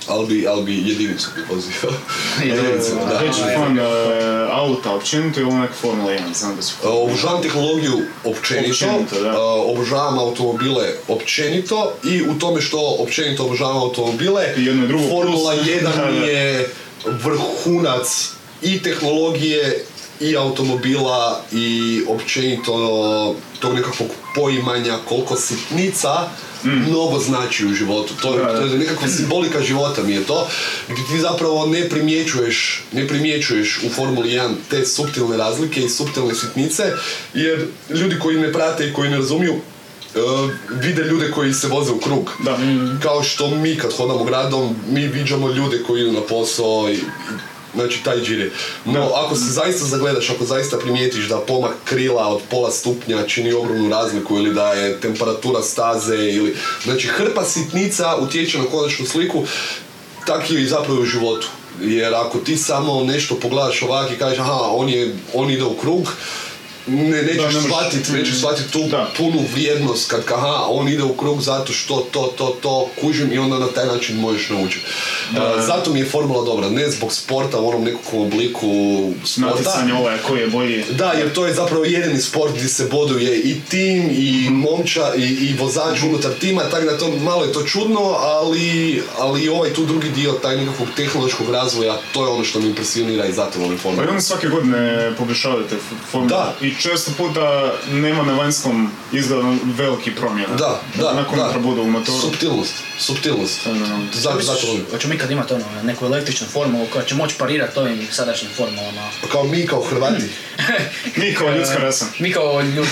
ali 0.08 0.28
bi, 0.28 0.48
ali 0.48 0.64
bi 0.64 0.90
jedinicu 0.90 1.30
bi 1.36 1.42
pozivao. 1.48 2.00
jedinicu, 2.56 2.92
da. 3.10 3.18
Veći 3.26 3.40
fan 3.56 3.80
e, 3.80 3.84
auta 4.52 4.96
općenito 4.96 5.40
ili 5.40 5.50
onak 5.50 5.70
Formula 5.82 6.12
1, 6.12 6.20
znam 6.34 6.56
da 6.56 6.62
su... 6.62 6.76
Uh, 6.84 6.90
Obožavam 7.10 7.42
tehnologiju 7.42 8.02
općenito, 8.24 8.70
Općenito, 8.70 9.22
da. 9.22 9.30
uh, 9.30 9.70
obožavam 9.72 10.20
automobile 10.20 10.88
općenito 11.08 11.94
i 12.04 12.22
u 12.22 12.40
tome 12.40 12.62
što 12.62 12.98
općenito 13.00 13.44
obožavam 13.44 13.78
automobile, 13.78 14.54
I 14.58 14.66
jedno 14.66 14.88
drugo 14.88 15.04
Formula 15.10 15.54
plus. 15.54 15.68
1 15.68 15.82
Da, 15.96 16.12
mi 16.12 16.20
da. 16.20 16.26
je 16.26 16.70
vrhunac 17.06 18.30
i 18.62 18.82
tehnologije 18.84 19.86
i 20.20 20.38
automobila 20.38 21.42
i 21.52 22.02
općenito 22.10 22.74
tog 23.60 23.74
nekakvog 23.74 24.10
poimanja 24.36 24.98
koliko 25.10 25.36
sitnica 25.36 26.30
mnogo 26.66 27.20
znači 27.20 27.66
u 27.66 27.74
životu. 27.74 28.14
To, 28.22 28.34
je- 28.34 28.44
Mm. 28.44 28.48
To 28.48 28.66
je 28.66 28.78
nekakva 28.78 29.08
simbolika 29.10 29.62
života 29.62 30.04
mi 30.04 30.14
je 30.14 30.24
to, 30.24 30.48
gdje 30.86 31.04
ti 31.06 31.20
zapravo 31.20 31.66
ne 31.66 31.90
primjećuješ, 31.90 32.84
ne 32.92 33.08
primjećuješ 33.08 33.80
u 33.80 33.90
Formuli 33.90 34.30
1 34.30 34.50
te 34.70 34.86
suptilne 34.86 35.38
razlike 35.38 35.82
i 35.82 35.90
suptilne 35.90 36.36
sitnice, 36.36 36.84
jer 37.34 37.66
ljudi 37.92 38.20
koji 38.20 38.38
ne 38.38 38.54
prate 38.54 38.88
i 38.88 38.94
koji 38.94 39.10
ne 39.10 39.18
razumiju, 39.18 39.54
Uh, 40.16 40.50
vide 40.78 41.04
ljude 41.04 41.32
koji 41.32 41.54
se 41.54 41.68
voze 41.68 41.92
u 41.92 41.98
krug. 41.98 42.32
Da. 42.40 42.58
Kao 43.02 43.24
što 43.24 43.50
mi 43.50 43.76
kad 43.76 43.94
hodamo 43.94 44.24
gradom, 44.24 44.76
mi 44.90 45.08
viđamo 45.08 45.50
ljude 45.50 45.84
koji 45.88 46.02
idu 46.02 46.12
na 46.12 46.22
posao 46.22 46.90
i 46.90 46.98
Znači 47.76 48.04
taj 48.04 48.22
džir 48.22 48.40
je. 48.40 48.52
No, 48.86 49.12
ako 49.16 49.36
se 49.36 49.52
zaista 49.52 49.86
zagledaš, 49.86 50.30
ako 50.30 50.46
zaista 50.46 50.78
primijetiš 50.78 51.28
da 51.28 51.38
pomak 51.38 51.74
krila 51.86 52.28
od 52.28 52.42
pola 52.50 52.72
stupnja 52.72 53.28
čini 53.28 53.54
ogromnu 53.54 53.90
razliku 53.90 54.38
ili 54.38 54.54
da 54.54 54.74
je 54.74 55.00
temperatura 55.00 55.62
staze 55.62 56.16
ili... 56.16 56.56
Znači, 56.84 57.08
hrpa 57.08 57.44
sitnica 57.44 58.16
utječe 58.16 58.58
na 58.58 58.66
konačnu 58.66 59.06
sliku, 59.06 59.44
tak 60.26 60.52
je 60.52 60.62
i 60.62 60.68
zapravo 60.68 61.02
u 61.02 61.06
životu. 61.06 61.48
Jer 61.82 62.16
ako 62.16 62.38
ti 62.38 62.58
samo 62.58 63.04
nešto 63.04 63.36
pogledaš 63.36 63.82
ovak 63.82 64.12
i 64.12 64.18
kažeš 64.18 64.40
aha, 64.40 64.60
on, 64.72 64.90
je, 64.90 65.16
on 65.34 65.50
ide 65.50 65.64
u 65.64 65.78
krug, 65.78 66.14
ne, 66.88 67.22
nećeš 67.24 67.64
shvatiti, 67.64 68.12
nećeš 68.12 68.38
shvatiti 68.38 68.72
tu 68.72 68.84
Da. 68.90 69.10
punu 69.18 69.44
vrijednost 69.54 70.12
kad 70.12 70.26
ka, 70.26 70.36
aha, 70.36 70.66
on 70.70 70.88
ide 70.88 71.04
u 71.04 71.14
krug 71.14 71.42
zato 71.42 71.74
što 71.74 72.08
to, 72.12 72.34
to, 72.38 72.58
to, 72.62 72.90
kužim 73.02 73.34
i 73.34 73.38
onda 73.38 73.60
na 73.60 73.68
taj 73.68 73.86
način 73.86 74.20
možeš 74.20 74.50
naučiti. 74.50 74.86
Da. 75.32 75.64
Zato 75.68 75.94
mi 75.94 76.00
je 76.00 76.06
formula 76.06 76.46
dobra, 76.46 76.70
ne 76.70 76.90
zbog 76.90 77.14
sporta 77.14 77.60
u 77.60 77.70
onom 77.70 77.84
nekakvom 77.84 78.22
obliku 78.22 78.68
sporta. 79.26 79.50
Natjecanje 79.52 79.94
ovaj 79.94 80.18
koji 80.28 80.42
je 80.42 80.48
bolji. 80.48 80.84
Da, 80.92 81.12
jer 81.12 81.34
to 81.34 81.46
je 81.46 81.54
zapravo 81.54 81.86
jedini 81.86 82.22
sport 82.22 82.54
gdje 82.56 82.68
se 82.68 82.88
boduje 82.92 83.40
i 83.40 83.62
tim, 83.70 84.10
i 84.12 84.48
momča, 84.50 85.16
i, 85.16 85.22
i 85.24 85.56
vozač 85.60 86.04
unutar 86.04 86.32
tima, 86.40 86.64
tako 86.64 86.86
da 86.86 86.98
to 86.98 87.12
malo 87.12 87.44
je 87.46 87.54
to 87.54 87.64
čudno, 87.64 88.00
ali, 88.20 89.02
ali 89.20 89.50
ovaj 89.50 89.74
tu 89.74 89.86
drugi 89.86 90.10
dio, 90.10 90.32
taj 90.32 90.58
nekakvog 90.58 90.88
tehnološkog 90.96 91.50
razvoja, 91.50 91.98
to 92.14 92.24
je 92.26 92.30
ono 92.32 92.44
što 92.44 92.60
me 92.60 92.68
impresionira 92.68 93.26
i 93.26 93.34
zato 93.34 93.60
volim 93.60 93.78
Pa 93.78 93.82
formulu. 93.84 94.08
i 94.08 94.10
oni 94.10 94.22
svake 94.22 94.48
godine 94.48 95.12
poboljšavaju 95.18 95.64
te 95.70 95.76
formule. 96.12 96.30
Da, 96.30 96.56
I 96.62 96.73
i 96.74 96.82
često 96.82 97.12
puta 97.18 97.74
nema 97.92 98.24
na 98.24 98.34
vanjskom 98.34 98.92
izgledu 99.12 99.56
veliki 99.64 100.16
promjena. 100.16 100.56
Da, 100.56 100.82
da, 100.96 101.14
Na 101.14 101.24
kontra 101.28 101.52
da. 101.54 101.60
bude 101.60 101.82
u 101.82 101.90
motoru. 101.90 102.20
Subtilnost, 102.20 102.74
subtilnost. 103.00 103.68
Zato, 104.14 104.42
zato. 104.42 104.68
Hoćemo 104.92 105.14
mi 105.14 105.20
kad 105.20 105.32
imati 105.32 105.54
ono, 105.54 105.66
neku 105.84 106.06
električnu 106.06 106.48
formulu 106.48 106.86
koja 106.94 107.06
će 107.06 107.16
moći 107.16 107.36
parirati 107.38 107.80
ovim 107.80 108.08
sadašnjim 108.12 108.52
formulama. 108.58 109.02
Kao 109.32 109.44
mi, 109.44 109.68
kao 109.68 109.82
Hrvati, 109.82 110.24
Mi 111.18 111.34
kao 111.34 111.52
ljudska 111.56 111.78
rasa. 111.78 112.06
Mi 112.20 112.32
kao 112.32 112.62
ljudi. 112.62 112.90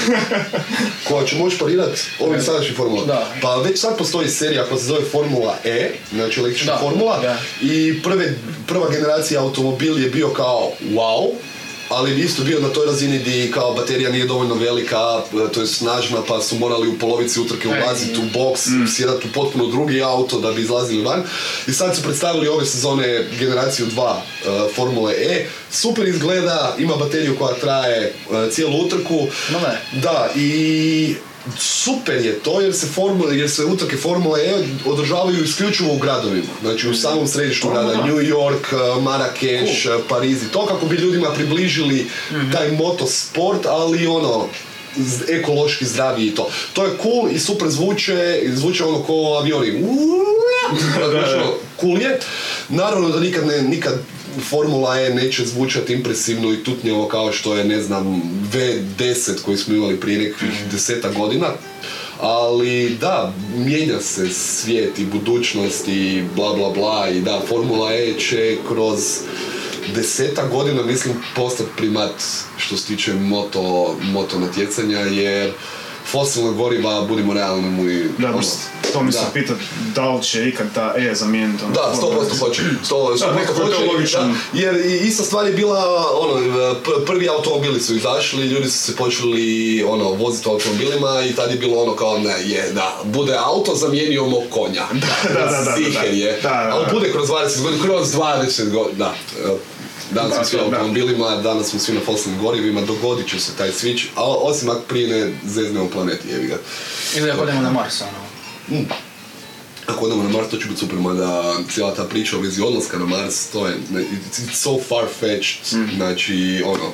koja 1.08 1.26
će 1.26 1.36
moći 1.36 1.58
parirat 1.58 2.00
ovim 2.20 2.42
sadašnjim 2.42 2.76
formulama. 2.76 3.08
Da. 3.14 3.28
Pa 3.42 3.56
već 3.56 3.80
sad 3.80 3.98
postoji 3.98 4.30
serija 4.30 4.66
koja 4.66 4.78
se 4.78 4.86
zove 4.86 5.02
Formula 5.12 5.58
E, 5.64 5.92
znači 6.14 6.40
električna 6.40 6.74
Da, 6.74 6.80
formula, 6.80 7.20
da. 7.20 7.38
i 7.62 8.02
prve, 8.04 8.36
prva 8.68 8.90
generacija 8.90 9.42
automobil 9.42 10.04
je 10.04 10.10
bio 10.10 10.30
kao 10.30 10.72
wow, 10.94 11.30
ali 11.92 12.20
isto 12.22 12.44
bio 12.44 12.60
na 12.60 12.70
toj 12.70 12.86
razini 12.86 13.20
di 13.20 13.52
kao 13.54 13.74
baterija 13.74 14.10
nije 14.10 14.26
dovoljno 14.26 14.56
velika, 14.56 15.22
to 15.54 15.62
je 15.62 15.68
snažna, 15.68 16.18
pa 16.28 16.42
su 16.42 16.56
morali 16.56 16.88
u 16.88 17.00
polovici 17.00 17.40
utrke 17.40 17.68
ulaziti 17.68 18.20
u 18.20 18.24
mm. 18.24 18.30
boks, 18.34 18.62
sjedati 18.96 19.28
u 19.28 19.32
potpuno 19.32 19.68
drugi 19.68 20.02
auto 20.02 20.40
da 20.40 20.52
bi 20.52 20.62
izlazili 20.62 21.04
van. 21.04 21.24
I 21.68 21.72
sad 21.74 21.96
su 21.96 22.02
predstavili 22.02 22.48
ove 22.48 22.66
sezone 22.66 23.28
generaciju 23.40 23.86
2 23.86 24.02
uh, 24.02 24.76
Formule 24.76 25.14
E. 25.14 25.48
Super 25.72 26.08
izgleda, 26.08 26.76
ima 26.80 26.96
bateriju 26.96 27.38
koja 27.38 27.56
traje 27.56 28.14
uh, 28.30 28.52
cijelu 28.52 28.78
utrku. 28.86 29.28
No. 29.52 29.60
Da, 30.02 30.30
i 30.36 31.16
super 31.58 32.26
je 32.26 32.40
to 32.40 32.62
jer 32.62 32.74
se, 32.74 32.88
formule, 32.88 33.38
jer 33.38 33.50
se 33.50 33.66
utrke 33.66 33.98
Formule 33.98 34.42
E 34.42 34.64
održavaju 34.86 35.44
isključivo 35.44 35.94
u 35.94 35.98
gradovima. 35.98 36.54
Znači 36.62 36.90
u 36.90 36.96
samom 36.96 37.28
središtu 37.28 37.70
grada, 37.70 38.06
New 38.06 38.18
York, 38.18 38.96
uh, 38.98 39.04
Marrakeš, 39.04 39.86
uh, 39.86 39.92
Pariz 40.10 40.44
i 40.44 40.52
to 40.52 40.66
kako 40.66 40.86
bi 40.86 40.96
ljudima 40.96 41.28
približili 41.36 42.08
taj 42.52 42.72
motosport, 42.72 43.66
ali 43.66 44.08
ono, 44.08 44.48
ekološki 45.30 45.86
zdravi 45.86 46.26
i 46.26 46.36
to. 46.36 46.50
To 46.74 46.86
je 46.86 46.92
cool 47.02 47.30
i 47.32 47.40
super 47.40 47.70
zvuče, 47.70 48.42
zvuče 48.54 48.84
ono 48.84 49.04
ko 49.04 49.14
avioni. 49.42 49.84
Ono, 51.04 51.54
cool 51.80 52.02
je. 52.02 52.20
Naravno 52.70 53.10
da 53.10 53.20
nikad 53.20 53.48
ne, 53.48 53.62
nikad 53.62 53.94
Formula 54.50 55.00
E 55.00 55.10
neće 55.10 55.46
zvučati 55.46 55.94
impresivno 55.94 56.54
i 56.54 56.64
tutnjevo 56.64 57.08
kao 57.08 57.32
što 57.32 57.56
je, 57.56 57.64
ne 57.64 57.82
znam, 57.82 58.22
V10 58.54 59.42
koji 59.46 59.58
smo 59.58 59.76
imali 59.76 60.00
prije 60.00 60.20
nekakvih 60.20 60.52
deseta 60.72 61.10
godina. 61.10 61.48
Ali 62.20 62.98
da, 63.02 63.34
mijenja 63.58 64.00
se 64.00 64.30
svijet 64.30 65.00
i 65.00 65.06
budućnost 65.06 65.88
i 65.88 66.24
bla 66.36 66.54
bla 66.54 66.70
bla 66.70 67.10
i 67.10 67.22
da, 67.22 67.42
Formula 67.48 67.94
E 67.94 68.14
će 68.20 68.58
kroz 68.68 69.00
deseta 69.96 70.48
godina 70.48 70.84
mislim 70.84 71.16
postati 71.36 71.70
primat 71.78 72.14
što 72.58 72.78
se 72.78 72.88
tiče 72.88 73.14
moto, 73.14 73.96
moto 74.04 74.40
natjecanja 74.40 75.00
jer 75.00 75.52
fosilna 76.12 76.52
goriva, 76.52 77.02
budimo 77.02 77.34
realni, 77.34 77.70
mu 77.70 77.90
i... 77.90 78.04
Da, 78.18 78.28
ono, 78.30 78.42
to 78.94 79.04
mi 79.04 79.12
se 79.12 79.20
da. 79.20 79.32
pitat 79.34 79.58
da 79.96 80.10
li 80.10 80.24
će 80.24 80.48
ikad 80.50 80.68
ta 80.76 80.94
E 80.98 81.16
zamijeniti 81.16 81.64
ono 81.64 81.74
Da, 81.74 81.94
100% 82.02 82.40
hoće. 82.40 82.62
100%, 82.90 83.20
Da, 83.20 83.34
nekako 83.34 83.62
je 83.62 83.72
to 83.72 83.78
hoće, 83.78 83.92
logično. 83.94 84.20
da. 84.22 84.60
jer 84.60 84.76
i 84.86 85.08
ista 85.08 85.24
stvar 85.24 85.46
je 85.48 85.54
bila, 85.54 86.08
ono, 86.20 86.42
prvi 87.06 87.30
automobili 87.30 87.80
su 87.82 87.96
izašli, 87.96 88.48
ljudi 88.48 88.70
su 88.70 88.78
se 88.78 88.96
počeli, 88.96 89.84
ono, 89.88 90.10
voziti 90.10 90.50
u 90.50 90.52
automobilima 90.52 91.24
i 91.30 91.36
tad 91.36 91.52
je 91.52 91.58
bilo 91.58 91.82
ono 91.82 91.96
kao, 91.96 92.18
ne, 92.18 92.36
je, 92.50 92.72
da, 92.72 93.02
bude 93.04 93.36
auto, 93.46 93.76
zamijenio 93.76 94.26
mog 94.26 94.44
konja. 94.50 94.86
da, 94.94 95.34
da, 95.34 95.40
da, 95.40 95.46
da, 95.46 95.64
da. 95.64 95.72
Da, 96.44 96.50
da, 96.50 96.86
da. 96.86 96.94
Bude 96.94 97.12
kroz 97.12 97.30
20 97.30 97.62
godina, 97.62 97.84
kroz 97.84 98.16
20 98.16 98.70
godina, 98.70 99.12
da. 99.46 99.54
Danas 100.12 100.36
smo 100.36 100.44
svi 100.46 100.58
na 100.58 100.64
da. 100.64 100.78
automobilima, 100.78 101.36
danas 101.36 101.68
smo 101.70 101.80
svi 101.80 101.94
na 101.94 102.00
fosilnim 102.06 102.42
gorivima, 102.42 102.82
dogodit 102.82 103.30
će 103.30 103.40
se 103.40 103.52
taj 103.58 103.72
switch, 103.72 104.06
a 104.16 104.24
osim 104.24 104.70
ako 104.70 104.82
prije 104.82 105.08
ne 105.08 105.34
zeznemo 105.46 105.90
planeti, 105.90 106.30
jevi 106.30 106.48
ga. 106.48 106.58
Ili 107.16 107.28
da 107.28 107.34
hodimo 107.34 107.62
na 107.62 107.72
Mars, 107.72 108.02
ono. 108.02 108.86
Ako 109.88 110.06
odemo 110.06 110.24
na 110.24 110.30
Mars, 110.30 110.50
to 110.50 110.58
će 110.58 110.68
biti 110.68 110.80
super, 110.80 111.00
mada 111.00 111.56
cijela 111.74 111.96
ta 111.96 112.04
priča 112.04 112.38
u 112.38 112.42
vezi 112.42 112.62
odlaska 112.62 113.00
na 113.00 113.06
Mars, 113.06 113.48
to 113.48 113.68
je, 113.68 113.78
it's, 113.92 114.40
it's 114.40 114.54
so 114.54 114.70
far-fetched, 114.90 115.86
znači, 115.96 116.64
ono, 116.66 116.92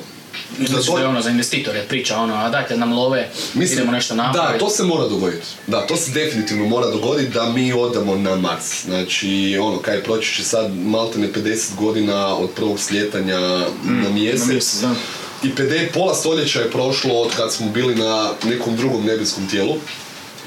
Mislim 0.58 0.94
da 0.94 1.00
je 1.00 1.06
ono 1.06 1.22
za 1.22 1.30
investitore 1.30 1.84
priča, 1.88 2.18
ono, 2.18 2.34
a 2.34 2.48
dajte 2.48 2.76
nam 2.76 2.92
love, 2.92 3.28
idemo 3.54 3.92
nešto 3.92 4.14
napraviti. 4.14 4.52
Da, 4.52 4.58
to 4.58 4.70
se 4.70 4.82
mora 4.82 5.08
dogoditi. 5.08 5.46
Da, 5.66 5.86
to 5.86 5.96
se 5.96 6.10
definitivno 6.10 6.66
mora 6.66 6.90
dogoditi 6.90 7.32
da 7.32 7.48
mi 7.52 7.72
odemo 7.72 8.16
na 8.16 8.36
Mars. 8.36 8.84
Znači, 8.84 9.58
ono, 9.62 9.78
kaj 9.78 10.02
proći 10.02 10.34
će 10.34 10.44
sad 10.44 10.76
maltene 10.76 11.28
50 11.32 11.74
godina 11.74 12.36
od 12.36 12.50
prvog 12.50 12.80
sljetanja 12.80 13.38
na 13.84 14.10
mjesec. 14.10 14.46
na 14.46 14.52
mjesec, 14.52 14.80
da. 14.80 14.94
I 15.42 15.52
50, 15.54 15.92
pola 15.94 16.14
stoljeća 16.14 16.60
je 16.60 16.70
prošlo 16.70 17.14
od 17.14 17.36
kad 17.36 17.52
smo 17.52 17.68
bili 17.68 17.94
na 17.94 18.30
nekom 18.44 18.76
drugom 18.76 19.04
nebeskom 19.04 19.48
tijelu, 19.48 19.74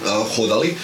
a, 0.06 0.24
hodali. 0.36 0.76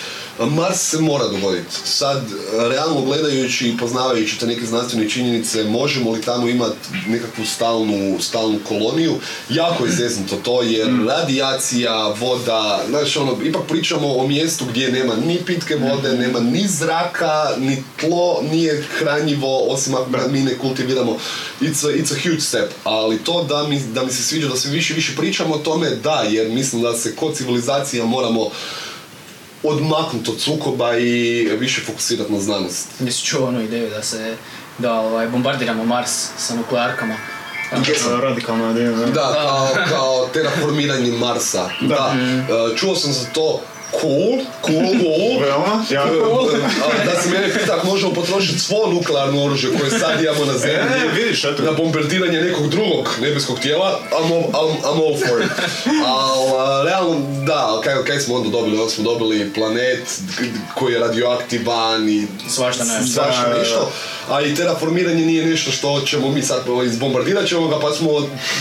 Mars 0.46 0.80
se 0.80 1.02
mora 1.02 1.28
dogoditi. 1.28 1.76
Sad, 1.84 2.24
realno 2.58 3.02
gledajući 3.02 3.68
i 3.68 3.78
poznavajući 3.78 4.40
te 4.40 4.48
neke 4.48 4.66
znanstvene 4.66 5.10
činjenice, 5.10 5.64
možemo 5.64 6.12
li 6.12 6.22
tamo 6.22 6.48
imati 6.48 6.76
nekakvu 7.08 7.46
stalnu, 7.46 8.18
stalnu 8.20 8.60
koloniju? 8.68 9.16
Jako 9.50 9.86
je 9.86 9.92
zeznuto 9.92 10.36
to, 10.36 10.62
jer 10.62 10.88
radijacija, 11.08 12.14
voda, 12.20 12.84
znaš, 12.90 13.18
ono, 13.18 13.38
ipak 13.44 13.62
pričamo 13.68 14.16
o 14.16 14.28
mjestu 14.28 14.66
gdje 14.66 14.92
nema 14.92 15.16
ni 15.16 15.40
pitke 15.46 15.76
vode, 15.76 16.18
nema 16.18 16.40
ni 16.40 16.68
zraka, 16.68 17.50
ni 17.58 17.84
tlo, 18.00 18.42
nije 18.52 18.84
hranjivo, 19.00 19.74
osim 19.74 19.96
ako 19.96 20.10
mi 20.32 20.40
ne 20.40 20.58
kultiviramo. 20.58 21.18
It's 21.62 21.88
a, 21.88 21.92
it's 21.92 22.12
a 22.12 22.30
huge 22.30 22.42
step. 22.42 22.70
Ali 22.84 23.18
to 23.18 23.44
da 23.44 23.68
mi, 23.68 23.80
da 23.80 24.04
mi 24.04 24.12
se 24.12 24.24
sviđa 24.24 24.48
da 24.48 24.56
se 24.56 24.70
više 24.70 24.94
više 24.94 25.16
pričamo 25.18 25.56
o 25.56 25.58
tome, 25.58 25.90
da, 25.90 26.26
jer 26.30 26.50
mislim 26.50 26.82
da 26.82 26.98
se 26.98 27.16
kod 27.16 27.38
civilizacija 27.38 28.06
moramo 28.06 28.50
odmaknuti 29.64 30.32
od 30.32 30.42
sukoba 30.42 30.98
i 30.98 31.44
više 31.60 31.82
fokusirati 31.82 32.34
na 32.34 32.40
znanost. 32.40 32.88
Jesi 33.00 33.26
čuo 33.26 33.48
onu 33.48 33.62
ideju 33.62 33.90
da 33.90 34.04
se, 34.04 34.36
da 34.78 34.94
ovaj, 34.94 35.28
bombardiramo 35.28 35.86
Mars 35.86 36.12
sa 36.38 36.56
nuklearkama? 36.56 37.16
E, 37.72 38.22
Radikalna 38.22 38.72
ideja, 38.72 38.92
da. 38.92 39.06
Da, 39.06 39.34
kao, 39.34 39.70
kao 39.90 40.30
terraformiranje 40.34 41.12
Marsa. 41.12 41.70
Da. 41.82 42.14
E, 42.16 42.78
Čuo 42.78 42.96
sam 42.96 43.14
za 43.14 43.26
to 43.34 43.62
cool, 43.92 44.40
cool, 44.66 44.92
cool. 45.02 45.40
Veoma, 45.42 45.86
ja, 45.90 46.04
A, 46.04 47.06
da 47.06 47.22
se 47.22 47.30
mene 47.30 47.54
pita 47.54 47.76
ako 47.76 47.88
možemo 47.88 48.14
potrošiti 48.14 48.60
svo 48.60 48.88
nuklearno 48.92 49.44
oružje 49.46 49.70
koje 49.80 50.00
sad 50.00 50.24
imamo 50.24 50.46
na 50.46 50.58
zemlji 50.58 50.78
E, 50.78 51.08
vidiš, 51.16 51.44
eto. 51.46 51.64
na 51.64 51.72
bombardiranje 51.72 52.42
nekog 52.42 52.70
drugog 52.70 53.10
nebeskog 53.22 53.60
tijela, 53.60 54.00
I'm 54.12 54.34
all, 54.34 54.44
I'm, 54.44 54.82
I'm 54.84 55.08
all 55.08 55.18
for 55.28 55.42
it. 55.42 55.52
Al, 56.06 56.86
realno, 56.86 57.16
da, 57.46 57.82
kaj, 57.84 58.04
kaj 58.08 58.20
smo 58.20 58.36
onda 58.36 58.50
dobili? 58.50 58.78
Onda 58.80 58.90
smo 58.90 59.04
dobili 59.04 59.54
planet 59.54 60.20
koji 60.76 60.94
je 60.94 61.00
radioaktivan 61.00 62.10
i 62.10 62.28
Svašta 62.50 62.84
nešto. 62.84 63.14
svašta 63.14 63.50
Da, 63.50 63.58
nešto. 63.60 63.92
A 64.30 64.42
i 64.42 64.56
terraformiranje 64.56 65.26
nije 65.26 65.46
nešto 65.46 65.72
što 65.72 66.02
ćemo 66.06 66.30
mi 66.30 66.42
sad 66.42 66.62
izbombardirat 66.86 67.48
ćemo 67.48 67.68
ga 67.68 67.80
pa 67.80 67.92
smo 67.92 68.10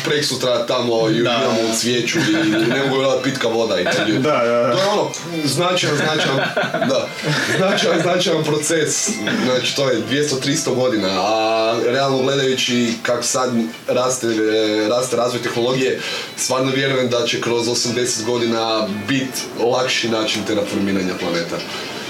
prek 0.04 0.24
sutra 0.24 0.66
tamo 0.66 1.08
i 1.08 1.12
uživamo 1.12 1.60
u 1.72 1.76
cvijeću 1.76 2.18
i 2.18 2.46
ne 2.70 2.82
mogu 2.84 2.96
vjerovati 2.96 3.22
pitka 3.30 3.48
voda 3.48 3.80
i 3.80 3.84
to 3.84 4.02
ljudi. 4.08 4.22
Da, 4.22 4.42
da, 4.44 4.62
da. 4.62 4.72
To 4.72 4.78
je 4.78 4.86
ono, 4.88 5.10
značajan, 5.44 5.96
značajan, 5.96 6.36
da, 6.90 7.08
značajan, 7.56 8.00
značajan 8.02 8.44
proces, 8.44 9.10
znači 9.44 9.76
to 9.76 9.90
je 9.90 10.02
200-300 10.10 10.74
godina, 10.74 11.08
a 11.10 11.74
realno 11.86 12.18
gledajući 12.18 12.92
kako 13.02 13.22
sad 13.22 13.50
raste, 13.88 14.26
e, 14.26 14.88
raste 14.88 15.16
razvoj 15.16 15.42
tehnologije, 15.42 16.00
stvarno 16.36 16.70
vjerujem 16.70 17.08
da 17.08 17.26
će 17.26 17.40
kroz 17.40 17.66
80 17.66 18.24
godina 18.24 18.88
biti 19.08 19.40
lakši 19.72 20.08
način 20.08 20.42
terraformiranja 20.46 21.14
planeta. 21.20 21.56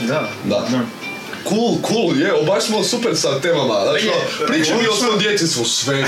Da. 0.01 0.29
Da. 0.45 0.67
Da. 0.71 1.06
Cool, 1.49 1.77
cool, 1.89 2.17
je, 2.21 2.33
baš 2.47 2.65
smo 2.65 2.85
super 2.85 3.17
sa 3.17 3.41
temama. 3.41 3.81
Znači, 3.83 4.07
Je, 4.07 4.47
pričam 4.47 4.79
mi 4.81 4.87
o 4.89 4.95
svom 4.97 5.19
djetinstvu, 5.19 5.65
svemir. 5.65 6.07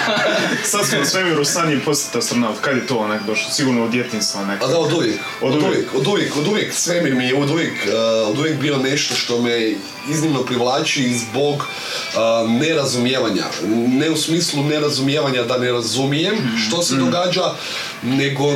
Sad 0.70 0.86
smo 0.86 1.00
u 1.00 1.04
svemiru 1.04 1.44
sanji 1.44 1.80
postati 1.84 2.18
astronaut. 2.18 2.58
Kad 2.60 2.76
je 2.76 2.86
to 2.86 2.96
onak 2.96 3.22
došlo? 3.26 3.50
Sigurno 3.50 3.84
od 3.84 3.90
djetinjstva 3.90 4.40
A 4.40 4.44
neko. 4.44 4.66
da, 4.66 4.78
od 4.78 4.92
uvijek, 4.92 5.20
Od 5.42 5.54
od 5.54 5.62
uvijek. 5.62 5.94
od 5.94 6.06
uvijek, 6.06 6.36
od 6.36 6.46
uvijek, 6.46 6.74
svemir 6.74 7.14
mi 7.14 7.24
je 7.24 7.36
od 7.36 7.50
uvijek, 7.50 7.72
uh, 7.72 8.28
od 8.30 8.38
uvijek 8.38 8.58
bio 8.60 8.78
nešto 8.78 9.14
što 9.14 9.42
me 9.42 9.72
iznimno 10.10 10.42
privlači 10.42 11.14
zbog 11.18 11.54
uh, 11.56 12.50
nerazumijevanja. 12.50 13.44
Ne 13.88 14.10
u 14.10 14.16
smislu 14.16 14.62
nerazumijevanja 14.64 15.42
da 15.42 15.58
ne 15.58 15.72
razumijem 15.72 16.34
što 16.66 16.82
se 16.82 16.96
događa, 16.96 17.54
nego 18.02 18.44
uh, 18.44 18.54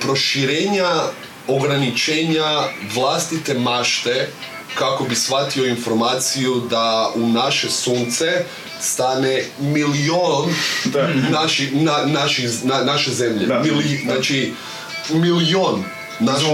proširenja, 0.00 0.88
ograničenja 1.48 2.44
vlastite 2.94 3.54
mašte 3.54 4.28
kako 4.74 5.04
bi 5.04 5.14
shvatio 5.14 5.66
informaciju 5.66 6.62
da 6.70 7.12
u 7.14 7.28
naše 7.28 7.70
sunce 7.70 8.44
stane 8.80 9.44
milion 9.60 10.54
naši, 11.30 11.70
na, 11.72 11.98
naši, 12.06 12.48
na, 12.64 12.84
naše 12.84 13.10
zemlje. 13.10 13.46
Mili- 13.46 14.02
znači, 14.04 14.52
milion. 15.10 15.84
Naša- 16.22 16.46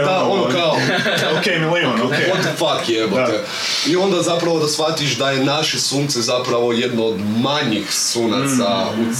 Da, 0.00 0.22
ono, 0.22 0.32
ono 0.34 0.52
kao, 0.52 0.76
ok, 1.38 1.46
milion, 1.46 2.00
ok. 2.02 2.10
What 2.12 2.40
the 2.42 2.50
fuck 2.50 2.88
jebote. 2.88 3.44
I 3.86 3.96
onda 3.96 4.22
zapravo 4.22 4.58
da 4.58 4.68
shvatiš 4.68 5.16
da 5.16 5.30
je 5.30 5.44
naše 5.44 5.80
sunce 5.80 6.20
zapravo 6.22 6.72
jedno 6.72 7.04
od 7.04 7.16
manjih 7.38 7.92
sunaca, 7.92 8.86
u, 8.90 9.14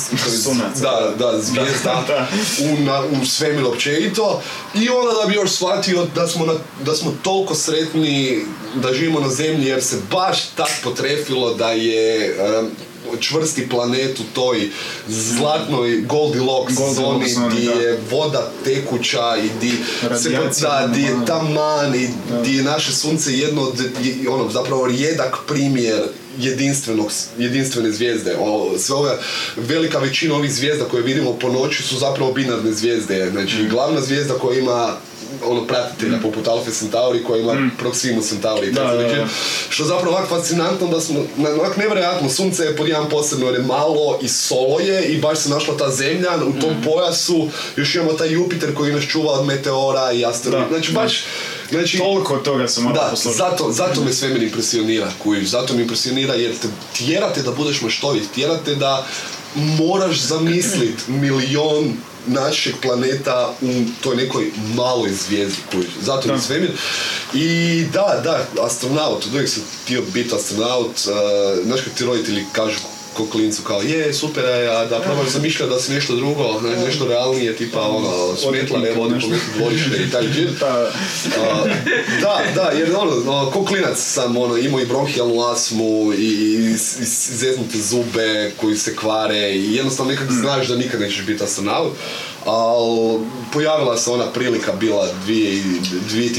Sunaca. 0.45 0.80
da, 0.80 1.32
da, 1.32 1.40
zvijezda 1.40 2.05
Da. 2.09 2.26
U, 2.62 2.80
na, 2.80 3.03
u 3.12 3.26
svemiru 3.26 3.68
općenito. 3.68 4.42
I 4.74 4.88
onda 4.88 5.12
da 5.14 5.28
bi 5.28 5.34
još 5.34 5.51
shvatio 5.51 6.07
da 6.14 6.26
smo, 6.26 6.47
na, 6.47 6.53
da 6.80 6.95
smo 6.95 7.12
toliko 7.22 7.55
sretni 7.55 8.40
da 8.74 8.92
živimo 8.92 9.20
na 9.20 9.28
zemlji 9.28 9.66
jer 9.66 9.82
se 9.82 9.97
baš 10.11 10.38
tak 10.47 10.68
potrefilo 10.84 11.55
da 11.55 11.68
je 11.68 12.26
em, 12.59 12.70
čvrsti 13.20 13.68
planet 13.68 14.20
u 14.20 14.24
toj 14.34 14.68
zlatnoj 15.09 16.00
Goldilocks, 16.00 16.74
Goldilocks 16.74 16.96
zoni 16.96 17.28
zoni, 17.30 17.50
gdje 17.50 17.74
da. 17.74 17.80
je 17.80 17.98
voda 18.11 18.50
tekuća 18.64 19.36
i 19.36 19.48
di 19.61 19.70
se 20.00 20.09
Radijacija 20.09 20.80
da, 20.80 20.86
di 20.86 21.02
je 21.02 21.16
taman 21.26 21.94
i 21.94 22.09
di 22.44 22.57
je 22.57 22.62
naše 22.62 22.92
sunce 22.92 23.32
jedno 23.32 23.62
od, 23.62 23.80
je- 24.02 24.28
ono, 24.28 24.50
zapravo 24.50 24.86
rijedak 24.86 25.36
primjer 25.48 26.02
jedinstvenog, 26.38 27.07
jedinstvene 27.38 27.92
zvijezde. 27.92 28.36
O, 28.40 28.78
sve 28.78 28.94
ove, 28.94 29.18
velika 29.57 29.98
većina 29.98 30.34
ovih 30.34 30.55
zvijezda 30.55 30.84
koje 30.84 31.02
vidimo 31.02 31.32
po 31.32 31.48
noći 31.48 31.82
su 31.82 31.98
zapravo 31.98 32.32
binarne 32.32 32.72
zvijezde. 32.72 33.30
Znači, 33.30 33.57
Mm. 33.57 33.68
glavna 33.68 34.00
zvijezda 34.00 34.34
koja 34.34 34.59
ima 34.59 34.96
ono 35.45 35.64
pratitelja 35.64 36.18
poput 36.18 36.49
Alpha 36.49 36.70
Centauri 36.70 37.25
koja 37.25 37.41
ima 37.41 37.53
Proxima 37.79 38.22
Centauri. 38.22 38.66
Mm. 38.66 38.75
Da, 38.75 38.81
tako 38.83 38.97
da, 38.99 39.03
da. 39.05 39.27
Što 39.68 39.83
je 39.83 39.89
zapravo 39.89 40.11
ovako 40.11 40.29
fascinantno 40.31 40.87
da 40.89 41.01
smo, 41.01 41.25
na- 41.37 41.51
onak 41.51 41.77
nevjerojatno, 41.77 42.29
sunce 42.31 42.62
je 42.62 42.77
pod 42.77 42.89
jedan 42.89 43.09
posebno 43.09 43.47
jer 43.47 43.55
je 43.55 43.62
malo 43.62 44.18
i 44.22 44.29
solo 44.29 44.81
je 44.81 45.05
i 45.05 45.18
baš 45.18 45.39
se 45.39 45.49
našla 45.49 45.77
ta 45.77 45.91
zemlja 45.91 46.31
u 46.39 46.61
tom 46.61 46.70
Mm. 46.70 46.83
pojasu, 46.85 47.49
još 47.77 47.95
imamo 47.95 48.12
taj 48.12 48.33
Jupiter 48.33 48.75
koji 48.75 48.93
nas 48.93 49.05
čuva 49.05 49.33
od 49.33 49.47
meteora 49.47 50.12
i 50.12 50.25
asteroida. 50.25 50.64
Da, 50.64 50.70
Znači 50.70 50.93
baš, 50.93 51.25
znači, 51.70 51.99
Toliko 51.99 52.37
toga 52.37 52.68
se 52.68 52.81
mora 52.81 52.95
da, 52.95 53.12
zato, 53.33 53.72
zato 53.72 54.01
me 54.01 54.12
svemir 54.12 54.43
impresionira, 54.43 55.09
kužiš, 55.18 55.49
zato 55.49 55.75
me 55.75 55.83
impresionira 55.83 56.35
jer 56.35 56.53
te 56.53 56.68
tjerate 56.95 57.43
da 57.43 57.51
budeš 57.53 57.81
maštovit, 57.81 58.22
tjerate 58.35 58.75
da 58.75 59.07
moraš 59.55 60.18
zamislit 60.18 60.95
milion 61.09 61.93
našeg 62.27 62.75
planeta 62.83 63.55
u 63.61 63.85
toj 64.03 64.16
nekoj 64.16 64.51
maloj 64.75 65.11
zvijezdi, 65.12 65.57
kužiš, 65.72 65.91
zato 66.03 66.29
Da. 66.29 66.39
svemir. 66.39 66.70
I 67.35 67.85
da, 67.93 68.20
da, 68.25 68.62
astronaut, 68.64 69.27
uvijek 69.27 69.49
sam 69.49 69.62
htio 69.85 70.03
biti 70.14 70.35
astronaut, 70.35 70.91
uh, 71.07 71.64
znaš 71.64 71.81
kad 71.81 71.95
ti 71.95 72.05
roditelji 72.05 72.45
kažu 72.53 72.79
ko 73.14 73.26
klincu 73.26 73.62
kao 73.62 73.82
je 73.82 74.14
super 74.14 74.44
je, 74.44 74.76
a 74.76 74.84
da 74.84 75.00
probaš 75.00 75.28
zamišljati 75.28 75.72
da 75.72 75.80
si 75.80 75.92
nešto 75.92 76.16
drugo, 76.16 76.60
ne, 76.60 76.84
nešto 76.86 77.08
realnije, 77.08 77.56
tipa 77.56 77.80
ono, 77.80 78.36
smetla 78.36 78.78
ne 78.78 78.92
vodi 78.92 79.14
po 79.20 79.26
nekom 79.28 79.48
dvorište 79.58 79.96
i 79.96 80.10
taj 80.10 80.22
shit. 80.32 80.58
Da. 80.60 80.90
Da, 82.20 82.40
da, 82.54 82.70
jer 82.78 82.96
ono, 82.96 83.32
ono, 83.32 83.50
ko 83.50 83.64
klinac 83.64 83.98
sam 83.98 84.36
ono, 84.36 84.56
imao 84.56 84.80
i 84.80 84.86
bronhijalnu 84.86 85.40
asmu 85.40 86.12
i, 86.12 86.16
i, 86.16 86.70
i 86.72 87.04
zeznute 87.36 87.78
zube 87.78 88.52
koji 88.60 88.76
se 88.76 88.96
kvare 88.96 89.52
i 89.54 89.74
jednostavno 89.74 90.12
nekak 90.12 90.30
znaš 90.32 90.68
da 90.68 90.76
nikad 90.76 91.00
nećeš 91.00 91.26
biti 91.26 91.44
astronaut, 91.44 91.92
ali 92.45 93.18
pojavila 93.53 93.97
se 93.97 94.11
ona 94.11 94.26
prilika 94.26 94.72
bila 94.72 95.09
dvije, 95.24 95.62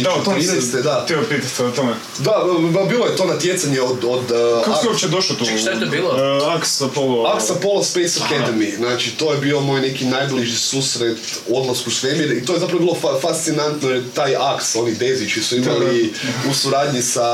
Da, 0.04 0.12
o 0.12 0.24
tom 0.24 0.34
2013. 0.36 0.72
se 0.72 0.82
Da, 0.82 1.02
htio 1.06 1.24
pitati 1.30 1.64
o 1.64 1.72
tome. 1.72 1.94
da, 2.20 2.32
ba- 2.72 2.86
bilo 2.86 3.06
je 3.06 3.16
to 3.16 3.26
natjecanje 3.26 3.82
od, 3.82 4.04
od 4.04 4.32
uh, 4.32 4.66
Kako 4.66 4.82
si 4.82 4.88
uopće 4.88 5.08
došao 5.08 5.36
tu? 5.36 5.46
Šta 5.46 5.70
je 5.70 5.80
to 5.80 5.86
bilo? 5.86 6.10
Uh, 6.10 6.56
Aks 6.56 6.82
Apollo... 6.82 7.34
Apollo 7.52 7.84
Space 7.84 8.20
Academy, 8.20 8.76
znači 8.76 9.12
to 9.12 9.32
je 9.32 9.38
bio 9.38 9.60
moj 9.60 9.82
neki 9.82 10.06
najbliži 10.06 10.58
susret 10.58 11.18
odlasku 11.50 11.90
u 11.90 11.94
svemir 11.94 12.32
i 12.32 12.46
to 12.46 12.54
je 12.54 12.60
zapravo 12.60 12.80
bilo 12.80 12.98
fa- 13.04 13.22
fascinantno 13.22 13.90
jer 13.90 14.04
taj 14.14 14.32
Ax, 14.32 14.80
oni 14.80 14.96
Dezići 14.96 15.42
su 15.42 15.56
imali 15.58 16.14
u 16.52 16.54
suradnji 16.54 17.02
sa 17.02 17.28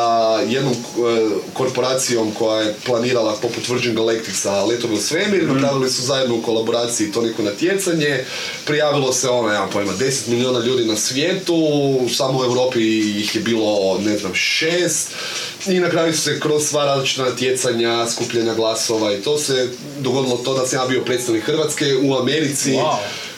jednom 0.47 0.73
e, 0.73 0.77
korporacijom 1.53 2.31
koja 2.31 2.61
je 2.61 2.75
planirala 2.85 3.35
poput 3.35 3.69
Virgin 3.69 3.95
Galactica 3.95 4.63
letove 4.63 4.93
u 4.93 4.97
svemir, 4.97 5.43
napravili 5.45 5.89
su 5.89 6.01
zajedno 6.01 6.35
u 6.35 6.41
kolaboraciji 6.41 7.11
to 7.11 7.21
neko 7.21 7.41
natjecanje, 7.43 8.23
prijavilo 8.65 9.13
se 9.13 9.29
ono, 9.29 9.53
ja 9.53 9.67
pojma, 9.73 9.93
10 9.93 10.27
milijuna 10.27 10.59
ljudi 10.59 10.85
na 10.85 10.95
svijetu, 10.95 11.55
samo 12.17 12.39
u 12.39 12.43
Europi 12.43 12.79
ih 13.19 13.35
je 13.35 13.41
bilo, 13.41 13.97
ne 13.99 14.17
znam, 14.17 14.35
šest, 14.35 15.09
i 15.67 15.79
na 15.79 15.89
kraju 15.89 16.13
se 16.13 16.39
kroz 16.39 16.63
sva 16.63 16.85
različita 16.85 17.23
natjecanja, 17.23 18.09
skupljanja 18.09 18.53
glasova 18.53 19.13
i 19.13 19.21
to 19.21 19.37
se 19.37 19.69
dogodilo 19.99 20.37
to 20.37 20.53
da 20.53 20.67
sam 20.67 20.79
ja 20.79 20.87
bio 20.87 21.01
predstavnik 21.01 21.43
Hrvatske 21.43 21.85
u 22.03 22.15
Americi, 22.15 22.71
Wow. 22.71 22.97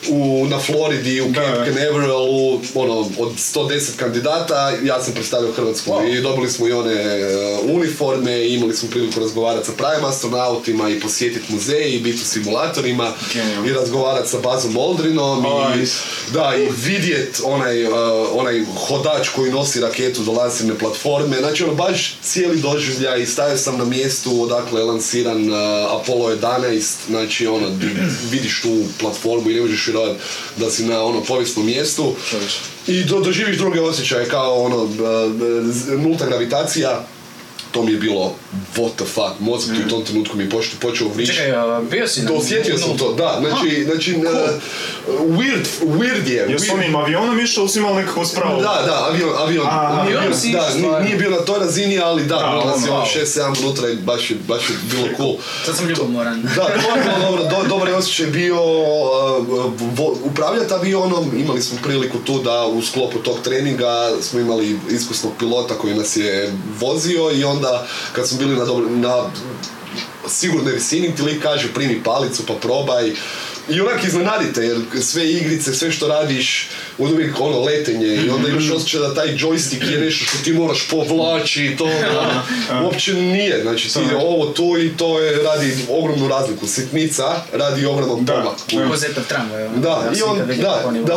U, 0.09 0.47
na 0.47 0.59
Floridi, 0.59 1.21
u. 1.21 1.25
Camp 1.33 1.67
Canaveral'u, 1.67 2.59
ono, 2.75 2.99
od 3.19 3.31
110 3.37 3.95
kandidata, 3.95 4.71
ja 4.83 5.03
sam 5.03 5.13
predstavio 5.13 5.51
Hrvatsku 5.51 5.91
Wow. 5.91 6.17
i 6.17 6.21
dobili 6.21 6.49
smo 6.49 6.67
i 6.67 6.71
one 6.71 6.93
e, 6.93 7.27
uniforme, 7.63 8.45
i 8.45 8.53
imali 8.53 8.73
smo 8.73 8.89
priliku 8.89 9.19
razgovarati 9.19 9.65
sa 9.65 9.71
pravim 9.77 10.05
astronautima 10.05 10.89
i 10.89 10.99
posjetiti 10.99 11.53
muzej 11.53 11.89
i 11.89 11.99
biti 11.99 12.17
u 12.21 12.25
simulatorima 12.25 13.13
Genijalno. 13.33 13.69
i 13.69 13.73
razgovarati 13.73 14.29
sa 14.29 14.37
Bazom 14.39 14.77
Aldrinom 14.77 15.45
i, 15.45 15.79
Nice. 15.79 15.93
da, 16.33 16.53
i 16.57 16.67
vidjet 16.85 17.41
onaj, 17.43 17.85
uh, 17.85 17.93
onaj 18.33 18.65
hodač 18.87 19.29
koji 19.29 19.51
nosi 19.51 19.79
raketu 19.81 20.23
do 20.23 20.31
lansirne 20.31 20.77
platforme, 20.79 21.37
znači 21.37 21.63
ono 21.63 21.73
baš 21.73 22.15
cijeli 22.21 22.59
doživljaj 22.61 23.21
i 23.21 23.25
stavio 23.25 23.57
sam 23.57 23.77
na 23.77 23.85
mjestu 23.85 24.41
odakle 24.43 24.81
je 24.81 24.85
lansiran 24.85 25.49
uh, 25.49 25.57
Apollo 26.01 26.29
11, 26.35 26.93
znači 27.07 27.47
ono, 27.47 27.69
di 27.69 27.87
vidiš 28.31 28.61
tu 28.61 28.83
platformu 28.99 29.49
i 29.49 29.53
ne 29.53 29.61
možeš 29.61 29.87
da 30.57 30.71
si 30.71 30.85
na 30.85 31.03
ono 31.03 31.23
povijesnom 31.23 31.65
mjestu 31.65 32.15
i 32.87 33.03
do, 33.03 33.19
doživiš 33.19 33.57
druge 33.57 33.81
osjećaje 33.81 34.29
kao 34.29 34.63
ono, 34.63 34.89
nulta 35.97 36.25
gravitacija, 36.25 37.05
to 37.73 37.83
mi 37.83 37.91
je 37.91 37.97
bilo 37.97 38.33
what 38.75 38.91
the 38.95 39.05
fuck, 39.05 39.39
mozak 39.39 39.75
ti 39.77 39.83
u 39.85 39.89
tom 39.89 40.03
trenutku 40.03 40.37
mi 40.37 40.43
je 40.43 40.49
počeo 40.79 41.07
vrišiti. 41.07 41.37
Čekaj, 41.37 41.51
a, 41.53 41.81
bio 41.81 42.07
si 42.07 42.21
na... 42.21 42.33
Osjetio 42.33 42.77
sam 42.77 42.97
to, 42.97 43.13
da, 43.13 43.37
znači, 43.41 43.83
znači, 43.85 44.15
uh, 44.15 44.23
weird, 45.29 45.65
weird 45.81 46.27
je. 46.27 46.45
Jesu 46.49 46.65
weird- 46.65 46.73
onim 46.75 46.95
avionom 46.95 47.39
išao, 47.39 47.67
si 47.67 47.79
imali 47.79 47.95
nekakvu 47.95 48.25
spravu? 48.25 48.61
Da, 48.61 48.83
da, 48.85 49.05
avion, 49.05 49.29
avion. 49.37 49.67
A, 49.67 50.03
Nije 50.03 50.17
avion 50.17 50.23
bio- 50.23 50.39
si 50.39 50.51
da, 50.51 50.99
nije, 50.99 51.15
bio 51.17 51.29
na 51.29 51.37
toj 51.37 51.59
razini, 51.59 51.99
ali 51.99 52.23
da, 52.23 52.35
bilo 52.51 52.65
nas 52.67 52.85
je 52.85 52.91
ono 52.91 53.01
wow. 53.01 53.19
6-7 53.53 53.59
unutra 53.59 53.89
i 53.89 53.95
baš 53.95 54.31
je, 54.31 54.37
baš 54.37 54.69
je 54.69 54.75
bilo 54.83 55.07
cool. 55.17 55.35
Sad 55.65 55.77
sam 55.77 55.87
ljubomoran. 55.87 56.41
Da, 56.45 56.63
to 56.63 56.71
je 56.89 57.03
bilo 57.03 57.19
dobro, 57.27 57.43
do, 57.43 57.67
dobar 57.69 57.87
je 57.87 57.95
osjećaj 57.95 58.25
bio 58.27 58.55
uh, 58.55 59.45
vo- 59.95 60.17
upravljati 60.23 60.73
avionom, 60.73 61.31
imali 61.37 61.61
smo 61.61 61.77
priliku 61.83 62.17
tu 62.17 62.39
da 62.39 62.65
u 62.65 62.81
sklopu 62.81 63.17
tog 63.19 63.37
treninga 63.43 63.93
smo 64.21 64.39
imali 64.39 64.79
iskusnog 64.91 65.33
pilota 65.39 65.73
koji 65.73 65.93
nas 65.93 66.15
je 66.15 66.51
vozio 66.79 67.31
i 67.31 67.43
onda 67.43 67.62
kad 68.13 68.27
smo 68.27 68.37
bili 68.37 68.55
na, 68.55 68.65
dobro, 68.65 68.89
na 68.89 69.31
sigurnoj 70.27 70.73
visini 70.73 71.15
ti 71.15 71.21
lik 71.21 71.43
kaže 71.43 71.73
primi 71.73 72.03
palicu 72.03 72.45
pa 72.45 72.53
probaj. 72.53 73.13
I 73.69 73.81
onak 73.81 74.03
iznenadite 74.03 74.61
jer 74.61 74.77
sve 75.01 75.31
igrice, 75.31 75.73
sve 75.73 75.91
što 75.91 76.07
radiš 76.07 76.69
uvijek 76.97 77.39
ono 77.39 77.59
letenje 77.59 78.07
i 78.07 78.29
onda 78.29 78.49
imaš 78.49 78.69
osjećaj 78.69 78.99
da 78.99 79.15
taj 79.15 79.27
joystick 79.27 79.85
je 79.85 79.99
nešto 79.99 80.25
što 80.25 80.37
ti 80.37 80.53
moraš 80.53 80.87
povlači 80.89 81.65
i 81.65 81.77
to 81.77 81.85
ono, 81.85 82.41
uopće 82.85 83.13
nije, 83.13 83.61
znači 83.61 83.83
ti 83.83 83.89
Samo- 83.89 84.19
ovo 84.19 84.45
tu 84.45 84.77
i 84.79 84.97
to 84.97 85.19
je 85.19 85.43
radi 85.43 85.77
ogromnu 85.89 86.27
razliku, 86.27 86.67
sitnica 86.67 87.23
radi 87.53 87.85
ogroman 87.85 88.25
Da. 88.25 88.33
pomak. 88.33 88.57
Da. 88.69 88.75
Tramvaj, 89.23 89.65
ono. 89.65 89.77
Da, 89.77 90.11
i 90.17 90.21
on, 90.21 90.37
da, 90.37 90.45
da, 90.45 90.53
da, 90.95 91.01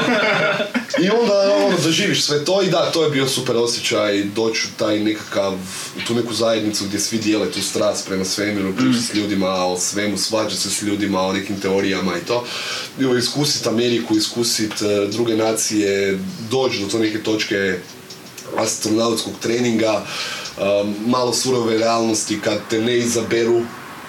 I 0.99 1.11
onda 1.11 1.55
ono, 1.57 1.79
doživiš 1.79 2.25
sve 2.25 2.45
to 2.45 2.63
i 2.63 2.71
da, 2.71 2.85
to 2.85 3.05
je 3.05 3.11
bio 3.11 3.29
super 3.29 3.57
osjećaj 3.57 4.25
doći 4.25 4.61
u 4.67 4.79
taj 4.79 5.01
nekakav, 5.01 5.53
u 5.97 6.07
tu 6.07 6.15
neku 6.15 6.35
zajednicu 6.35 6.85
gdje 6.85 7.01
svi 7.01 7.19
dijele 7.19 7.51
tu 7.51 7.63
strast 7.63 8.09
prema 8.09 8.25
svemiru, 8.25 8.73
pričati 8.75 9.05
s 9.05 9.15
ljudima 9.15 9.49
o 9.49 9.79
svemu, 9.79 10.19
svađati 10.19 10.57
se 10.57 10.71
s 10.71 10.83
ljudima 10.83 11.21
o 11.21 11.33
nekim 11.33 11.61
teorijama 11.61 12.13
i 12.17 12.27
to. 12.27 12.45
I 13.01 13.05
ovo, 13.05 13.17
iskusit 13.17 13.67
Ameriku, 13.67 14.17
iskusit 14.17 14.42
e, 14.83 15.07
druge 15.11 15.37
nacije, 15.37 16.19
doći 16.51 16.81
do 16.81 16.87
to 16.87 16.99
neke 16.99 17.19
točke 17.19 17.79
astronautskog 18.59 19.33
treninga, 19.43 20.03
um, 20.03 20.95
malo 21.07 21.33
surove 21.33 21.79
realnosti 21.79 22.41
kad 22.45 22.59
te 22.71 22.81
ne 22.81 22.99
izaberu 22.99 23.63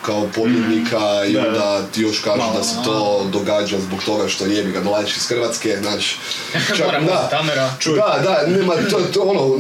kao 0.06 0.28
pobjednika 0.36 1.26
i 1.28 1.34
Da, 1.34 1.42
da. 1.42 1.48
onda 1.48 1.82
ti 1.94 2.02
još 2.02 2.20
kažu 2.20 2.44
da 2.58 2.64
se 2.64 2.76
to 2.86 3.28
događa 3.32 3.80
zbog 3.80 4.04
toga 4.06 4.28
što 4.28 4.46
jebi 4.46 4.72
ga 4.72 4.80
dolaziš 4.80 5.18
iz 5.18 5.28
Hrvatske, 5.28 5.78
znaš. 5.82 6.20
Tamera. 7.30 7.74
Čuj. 7.80 7.96
Da, 7.96 8.20
da, 8.24 8.48
nema, 8.48 8.74
to, 8.90 9.00
to, 9.14 9.22
ono, 9.22 9.58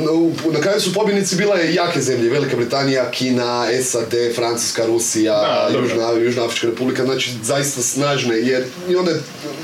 na 0.52 0.62
kraju 0.62 0.82
su 0.82 0.94
pobjednici 0.94 1.36
bile 1.36 1.74
jake 1.74 2.02
zemlje, 2.02 2.30
Velika 2.30 2.56
Britanija, 2.56 3.12
Kina, 3.12 3.68
SAD, 3.84 4.14
Francuska, 4.36 4.86
Rusija, 4.86 5.34
Da. 5.34 5.78
Južna, 5.80 6.12
Južna 6.12 6.46
Afrička 6.46 6.68
republika, 6.68 7.06
znači 7.06 7.32
zaista 7.44 7.82
snažne, 7.82 8.40
jer 8.40 8.66
i 8.90 8.96
onda 8.96 9.12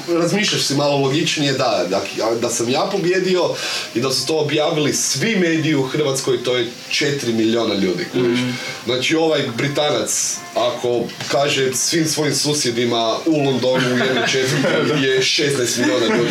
razmišljaš 0.08 0.64
si 0.64 0.76
malo 0.76 0.98
logičnije 0.98 1.54
da, 1.54 1.86
da, 1.90 2.02
da 2.42 2.50
sam 2.50 2.70
ja 2.70 2.90
pobjedio 2.92 3.50
i 3.96 4.02
da 4.02 4.12
su 4.12 4.28
to 4.28 4.38
objavili 4.38 4.94
svi 4.94 5.36
mediji 5.36 5.76
u 5.76 5.84
Hrvatskoj, 5.84 6.44
to 6.44 6.56
je 6.58 6.68
4 6.92 7.34
milijuna 7.34 7.74
ljudi. 7.74 8.06
kužiš. 8.12 8.40
Znači 8.86 9.16
ovaj 9.16 9.44
Britanac, 9.58 10.38
ako 10.56 11.04
kaže 11.32 11.74
svim 11.74 12.06
svojim 12.06 12.36
susjedima 12.36 13.18
u 13.26 13.44
Londonu 13.44 13.96
u 13.96 13.98
jednoj 13.98 14.28
četvrti 14.32 15.04
je 15.08 15.20
16 15.20 15.80
milijuna 15.80 16.16
ljudi. 16.16 16.30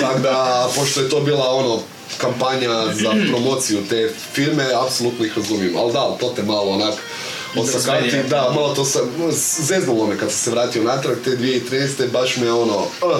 Tako 0.00 0.18
da, 0.18 0.68
pošto 0.76 1.00
je 1.00 1.08
to 1.08 1.20
bila 1.20 1.54
ono 1.54 1.80
kampanja 2.18 2.94
za 2.94 3.14
promociju 3.28 3.78
te 3.88 4.10
firme, 4.32 4.64
apsolutno 4.86 5.24
ih 5.24 5.36
razumijem. 5.36 5.76
Ali 5.76 5.92
da, 5.92 6.16
to 6.20 6.32
te 6.36 6.42
malo 6.42 6.70
onak 6.70 6.94
osakati, 7.56 8.16
da, 8.30 8.52
malo 8.54 8.74
to 8.74 8.84
sam, 8.84 9.02
zeznulo 9.60 10.06
me 10.06 10.18
kad 10.18 10.30
sam 10.30 10.38
se 10.38 10.50
vratio 10.50 10.82
natrag 10.82 11.16
te 11.24 11.30
2013. 11.30 12.10
baš 12.10 12.36
me 12.36 12.52
ono, 12.52 12.76
uh, 12.76 13.16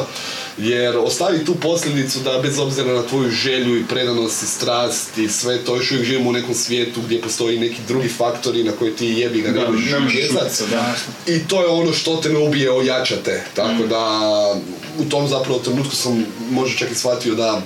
jer 0.58 0.96
ostavi 0.96 1.44
tu 1.44 1.54
posljedicu 1.54 2.18
da 2.18 2.38
bez 2.42 2.58
obzira 2.58 2.92
na 2.92 3.02
tvoju 3.02 3.30
želju 3.30 3.78
i 3.78 3.84
predanost 3.84 4.42
i 4.42 4.46
strast 4.46 5.18
i 5.18 5.28
sve 5.28 5.64
to, 5.64 5.76
još 5.76 5.90
uvijek 5.90 6.06
živimo 6.06 6.30
u 6.30 6.32
nekom 6.32 6.54
svijetu 6.54 7.00
gdje 7.00 7.22
postoji 7.22 7.58
neki 7.58 7.76
drugi 7.88 8.08
faktori 8.08 8.64
na 8.64 8.72
koje 8.72 8.96
ti 8.96 9.06
jebi 9.06 9.40
ga 9.42 9.50
ne 9.50 9.60
Da, 9.60 9.70
možeš 9.70 9.90
ne 9.90 10.00
možeš 10.00 10.14
utjecat. 10.14 10.42
utjecat, 10.42 10.68
da. 10.70 10.94
I 11.32 11.38
to 11.48 11.62
je 11.62 11.68
ono 11.68 11.92
što 11.92 12.16
te 12.16 12.28
ne 12.28 12.38
ubije, 12.38 12.72
ojačate. 12.72 13.44
Tako 13.54 13.86
da 13.86 14.20
u 14.98 15.04
tom 15.04 15.28
zapravo 15.28 15.58
trenutku 15.58 15.96
sam 15.96 16.26
možda 16.50 16.78
čak 16.78 16.90
i 16.90 16.94
shvatio 16.94 17.34
da 17.34 17.62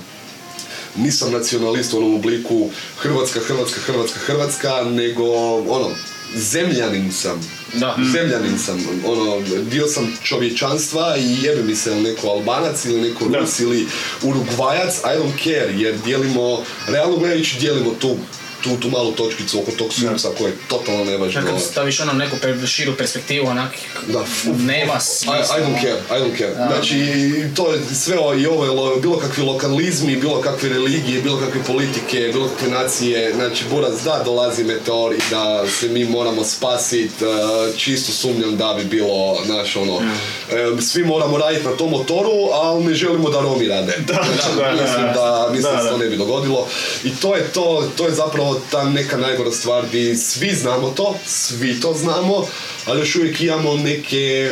nisam 0.95 1.31
nacionalist 1.31 1.93
u 1.93 1.97
onom 1.97 2.15
obliku 2.15 2.69
Hrvatska, 2.97 3.39
Hrvatska, 3.39 3.79
Hrvatska, 3.81 4.19
Hrvatska, 4.19 4.83
nego 4.83 5.23
ono, 5.69 5.89
zemljanin 6.35 7.11
sam. 7.11 7.41
Da. 7.73 7.97
Zemljanin 8.13 8.59
sam, 8.59 8.85
ono, 9.05 9.41
dio 9.71 9.87
sam 9.87 10.17
čovječanstva 10.23 11.17
i 11.17 11.43
jebe 11.43 11.63
mi 11.63 11.75
se 11.75 11.95
neko 11.95 12.27
Albanac 12.27 12.85
ili 12.85 13.01
neko. 13.01 13.25
Rus 13.39 13.59
ili 13.59 13.87
Urugvajac, 14.21 14.97
I 14.97 15.19
don't 15.19 15.43
care, 15.43 15.73
jer 15.75 15.95
dijelimo, 16.05 16.63
realno 16.87 17.17
gledajući 17.17 17.59
dijelimo 17.59 17.91
tu, 18.01 18.17
tu, 18.63 18.77
tu 18.77 18.89
malu 18.89 19.11
točkicu 19.11 19.59
oko 19.59 19.71
tog 19.71 19.93
sunca 19.93 20.29
koje 20.37 20.49
je 20.49 20.57
totalno 20.67 21.03
nevažno. 21.03 21.41
Kad 21.45 21.61
staviš 21.61 21.99
ono 21.99 22.13
neku 22.13 22.35
per- 22.41 22.67
širu 22.67 22.93
perspektivu, 22.97 23.47
onak, 23.47 23.71
Da, 24.07 24.23
nema 24.57 24.93
I, 24.97 25.01
smisla. 25.01 25.57
I 25.57 25.61
don't 25.61 25.81
care, 25.81 25.99
I 26.09 26.23
don't 26.23 26.37
care. 26.37 26.53
Znači, 26.55 26.95
to 27.55 27.73
je 27.73 27.79
sve 27.95 28.19
ovo 28.19 28.35
i 28.35 28.45
ovo, 28.45 28.95
bilo 28.99 29.17
kakvi 29.17 29.43
lokalizmi, 29.43 30.15
bilo 30.15 30.41
kakve 30.41 30.69
religije, 30.69 31.21
bilo 31.21 31.37
kakve 31.37 31.63
politike, 31.63 32.29
bilo 32.33 32.47
kakve 32.47 32.67
nacije, 32.69 33.33
znači, 33.35 33.63
buraz, 33.69 34.03
da, 34.03 34.21
dolazi 34.25 34.63
meteor 34.63 35.13
i 35.13 35.19
da 35.29 35.63
se 35.79 35.89
mi 35.89 36.05
moramo 36.05 36.43
spasit, 36.43 37.21
e, 37.21 37.25
čisto 37.77 38.11
sumnjam 38.11 38.57
da 38.57 38.73
bi 38.77 38.85
bilo, 38.85 39.37
znaš, 39.45 39.75
ono, 39.75 40.01
e, 40.51 40.81
svi 40.81 41.03
moramo 41.03 41.37
raditi 41.37 41.65
na 41.65 41.71
tom 41.71 41.89
motoru, 41.89 42.49
ali 42.53 42.85
ne 42.85 42.93
želimo 42.93 43.29
da 43.29 43.41
Romi 43.41 43.67
rade. 43.67 43.93
Da, 44.07 44.13
da, 44.13 44.63
da, 44.63 44.71
mislim 44.71 45.13
da, 45.13 45.49
mislim 45.51 45.71
da, 45.71 45.77
da, 45.77 45.83
se 45.83 45.89
to 45.89 45.97
da. 45.97 46.03
ne 46.03 46.09
bi 46.09 46.17
dogodilo. 46.17 46.67
I 47.03 47.09
to 47.15 47.35
je 47.35 47.43
to, 47.53 47.89
to 47.97 48.05
je 48.05 48.11
zapravo 48.11 48.52
ta 48.71 48.89
neka 48.89 49.17
najgora 49.17 49.51
stvar 49.51 49.85
gdje 49.87 50.15
svi 50.15 50.55
znamo 50.55 50.89
to, 50.89 51.15
svi 51.25 51.81
to 51.81 51.93
znamo, 51.93 52.47
ali 52.85 52.99
još 52.99 53.15
uvijek 53.15 53.41
imamo 53.41 53.75
neke 53.75 54.51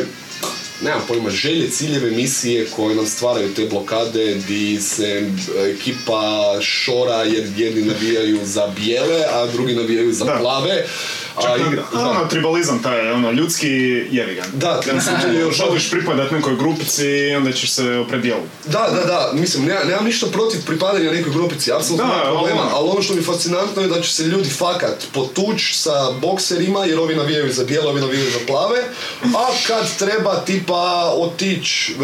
nemam 0.82 1.00
pojma, 1.08 1.30
želje, 1.30 1.70
ciljeve, 1.70 2.10
misije 2.10 2.66
koje 2.76 2.96
nam 2.96 3.06
stvaraju 3.06 3.54
te 3.54 3.66
blokade 3.66 4.34
di 4.34 4.80
se 4.80 5.30
ekipa 5.74 6.56
šora 6.60 7.22
jer 7.22 7.48
jedni 7.56 7.82
navijaju 7.82 8.38
za 8.44 8.66
bijele, 8.66 9.24
a 9.32 9.46
drugi 9.46 9.74
navijaju 9.74 10.12
za 10.12 10.24
Da. 10.24 11.31
Plave. 11.34 11.54
A 11.54 11.58
Čak 11.58 11.66
igra- 11.68 11.82
da. 11.94 12.10
ono, 12.10 12.24
tribalizam 12.26 12.82
taj, 12.82 13.10
ono, 13.12 13.30
ljudski 13.32 13.68
jevigan. 14.10 14.46
Da, 14.54 14.80
Kad 14.80 14.94
još- 15.34 15.56
želiš 15.56 15.90
pripadat 15.90 16.30
nekoj 16.30 16.56
grupici 16.56 17.06
i 17.06 17.34
onda 17.34 17.52
ćeš 17.52 17.70
se 17.70 17.96
opredijeliti. 17.96 18.48
Da, 18.66 18.88
da, 18.90 19.04
da, 19.04 19.30
mislim, 19.34 19.64
nema, 19.64 19.80
nemam 19.82 20.04
ništa 20.04 20.26
protiv 20.28 20.60
pripadanja 20.66 21.12
nekoj 21.12 21.32
grupici, 21.32 21.72
apsolutno 21.72 22.06
Da, 22.06 22.12
nema 22.14 22.30
problema, 22.30 22.60
ali- 22.62 22.70
ali 22.72 22.88
ono 22.88 23.02
što 23.02 23.14
mi 23.14 23.20
je 23.20 23.24
fascinantno 23.24 23.82
je 23.82 23.88
da 23.88 24.00
će 24.00 24.12
se 24.12 24.22
ljudi 24.24 24.48
fakat 24.50 25.06
potuć 25.12 25.72
sa 25.74 25.90
bokserima, 26.12 26.84
jer 26.84 26.98
ovi 26.98 27.16
navijaju 27.16 27.52
za 27.52 27.64
bijele, 27.64 27.88
ovi 27.88 28.00
navijaju 28.00 28.30
za 28.30 28.38
plave, 28.46 28.78
a 29.24 29.46
kad 29.66 29.96
treba 29.98 30.34
tipa 30.36 30.82
otići 31.16 31.94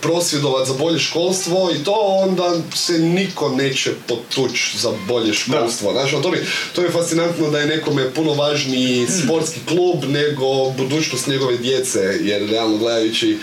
prosvjedovat 0.00 0.66
za 0.66 0.74
bolje 0.74 0.98
školstvo 0.98 1.70
i 1.72 1.84
to, 1.84 1.92
onda 1.94 2.44
se 2.74 2.92
niko 2.94 3.48
neće 3.50 3.90
potuć 4.08 4.50
za 4.76 4.92
bolje 5.08 5.34
školstvo. 5.34 5.92
Znaš, 5.92 6.12
ono, 6.12 6.22
to 6.22 6.30
mi, 6.30 6.38
to 6.72 6.80
mi 6.80 6.86
je 6.86 6.92
fascinantno 6.92 7.50
da 7.50 7.58
je 7.60 7.66
nekome 7.76 8.10
puno 8.14 8.32
važniji 8.32 9.06
sportski 9.06 9.60
klub 9.68 10.04
nego 10.04 10.70
budućnost 10.70 11.26
njegove 11.26 11.56
djece, 11.56 12.00
jer 12.20 12.50
realno 12.50 12.76
gledajući, 12.76 13.38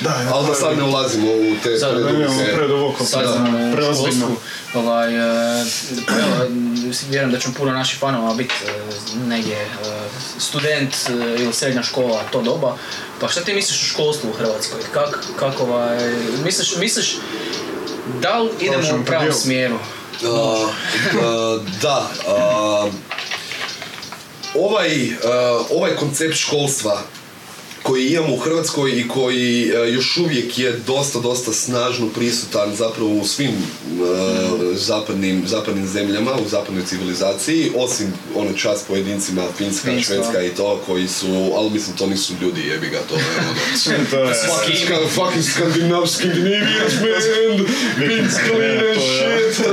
Da, 0.00 0.10
ja, 0.10 0.34
ali 0.34 0.46
da 0.46 0.54
sad 0.54 0.78
ne 0.78 0.84
ulazimo 0.84 1.30
u 1.30 1.54
te 1.62 1.78
Sad, 1.78 1.96
u 1.98 2.04
preozbiljno. 3.72 4.26
školstvu, 4.26 4.36
ovaj, 4.74 5.14
e, 5.14 5.64
vjerujem 7.10 7.32
da 7.32 7.38
ćemo 7.38 7.54
puno 7.54 7.72
naših 7.72 7.98
fanova 7.98 8.34
biti 8.34 8.54
e, 8.66 8.70
negdje 9.26 9.56
e, 9.56 9.66
student 10.38 10.94
ili 11.38 11.52
srednja 11.52 11.82
škola 11.82 12.22
to 12.32 12.42
doba. 12.42 12.76
Pa 13.20 13.28
šta 13.28 13.40
ti 13.40 13.54
misliš 13.54 13.82
o 13.82 13.86
školstvu 13.86 14.30
u 14.30 14.32
Hrvatskoj? 14.32 14.80
Kak, 14.92 15.24
kako 15.38 15.62
ovaj, 15.62 15.98
misliš, 16.44 16.76
misliš 16.76 17.16
da 18.22 18.38
li 18.38 18.50
idemo 18.60 19.00
u 19.02 19.04
pravom 19.04 19.32
smjeru? 19.32 19.74
Uh, 20.22 20.30
uh, 20.30 21.62
da, 21.82 22.10
uh, 22.26 22.92
ovaj, 24.56 25.04
uh, 25.04 25.10
ovaj 25.70 25.90
koncept 25.92 26.36
školstva 26.36 27.02
koji 27.82 28.08
imamo 28.08 28.34
u 28.34 28.38
Hrvatskoj 28.38 28.90
i 28.92 29.08
koji 29.08 29.70
uh, 29.72 29.94
još 29.94 30.16
uvijek 30.16 30.58
je 30.58 30.72
dosta, 30.72 31.18
dosta 31.20 31.52
snažno 31.52 32.08
prisutan 32.08 32.74
zapravo 32.74 33.10
u 33.10 33.24
svim 33.26 33.50
uh, 33.50 34.06
zapadnim, 34.74 35.42
zapadnim 35.46 35.86
zemljama, 35.86 36.30
u 36.36 36.48
zapadnoj 36.48 36.84
civilizaciji, 36.84 37.72
osim 37.76 38.06
ono 38.34 38.52
čast 38.52 38.86
pojedincima, 38.88 39.42
Finska, 39.58 39.88
Finska. 39.88 40.14
Švedska 40.14 40.42
i 40.42 40.50
to, 40.50 40.82
koji 40.86 41.08
su, 41.08 41.26
ali 41.56 41.70
mislim 41.70 41.96
to 41.96 42.06
nisu 42.06 42.32
ljudi, 42.40 42.60
jebi 42.62 42.88
ga, 42.88 42.98
to 43.00 43.14
je 43.14 43.24
ono... 43.38 44.06
To 44.10 44.16
je- 44.18 44.34
Fucking, 44.34 44.78
ska- 44.78 45.08
fucking 45.10 45.44
Scandinav, 45.44 46.06
Scandinavians, 46.06 46.94
man, 47.00 47.08
je- 47.10 48.94
shit. 49.54 49.66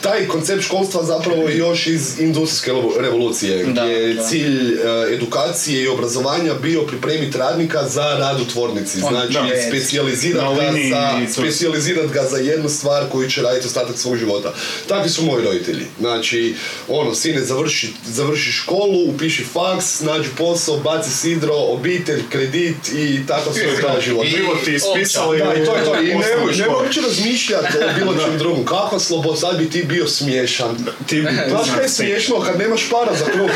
Taj 0.00 0.26
koncept 0.26 0.62
školstva 0.62 1.02
zapravo 1.04 1.48
još 1.50 1.86
iz 1.86 2.20
industrijske 2.20 2.70
revo- 2.72 2.94
revolucije, 2.98 3.64
Da, 3.64 3.70
gdje 3.82 3.92
je 3.92 4.16
cilj 4.20 4.76
a, 4.76 5.06
edukacije 5.10 5.82
i 5.82 5.88
obrazovanja 5.88 6.54
bio 6.54 6.82
pripremiti 6.82 7.38
radnika 7.38 7.84
za 7.84 8.16
rad 8.16 8.40
u 8.40 8.44
tvornici. 8.44 8.98
On- 9.02 9.08
Znači, 9.10 9.32
specijalizirati 9.68 10.46
ga, 10.90 11.20
i 11.20 11.32
specijalizirat 11.32 12.06
ga 12.06 12.22
za 12.22 12.36
jednu 12.36 12.68
stvar 12.68 13.04
koju 13.08 13.30
će 13.30 13.42
raditi 13.42 13.66
ostatak 13.66 13.98
svog 13.98 14.16
života. 14.16 14.52
Takvi 14.88 15.10
su 15.10 15.22
moji 15.22 15.44
roditelji. 15.44 15.84
Znači, 16.00 16.54
ono, 16.88 17.14
sine, 17.14 17.40
završi, 17.42 17.92
završi 18.06 18.52
školu, 18.52 19.04
upiši 19.06 19.44
faks, 19.44 20.00
nađi 20.00 20.28
posao, 20.38 20.76
baci 20.76 21.10
sidro, 21.12 21.54
obitelj, 21.54 22.22
kredit 22.30 22.76
i 22.90 23.20
tako 23.28 23.52
sve 23.52 23.76
traje 23.76 24.00
život. 24.00 24.26
Život 24.26 24.64
ti 24.64 24.74
ispisali 24.74 25.38
Da, 25.38 25.54
i 25.54 25.64
to 25.64 25.76
je 25.76 25.84
to. 25.84 25.94
I 25.96 26.06
ne, 26.06 26.24
školi. 26.54 26.74
uopće 26.74 27.00
razmišljati 27.00 27.66
o 27.78 27.98
bilo 27.98 28.14
čem 28.22 28.38
drugom. 28.38 28.64
Kako 28.64 28.98
slobo, 29.00 29.36
sad 29.36 29.58
bi 29.58 29.70
ti 29.70 29.82
bio 29.84 29.95
smiješan. 30.06 30.76
Ti 31.06 31.20
bi 31.22 31.28
Znaš 31.48 31.70
kaj 31.74 31.84
je 31.84 31.88
smiješno 31.88 32.40
kad 32.40 32.58
nemaš 32.58 32.90
para 32.90 33.14
za 33.14 33.24
kruh? 33.24 33.50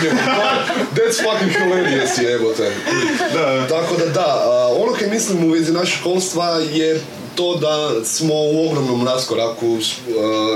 That's 0.96 1.22
fucking 1.22 1.52
hilarious, 1.52 2.18
jebote. 2.22 2.72
Da. 3.34 3.66
Tako 3.68 3.96
da 3.96 4.06
da, 4.06 4.46
ono 4.76 4.92
kaj 4.92 5.08
mislim 5.08 5.44
u 5.44 5.50
vezi 5.50 5.72
našeg 5.72 5.98
školstva 5.98 6.60
je 6.72 7.00
to 7.34 7.56
da 7.56 8.04
smo 8.04 8.34
u 8.34 8.68
ogromnom 8.68 9.06
raskoraku 9.06 9.78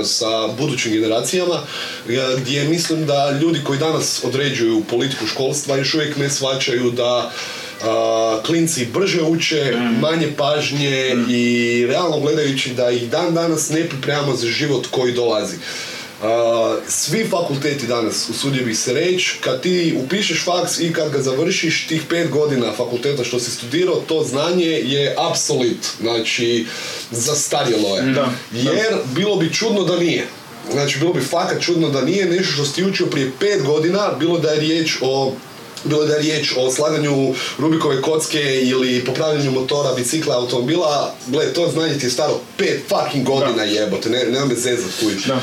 sa 0.03 0.47
budućim 0.57 0.91
generacijama 0.91 1.59
gdje 2.37 2.63
mislim 2.63 3.05
da 3.05 3.31
ljudi 3.41 3.59
koji 3.63 3.79
danas 3.79 4.23
određuju 4.23 4.83
politiku 4.89 5.27
školstva 5.27 5.77
još 5.77 5.93
uvijek 5.93 6.17
ne 6.17 6.29
shvaćaju 6.29 6.91
da 6.91 7.31
a, 7.85 8.39
klinci 8.45 8.85
brže 8.85 9.21
uče, 9.21 9.77
manje 10.01 10.27
pažnje 10.37 11.15
i 11.29 11.85
realno 11.89 12.19
gledajući 12.19 12.73
da 12.73 12.91
ih 12.91 13.09
dan 13.09 13.33
danas 13.33 13.69
ne 13.69 13.89
pripremamo 13.89 14.35
za 14.35 14.47
život 14.47 14.87
koji 14.91 15.13
dolazi. 15.13 15.55
A, 16.23 16.75
svi 16.87 17.25
fakulteti 17.29 17.87
danas, 17.87 18.29
usudio 18.29 18.65
bih 18.65 18.77
se 18.77 18.93
reći, 18.93 19.37
kad 19.41 19.61
ti 19.61 19.97
upišeš 20.05 20.43
faks 20.45 20.79
i 20.79 20.93
kad 20.93 21.11
ga 21.11 21.21
završiš, 21.21 21.87
tih 21.87 22.01
pet 22.09 22.29
godina 22.29 22.71
fakulteta 22.77 23.23
što 23.23 23.39
si 23.39 23.51
studirao, 23.51 23.95
to 23.95 24.23
znanje 24.23 24.65
je 24.65 25.15
apsolit, 25.17 25.87
znači 26.01 26.65
zastarjelo 27.11 27.95
je. 27.97 28.01
Da, 28.01 28.29
Jer 28.51 28.95
bilo 29.15 29.35
bi 29.35 29.53
čudno 29.53 29.83
da 29.83 29.97
nije. 29.97 30.27
Znači, 30.71 30.99
bilo 30.99 31.13
bi 31.13 31.21
fakat 31.21 31.61
čudno 31.61 31.89
da 31.89 32.01
nije 32.01 32.25
nešto 32.25 32.53
što 32.53 32.65
si 32.65 32.85
učio 32.85 33.05
prije 33.05 33.31
pet 33.39 33.63
godina, 33.63 34.11
bilo 34.19 34.39
da 34.39 34.49
je 34.49 34.59
riječ 34.59 34.97
o 35.01 35.33
bilo 35.85 36.05
da 36.05 36.13
je 36.13 36.21
riječ 36.21 36.53
o 36.57 36.71
slaganju 36.71 37.15
Rubikove 37.57 38.01
kocke 38.01 38.39
ili 38.61 39.05
popravljanju 39.05 39.51
motora, 39.51 39.93
bicikla, 39.93 40.35
automobila, 40.35 41.13
gle, 41.27 41.53
to 41.53 41.67
znanje 41.67 41.93
ti 41.93 42.05
je 42.05 42.09
staro 42.09 42.39
pet 42.57 42.79
fucking 42.89 43.25
godina 43.25 43.51
Da. 43.55 43.63
jebote, 43.63 44.09
ne, 44.09 44.23
nema 44.23 44.45
me 44.45 44.55
zezat 44.55 44.91
kujiš. 44.99 45.23
Da. 45.23 45.39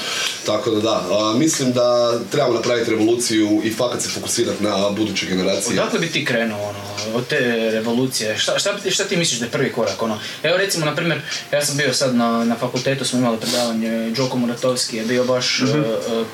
Tako 0.46 0.70
da 0.70 0.80
da, 0.80 1.06
a, 1.10 1.34
mislim 1.34 1.72
da 1.72 1.86
trebamo 2.22 2.54
napraviti 2.54 2.90
revoluciju 2.90 3.60
i 3.64 3.70
fakat 3.70 4.02
se 4.02 4.08
fokusirati 4.08 4.64
na 4.64 4.90
buduće 4.90 5.26
generacije. 5.26 5.72
Odakle 5.72 5.98
bi 5.98 6.08
ti 6.08 6.24
krenuo 6.24 6.58
ono, 6.60 6.78
od 7.14 7.26
te 7.26 7.40
revolucije? 7.70 8.38
Šta, 8.38 8.58
šta, 8.58 8.78
šta 8.90 9.04
ti 9.04 9.16
misliš 9.16 9.38
da 9.38 9.46
je 9.46 9.50
prvi 9.50 9.72
korak? 9.72 10.02
Ono? 10.02 10.18
Evo 10.42 10.56
recimo, 10.56 10.86
na 10.86 10.94
primjer, 10.94 11.20
ja 11.52 11.64
sam 11.64 11.76
bio 11.76 11.94
sad 11.94 12.14
na, 12.14 12.44
na 12.44 12.56
fakultetu, 12.56 13.04
smo 13.04 13.18
imali 13.18 13.38
predavanje, 13.38 14.10
Đoko 14.10 14.36
Muratovski 14.38 14.96
je 14.96 15.04
bio 15.04 15.24
baš 15.24 15.60
Mhm. 15.62 15.78
uh, 15.80 15.86
uh, 16.12 16.26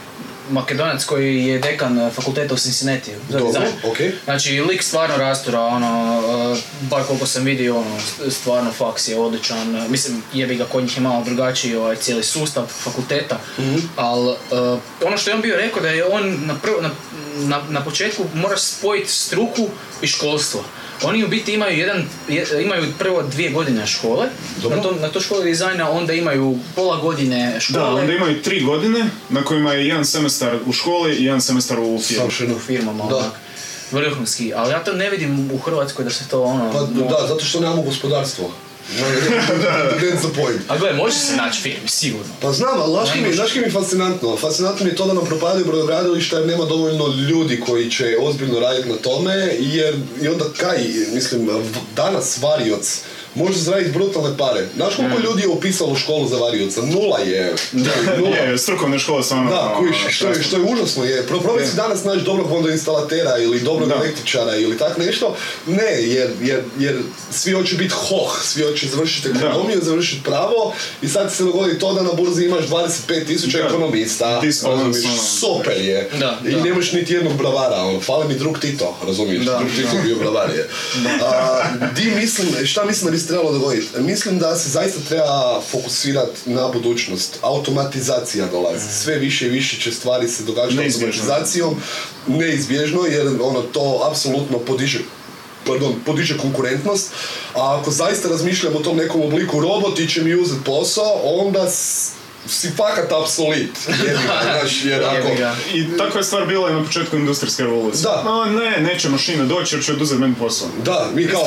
Makedonac 0.51 1.05
koji 1.05 1.47
je 1.47 1.59
dekan 1.59 1.99
uh, 1.99 2.13
fakulteta 2.13 2.55
u 2.55 2.57
Cincinnati. 2.57 3.11
Dobro, 3.29 3.63
okej. 3.85 4.13
Znači, 4.25 4.61
lik 4.61 4.83
stvarno 4.83 5.17
rastura, 5.17 5.61
ono, 5.61 6.19
uh, 6.19 6.59
bar 6.81 7.03
koliko 7.07 7.27
sam 7.27 7.45
vidio, 7.45 7.77
ono, 7.77 8.01
stvarno 8.31 8.73
faks 8.73 9.09
je 9.09 9.19
odličan. 9.19 9.77
Uh, 9.77 9.91
Mislim, 9.91 10.23
jebi 10.33 10.57
ga, 10.57 10.65
kod 10.65 10.83
njih 10.83 10.97
je 10.97 11.03
malo 11.03 11.25
drugačiji 11.25 11.77
ovaj 11.77 11.97
cijeli 11.97 12.23
sustav 12.23 12.67
fakulteta, 12.67 13.41
ali 13.97 14.37
ono 15.07 15.19
što 15.19 15.31
je 15.31 15.35
on 15.35 15.43
bio 15.43 15.57
rekao 15.57 15.83
da 15.83 15.89
je 15.89 16.05
on 16.05 16.47
na, 16.47 16.55
prvo, 16.63 16.81
na, 16.81 16.91
na, 17.37 17.63
na 17.69 17.85
početku 17.85 18.25
mora 18.35 18.57
spojiti 18.57 19.13
struku 19.13 19.69
i 20.03 20.07
školstvo. 20.07 20.65
Oni 21.03 21.25
u 21.25 21.29
biti 21.29 21.53
imaju 21.53 21.79
jedan, 21.79 22.05
je- 22.29 22.63
imaju 22.63 22.85
prvo 22.99 23.23
dvije 23.23 23.51
godine 23.51 23.87
škole, 23.87 24.27
Dobro. 24.57 24.77
na, 24.77 24.83
to, 24.83 24.93
na 24.93 25.09
to 25.09 25.21
školi 25.21 25.45
dizajna, 25.45 25.91
onda 25.91 26.13
imaju 26.13 26.59
pola 26.75 26.97
godine 26.97 27.61
škole. 27.61 27.81
Da, 27.81 27.91
onda 27.91 28.13
imaju 28.13 28.43
tri 28.43 28.61
godine 28.61 29.05
na 29.31 29.43
kojima 29.43 29.73
je 29.73 29.87
jedan 29.87 30.05
semestar 30.05 30.59
u 30.67 30.73
školi 30.73 31.15
i 31.15 31.25
jedan 31.25 31.41
semestar 31.41 31.81
u 31.81 31.99
firmi. 32.01 32.55
U 32.55 32.59
firmama, 32.59 33.05
Da. 33.05 33.31
vrhunski, 33.93 34.53
ali 34.55 34.73
ja 34.73 34.85
to 34.85 34.93
ne 34.93 35.11
vidim 35.11 35.51
u 35.53 35.59
Hrvatskoj 35.59 36.05
da 36.05 36.11
se 36.11 36.29
to 36.29 36.43
ono... 36.43 36.73
Pa 36.73 36.81
da, 36.81 37.27
zato 37.29 37.45
što 37.45 37.61
nemamo 37.61 37.83
gospodarstvo. 37.83 38.51
That's 40.01 40.23
the 40.23 40.41
point. 40.41 40.61
A 40.69 40.79
gle, 40.79 40.93
može 40.93 41.15
se 41.15 41.37
naći 41.37 41.63
firmi, 41.63 41.89
sigurno. 41.89 42.33
Pa 42.41 42.53
znam, 42.53 42.81
ali 42.81 42.93
znaš 42.93 43.09
mi, 43.21 43.35
znaš 43.35 43.55
mi 43.55 43.63
je 43.63 43.71
fascinantno? 43.71 44.37
Fascinantno 44.37 44.85
mi 44.85 44.91
je 44.91 44.97
to 44.97 45.07
da 45.07 45.13
nam 45.13 45.27
propadaju 45.27 45.65
brodogradilišta 45.65 46.37
jer 46.39 46.47
nema 46.47 46.65
dovoljno 46.65 47.07
ljudi 47.29 47.61
koji 47.61 47.91
će 47.91 48.17
ozbiljno 48.21 48.61
raditi 48.61 48.89
na 48.89 48.97
tome, 48.97 49.57
jer 49.59 49.95
i 50.23 50.29
onda 50.29 50.45
kaj, 50.57 50.79
mislim, 51.15 51.49
danas 51.97 52.39
varioc 52.43 53.01
može 53.35 53.59
zaraditi 53.59 53.93
brutalne 53.93 54.37
pare. 54.37 54.67
Znaš 54.77 54.97
koliko 54.97 55.19
ljudi 55.19 55.43
je 55.43 55.49
upisalo 55.49 55.97
školu 55.97 56.29
za 56.29 56.37
varioca? 56.37 56.83
Nula 56.83 57.19
je. 57.19 57.55
Nula. 58.19 58.37
Je, 58.37 58.59
strukovne 58.59 58.99
škole 58.99 59.23
stvarno... 59.23 59.51
Da, 59.51 59.61
ono, 59.61 59.79
kujiš, 59.79 60.17
što 60.17 60.29
je, 60.29 60.43
što 60.43 60.57
je 60.57 60.63
užasno 60.63 61.05
je. 61.05 61.27
Pro, 61.27 61.41
probaj 61.41 61.67
si 61.67 61.77
danas 61.77 62.05
naći 62.05 62.21
dobrog 62.25 62.51
vodoinstalatera 62.51 63.39
ili 63.39 63.61
dobrog 63.61 63.91
električara 63.91 64.57
ili 64.57 64.79
tak 64.79 64.99
nešto. 64.99 65.37
Ne, 65.67 66.03
jer, 66.03 66.31
jer, 66.43 66.63
jer 66.79 66.99
svi 67.31 67.53
hoće 67.53 67.77
biti 67.77 67.95
hoh, 67.95 68.43
svi 68.43 68.63
hoće 68.63 68.87
završiti 68.89 69.29
ekonomiju, 69.29 69.79
završiti 69.83 70.23
pravo 70.25 70.75
i 71.03 71.09
sad 71.09 71.33
se 71.35 71.45
dogodi 71.45 71.79
to 71.79 71.95
da 71.95 72.03
na 72.03 72.13
burzi 72.13 72.45
imaš 72.45 72.65
25.000 72.69 73.53
Da. 73.53 73.67
ekonomista. 73.67 74.41
Razumiješ, 74.65 75.05
ono. 75.05 75.17
Super 75.23 75.77
je. 75.81 76.11
Da, 76.21 76.39
I 76.49 76.55
nemaš 76.55 76.93
niti 76.93 77.15
jednog 77.15 77.37
bravara, 77.37 77.77
ono, 77.83 78.01
fali 78.01 78.29
mi 78.29 78.35
drug 78.35 78.59
Tito, 78.59 78.97
razumiješ, 79.07 79.45
drug 79.45 79.71
Tito 79.77 80.03
bio 80.05 80.17
bravar 80.17 80.51
je. 80.51 80.69
A, 81.23 81.63
di 81.97 82.11
mislim, 82.11 82.67
šta 82.67 82.85
mislim 82.85 83.05
da 83.05 83.11
bi 83.11 83.19
trebalo 83.29 83.53
dogoditi? 83.53 84.01
Mislim 84.01 84.39
da 84.39 84.57
se 84.57 84.69
zaista 84.69 85.01
treba 85.09 85.61
fokusirati 85.71 86.41
na 86.47 86.69
budućnost. 86.69 87.39
Automatizacija 87.43 88.47
dolazi. 88.47 88.93
Sve 88.93 89.19
više 89.19 89.47
i 89.47 89.51
više 89.51 89.81
će 89.81 89.93
stvari 89.93 90.29
se 90.29 90.43
događati 90.43 90.77
automatizacijom. 90.95 91.77
Neizbježno, 92.27 93.01
jer 93.07 93.27
ono 93.43 93.63
to 93.63 94.07
apsolutno 94.11 94.59
podiže 94.59 94.99
pardon, 95.67 95.95
podiže 96.07 96.39
konkurentnost, 96.39 97.11
a 97.55 97.79
ako 97.81 97.91
zaista 97.91 98.29
razmišljamo 98.29 98.79
o 98.79 98.83
tom 98.83 98.97
nekom 98.97 99.23
obliku 99.23 99.61
roboti 99.61 100.09
će 100.09 100.23
mi 100.23 100.35
uzeti 100.35 100.65
posao, 100.65 101.21
onda 101.25 101.71
s- 101.71 102.11
si 102.49 102.71
fakat 102.77 103.13
apsolit. 103.13 103.79
Znaš, 104.43 104.85
jer 104.85 105.05
ako... 105.05 105.29
I 105.75 105.97
takva 105.99 106.21
je 106.21 106.25
stvar 106.25 106.47
bila 106.47 106.71
i 106.71 106.75
na 106.75 106.85
početku 106.85 107.17
industrijske 107.17 107.63
revolucije. 107.63 108.03
Da. 108.03 108.23
No, 108.25 108.45
ne, 108.45 108.81
neće 108.81 109.09
mašine 109.09 109.45
doći 109.45 109.77
jer 109.77 109.85
će 109.85 109.93
oduzeti 109.93 110.21
meni 110.21 110.35
posao. 110.39 110.69
Da, 110.85 111.11
mi 111.15 111.29
kao, 111.29 111.45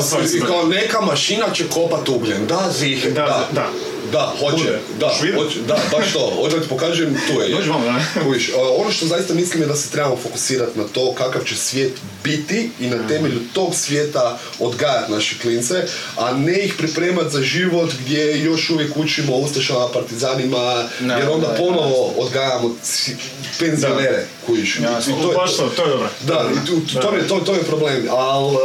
kao 0.48 0.66
neka 0.66 1.02
mašina 1.02 1.46
će 1.54 1.68
kopat 1.68 2.10
ugljen. 2.10 2.48
Da, 2.48 2.72
zih, 2.80 3.06
da, 3.14 3.26
Da, 3.26 3.48
da. 3.52 3.70
Da. 4.12 4.34
hoće, 4.40 4.80
da, 5.00 5.08
hoće, 5.36 5.60
da, 5.68 5.78
baš 5.92 6.14
to. 6.14 6.34
Hoće 6.36 6.56
da 6.56 6.62
ti 6.62 6.70
pokažem, 6.70 7.18
tu 7.28 7.42
je. 7.42 7.56
A, 8.58 8.70
ono 8.78 8.92
što 8.92 9.06
zaista 9.06 9.34
mislim 9.34 9.62
je 9.62 9.68
da 9.68 9.76
se 9.76 9.90
trebamo 9.90 10.18
fokusirati 10.24 10.80
na 10.80 10.86
to 10.94 11.14
kakav 11.14 11.44
će 11.44 11.56
svijet 11.56 11.94
biti 12.24 12.70
i 12.80 12.88
na 12.88 13.08
temelju 13.08 13.40
tog 13.54 13.76
svijeta 13.76 14.40
odgajati 14.60 15.12
naše 15.12 15.36
klince, 15.42 15.84
a 16.18 16.34
ne 16.34 16.66
ih 16.66 16.74
pripremati 16.78 17.30
za 17.30 17.42
život 17.42 17.92
gdje 18.02 18.44
još 18.44 18.70
uvijek 18.70 18.98
učimo 18.98 19.36
ustašama, 19.36 19.88
partizanima, 19.94 20.88
jer 21.02 21.30
onda 21.30 21.48
da, 21.48 21.54
ponovo 21.54 22.14
odgajamo 22.18 22.76
penzionere, 23.60 24.26
kužiš. 24.46 24.76
I- 24.76 24.84
Jasno. 24.84 25.16
to 25.16 25.32
je- 25.32 25.36
Baš 25.36 25.56
to, 25.58 25.70
to 25.70 25.84
je 25.84 25.90
dobro. 25.90 26.10
da, 26.22 26.36
tu, 26.66 27.00
to, 27.02 27.16
je, 27.16 27.28
to, 27.28 27.40
to 27.40 27.54
je 27.54 27.64
problem, 27.64 28.08
ali 28.10 28.58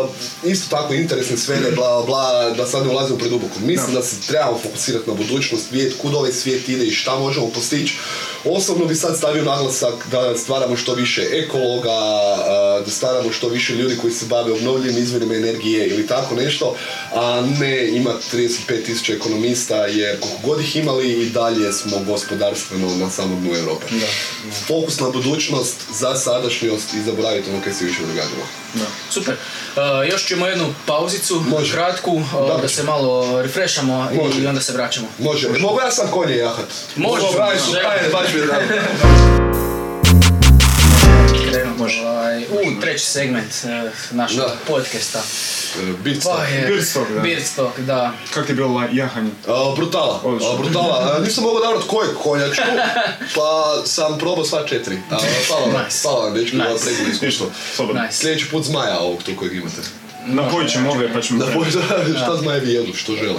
isto 0.45 0.77
tako 0.77 0.95
interesne 0.95 1.37
sfere, 1.37 1.71
bla, 1.73 2.03
bla, 2.03 2.23
da 2.51 2.67
sad 2.67 2.87
ne 2.87 2.93
ulazimo 2.93 3.19
preduboko. 3.19 3.55
Mislim 3.61 3.95
da. 3.95 4.03
se 4.03 4.17
trebamo 4.23 4.59
fokusirati 4.59 5.11
na 5.11 5.15
budućnost, 5.15 5.71
vidjeti 5.71 5.97
kud 5.97 6.15
ovaj 6.15 6.33
svijet 6.33 6.69
ide 6.69 6.85
i 6.85 6.91
šta 6.91 7.19
možemo 7.19 7.47
postići. 7.49 7.95
Osobno 8.47 8.85
bi 8.85 8.95
sad 8.95 9.17
stavio 9.17 9.45
naglasak 9.45 9.95
da 10.11 10.37
stvaramo 10.37 10.77
što 10.77 10.95
više 10.95 11.23
ekologa, 11.33 11.99
da 12.85 12.91
stvaramo 12.91 13.33
što 13.33 13.49
više 13.49 13.73
ljudi 13.75 13.97
koji 13.97 14.13
se 14.13 14.27
bave 14.27 14.53
obnovljivim 14.53 14.99
izvorima 14.99 15.35
energije 15.35 15.87
ili 15.87 16.07
tako 16.07 16.35
nešto, 16.35 16.75
a 17.13 17.45
ne 17.51 17.89
imati 17.89 18.27
35.000 18.29 19.17
ekonomista, 19.17 19.77
jer 19.77 20.21
koliko 20.21 20.39
god 20.45 20.61
ih 20.61 20.77
imali 20.77 21.13
i 21.13 21.31
dalje 21.31 21.73
smo 21.73 21.99
gospodarstveno 22.01 22.97
na 22.97 23.11
samom 23.11 23.41
dnu 23.41 23.55
Europe. 23.55 23.87
Fokus 24.67 25.01
na 25.01 25.11
budućnost 25.11 25.66
za 25.93 26.17
sadašnjost 26.17 26.95
i 26.95 27.03
zaboraviti 27.03 27.51
ono 27.51 27.63
kaj 27.63 27.73
se 27.73 27.85
više 27.85 28.01
događalo. 28.01 28.47
Super. 29.11 29.35
Uh, 29.77 29.83
još 30.11 30.27
ćemo 30.27 30.47
jednu 30.47 30.75
pauzicu, 30.87 31.41
Može. 31.49 31.73
kratku, 31.73 32.13
uh, 32.13 32.33
Dobro. 32.33 32.57
da 32.63 32.69
se 32.69 32.83
malo 32.83 33.43
refreshamo 33.43 34.09
Može. 34.15 34.41
i 34.41 34.47
onda 34.47 34.61
se 34.61 34.73
vraćamo. 34.73 35.07
Može, 35.19 35.49
mogu 35.49 35.81
ja 35.81 35.91
sam 35.91 36.11
konje 36.11 36.37
jahat? 36.37 36.67
Može. 36.97 37.23
Mogu, 37.27 37.39
ajde, 37.41 38.11
Može. 38.13 39.67
Krenemo, 41.57 41.87
ovaj, 42.03 42.43
u 42.43 42.81
treći 42.81 43.05
segment 43.07 43.53
uh, 43.65 43.71
našeg 44.11 44.39
Da. 44.39 44.57
podcasta. 44.67 45.19
E, 45.79 45.93
Bit 46.05 46.23
Pa 46.25 46.45
je... 46.45 46.67
Beardstock, 47.23 47.79
da. 47.79 47.83
Da. 47.87 48.13
Kako 48.31 48.47
ti 48.47 48.53
je 48.53 48.57
bilo 48.57 48.69
la- 48.69 48.89
jahanje? 48.93 49.31
A, 49.47 49.75
brutala, 49.77 50.21
a, 50.25 50.57
brutala. 50.59 51.15
A, 51.17 51.21
nisam 51.21 51.45
mogao 51.45 51.61
davrat 51.61 51.83
kojeg 51.87 52.15
konjačku, 52.15 52.63
pa 53.37 53.83
sam 53.85 54.19
probao 54.19 54.45
sva 54.45 54.67
četiri. 54.67 54.97
A, 55.11 55.17
hvala 55.49 55.67
vam, 55.67 55.85
Nice. 55.85 56.09
vam, 56.09 56.35
dečki, 56.35 56.57
Nice. 56.57 56.85
pregledno 56.85 57.13
iskustvo. 57.13 57.47
Slobodno. 57.75 58.03
Nice. 58.03 58.17
Sljedeći 58.17 58.51
put 58.51 58.65
zmaja 58.65 58.99
ovog 58.99 59.23
tu 59.23 59.33
kojeg 59.37 59.55
imate. 59.57 59.83
Napojit 60.27 60.71
ćemo 60.71 60.91
ove 60.91 61.13
pa 61.13 61.21
ćemo 61.23 61.39
Da, 61.39 61.45
krenuti. 61.47 61.65
možda, 61.77 61.83
šta 62.17 62.37
zmajevi 62.37 62.73
jedu, 62.73 62.95
što 62.95 63.13
žele. 63.15 63.39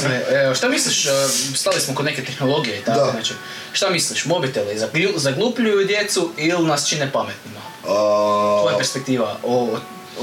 Sve. 0.00 0.24
Šta 0.54 0.68
misliš, 0.68 1.06
uh, 1.06 1.12
stali 1.54 1.80
smo 1.80 1.94
kod 1.94 2.04
neke 2.04 2.24
tehnologije 2.24 2.78
i 2.78 2.82
tako, 2.82 2.98
Da. 2.98 3.10
znači, 3.10 3.34
šta 3.72 3.90
misliš, 3.90 4.24
mobiteli 4.24 4.78
zaglu- 4.78 5.12
zaglupljuju 5.16 5.86
djecu 5.86 6.30
ili 6.36 6.66
nas 6.66 6.88
čine 6.88 7.10
pametnima? 7.12 7.60
A, 7.84 8.58
Tvoja 8.62 8.76
perspektiva 8.76 9.36
o, 9.44 9.68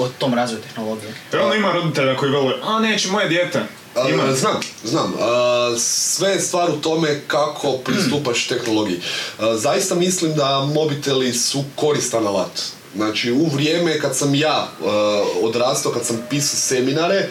tom 0.10 0.34
razvoju 0.34 0.62
tehnologije. 0.62 1.14
Jer 1.32 1.41
onda 1.41 1.56
ima 1.56 1.72
roditelja 1.72 2.18
koji 2.18 2.32
vole, 2.32 2.54
a 2.64 2.80
neće 2.80 3.08
moje 3.08 3.28
dijete. 3.28 3.60
A, 3.95 4.10
Ima. 4.10 4.34
znam, 4.34 4.60
znam. 4.84 5.14
A, 5.20 5.76
sve 5.80 6.30
je 6.30 6.39
stvar 6.39 6.70
u 6.70 6.78
tome 6.78 7.22
kako 7.28 7.72
pristupaš 7.74 8.47
tehnologiji. 8.47 9.02
A, 9.39 9.58
zaista 9.58 9.95
mislim 9.95 10.34
da 10.34 10.60
mobiteli 10.66 11.34
su 11.34 11.64
koristan 11.76 12.28
alat. 12.28 12.62
Znači, 12.96 13.32
u 13.32 13.46
vrijeme 13.46 14.00
kad 14.00 14.18
sam 14.18 14.36
ja 14.36 14.68
e, 14.68 14.86
odrastao, 15.42 15.92
kad 15.92 16.06
sam 16.06 16.26
pisao 16.30 16.58
seminare, 16.58 17.16
e, 17.16 17.28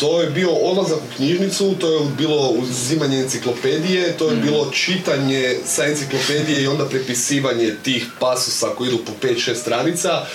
to 0.00 0.20
je 0.22 0.30
bio 0.30 0.50
odlazak 0.50 0.98
u 0.98 1.16
knjižnicu, 1.16 1.74
to 1.80 1.94
je 1.94 2.00
bilo 2.18 2.48
uzimanje 2.48 3.20
enciklopedije, 3.20 4.16
to 4.18 4.30
je 4.30 4.36
bilo 4.36 4.70
čitanje 4.70 5.56
sa 5.66 5.84
enciklopedije 5.86 6.62
i 6.62 6.66
onda 6.66 6.84
prepisivanje 6.84 7.76
tih 7.82 8.06
pasusa 8.20 8.66
koji 8.76 8.88
idu 8.88 8.98
po 8.98 9.26
5-6 9.28 9.54
stranica 9.54 10.26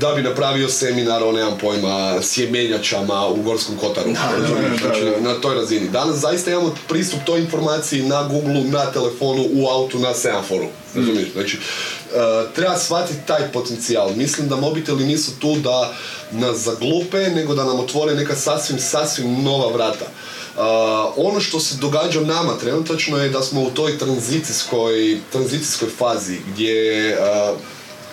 da 0.00 0.12
bi 0.14 0.22
napravio 0.22 0.68
seminar 0.68 1.22
o, 1.22 1.32
nemam 1.32 1.58
pojma, 1.60 2.22
sjemenjačama 2.22 3.26
u 3.26 3.42
Gorskom 3.42 3.76
Kotaru. 3.76 4.12
Da, 4.12 4.32
da, 4.40 4.76
Znači, 4.78 5.00
da. 5.04 5.32
na 5.32 5.40
toj 5.40 5.54
razini. 5.54 5.88
Danas 5.88 6.16
zaista 6.16 6.50
imamo 6.50 6.74
pristup 6.88 7.20
toj 7.26 7.40
informaciji 7.40 8.02
na 8.02 8.28
Google, 8.28 8.64
na 8.64 8.92
telefonu, 8.92 9.46
u 9.52 9.68
autu, 9.68 9.98
na 9.98 10.14
semaforu. 10.14 10.66
Razumiješ? 10.94 11.32
Znači, 11.32 11.58
treba 12.54 12.76
shvatiti 12.76 13.26
taj 13.26 13.52
potencijal. 13.52 14.10
Mislim 14.16 14.48
da 14.48 14.56
mobiteli 14.56 15.04
nisu 15.04 15.30
tu 15.40 15.56
da 15.56 15.94
nas 16.32 16.56
zaglupe, 16.56 17.18
nego 17.18 17.54
da 17.54 17.64
nam 17.64 17.80
otvore 17.80 18.14
neka 18.14 18.36
sasvim, 18.36 18.78
sasvim 18.78 19.42
nova 19.42 19.72
vrata. 19.72 20.04
Uh, 20.04 20.62
ono 21.16 21.40
što 21.40 21.60
se 21.60 21.76
događa 21.80 22.20
nama 22.20 22.58
trenutačno 22.58 23.18
je 23.18 23.28
da 23.28 23.42
smo 23.42 23.62
u 23.62 23.70
toj 23.70 23.98
tranzicijskoj, 23.98 25.20
tranzicijskoj 25.32 25.88
fazi 25.98 26.38
gdje 26.52 27.16
uh, 27.18 27.58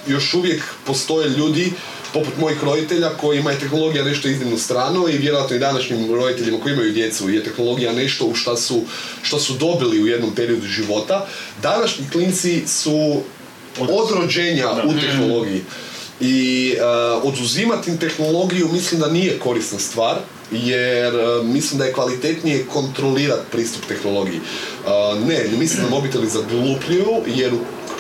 još 0.08 0.34
uvijek 0.34 0.64
postoje 0.86 1.30
ljudi 1.30 1.74
poput 2.14 2.38
mojih 2.38 2.64
roditelja 2.64 3.10
kojima 3.10 3.52
je 3.52 3.60
tehnologija 3.60 4.04
nešto 4.04 4.28
iznimno 4.28 4.58
strano 4.58 5.10
i 5.10 5.18
vjerojatno 5.18 5.56
i 5.56 5.60
današnjim 5.60 6.14
roditeljima 6.14 6.60
koji 6.64 6.74
imaju 6.74 6.92
djecu 6.92 7.30
je 7.30 7.44
tehnologija 7.44 7.94
nešto 7.94 8.26
u 8.26 8.36
šta 8.36 8.58
su, 8.58 8.82
što 9.22 9.40
su 9.40 9.54
dobili 9.54 10.04
u 10.04 10.08
jednom 10.08 10.36
periodu 10.36 10.68
života. 10.68 11.28
Današnji 11.62 12.06
klinci 12.12 12.64
su 12.68 13.22
od 13.80 14.12
rođenja 14.22 14.68
u 14.86 14.94
tehnologiji. 15.02 15.62
I 16.22 16.76
uh, 16.76 17.24
oduzimati 17.24 17.90
im 17.90 17.98
tehnologiju 17.98 18.68
mislim 18.68 19.02
da 19.02 19.08
nije 19.08 19.40
korisna 19.40 19.80
stvar, 19.80 20.16
jer 20.52 21.16
uh, 21.16 21.46
mislim 21.46 21.80
da 21.80 21.86
je 21.86 21.94
kvalitetnije 21.94 22.66
kontrolirati 22.74 23.52
pristup 23.52 23.86
tehnologiji. 23.88 24.40
Uh, 24.40 25.28
ne, 25.28 25.58
mislim 25.58 25.84
da 25.84 25.90
mobiteli 25.90 26.30
zaglupljuju, 26.30 27.22
jer 27.28 27.54
u 27.54 27.60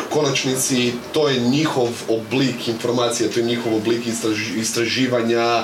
konačnici 0.10 0.92
to 1.14 1.30
je 1.30 1.40
njihov 1.40 1.90
oblik 2.08 2.68
informacije, 2.68 3.32
to 3.32 3.40
je 3.40 3.46
njihov 3.46 3.76
oblik 3.76 4.06
istraž- 4.06 4.60
istraživanja, 4.60 5.64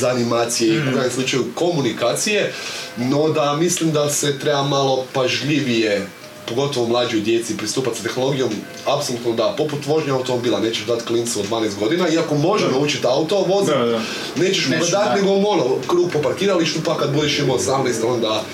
zanimacije 0.00 0.74
i 0.74 0.78
u 0.78 0.92
krajnjem 0.92 1.12
slučaju 1.12 1.44
komunikacije, 1.54 2.52
no 2.96 3.28
da 3.28 3.56
mislim 3.56 3.92
da 3.92 4.10
se 4.10 4.38
treba 4.38 4.62
malo 4.62 5.04
pažljivije 5.12 6.06
pogotovo 6.48 6.88
mlađoj 6.88 7.20
djeci 7.20 7.56
pristupati 7.56 7.96
sa 7.96 8.02
tehnologijom, 8.02 8.50
apsolutno 8.86 9.32
da, 9.32 9.54
poput 9.58 9.86
vožnje 9.86 10.12
automobila, 10.12 10.60
nećeš 10.60 10.86
dati 10.86 11.04
klincu 11.04 11.40
od 11.40 11.48
12 11.50 11.78
godina, 11.80 12.08
iako 12.08 12.34
može 12.34 12.68
naučiti 12.68 13.06
auto 13.06 13.44
voziti, 13.48 13.78
da. 13.78 14.00
nećeš 14.36 14.66
mu 14.66 14.72
ga 14.72 14.86
dati, 14.90 15.08
da. 15.08 15.14
nego 15.14 15.48
ono, 15.48 15.64
krug 15.86 16.10
po 16.12 16.22
parkiralištu, 16.22 16.80
pa 16.84 16.96
kad 16.96 17.14
budeš 17.14 17.38
imao 17.38 17.58
18, 17.58 18.06
onda 18.06 18.44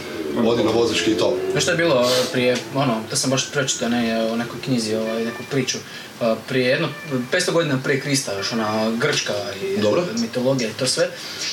odi 0.46 0.64
na 0.64 0.70
vozački 0.70 1.10
i 1.10 1.18
to. 1.18 1.36
Znaš 1.50 1.62
što 1.62 1.72
je 1.72 1.76
bilo 1.76 2.02
e, 2.02 2.32
prije, 2.32 2.56
ono, 2.74 2.94
to 3.10 3.16
sam 3.16 3.30
baš 3.30 3.50
pročitao 3.50 3.88
ne, 3.88 4.24
u 4.32 4.36
nekoj 4.36 4.60
knjizi, 4.64 4.94
ovaj, 4.94 5.24
neku 5.24 5.42
priču. 5.50 5.78
E, 6.20 6.34
Prije 6.48 6.68
jedno, 6.68 6.88
500 7.32 7.52
godina 7.52 7.78
prije 7.84 8.00
Krista, 8.00 8.32
još 8.36 8.52
ona 8.52 8.90
grčka 8.90 9.32
i 9.62 9.80
Dobro. 9.80 10.04
mitologija 10.18 10.70
i 10.70 10.72
to 10.72 10.86
sve, 10.86 11.08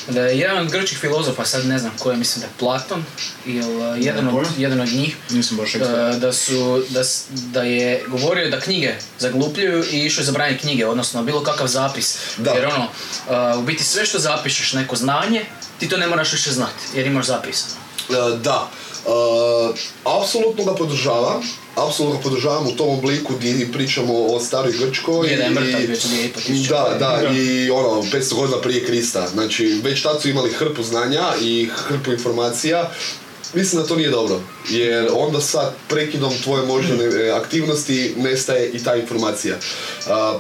da 0.08 0.22
je 0.22 0.40
jedan 0.40 0.58
od 0.58 0.72
grčkih 0.72 0.98
filozofa, 0.98 1.46
sad 1.46 1.66
ne 1.66 1.80
znam 1.80 1.92
ko 2.00 2.12
je, 2.12 2.18
mislim 2.18 2.42
da 2.42 2.48
je 2.48 2.52
Platon, 2.60 3.04
ili 3.46 3.82
e, 3.84 3.96
jedan, 3.98 4.28
od, 4.28 4.48
jedan 4.58 4.82
od 4.82 4.90
njih, 4.94 5.16
Nisam 5.30 5.58
baš 5.58 5.76
e, 5.76 5.78
ekspert. 5.78 6.16
da, 6.22 6.34
su, 6.34 6.84
da, 6.90 7.02
da 7.30 7.64
je 7.64 8.04
govorio 8.08 8.50
da 8.50 8.60
knjige 8.60 8.96
zaglupljuju 9.20 9.84
i 9.92 10.06
išao 10.06 10.22
je 10.22 10.26
zabraniti 10.26 10.62
knjige, 10.62 10.86
odnosno 10.86 11.24
bilo 11.24 11.44
kakav 11.44 11.68
zapis. 11.68 12.18
Da. 12.38 12.52
Jer 12.52 12.66
ono, 12.66 12.88
e, 13.54 13.58
u 13.58 13.62
biti 13.62 13.84
sve 13.84 14.06
što 14.06 14.20
zapišeš 14.20 14.74
neko 14.74 14.96
znanje, 14.96 15.46
ti 15.80 15.90
to 15.90 15.98
ne 15.98 16.08
moraš 16.08 16.32
više 16.32 16.52
znati, 16.52 16.84
jer 16.96 17.08
imaš 17.08 17.26
zapisano. 17.26 17.81
E, 18.10 18.14
Da, 18.38 18.72
E, 19.02 19.74
apsolutno 20.06 20.64
ga 20.66 20.76
podržavam, 20.76 21.42
apsolutno 21.78 22.18
ga 22.18 22.24
podržavam 22.24 22.68
u 22.68 22.72
tom 22.72 22.90
obliku 22.90 23.34
gdje 23.36 23.72
pričamo 23.72 24.26
o 24.26 24.40
staroj 24.40 24.72
Grčkoj. 24.74 25.30
Je 25.30 25.38
da 25.38 25.44
je 25.44 25.50
i- 25.50 25.54
mrtav 25.54 25.82
već 25.82 26.06
2,5 26.06 26.42
tisuća 26.42 26.74
Da, 26.74 26.84
godina. 26.84 27.32
da, 27.32 27.38
i 27.40 27.70
ono, 27.72 28.04
500 28.04 28.34
godina 28.34 28.58
prije 28.58 28.86
Krista. 28.86 29.28
Znači, 29.28 29.66
već 29.84 30.02
tad 30.02 30.22
su 30.22 30.30
imali 30.30 30.50
hrpu 30.52 30.84
znanja 30.84 31.24
i 31.42 31.70
hrpu 31.78 32.12
informacija. 32.12 32.92
Mislim 33.54 33.82
da 33.82 33.88
to 33.88 33.96
nije 33.96 34.10
dobro, 34.10 34.40
jer 34.70 35.08
onda 35.14 35.42
sad 35.42 35.74
prekidom 35.88 36.34
tvoje 36.44 36.66
moždane 36.66 37.04
e, 37.06 37.32
aktivnosti 37.32 38.14
nestaje 38.18 38.70
i 38.70 38.84
ta 38.84 38.96
informacija. 38.96 39.56
A, 40.08 40.40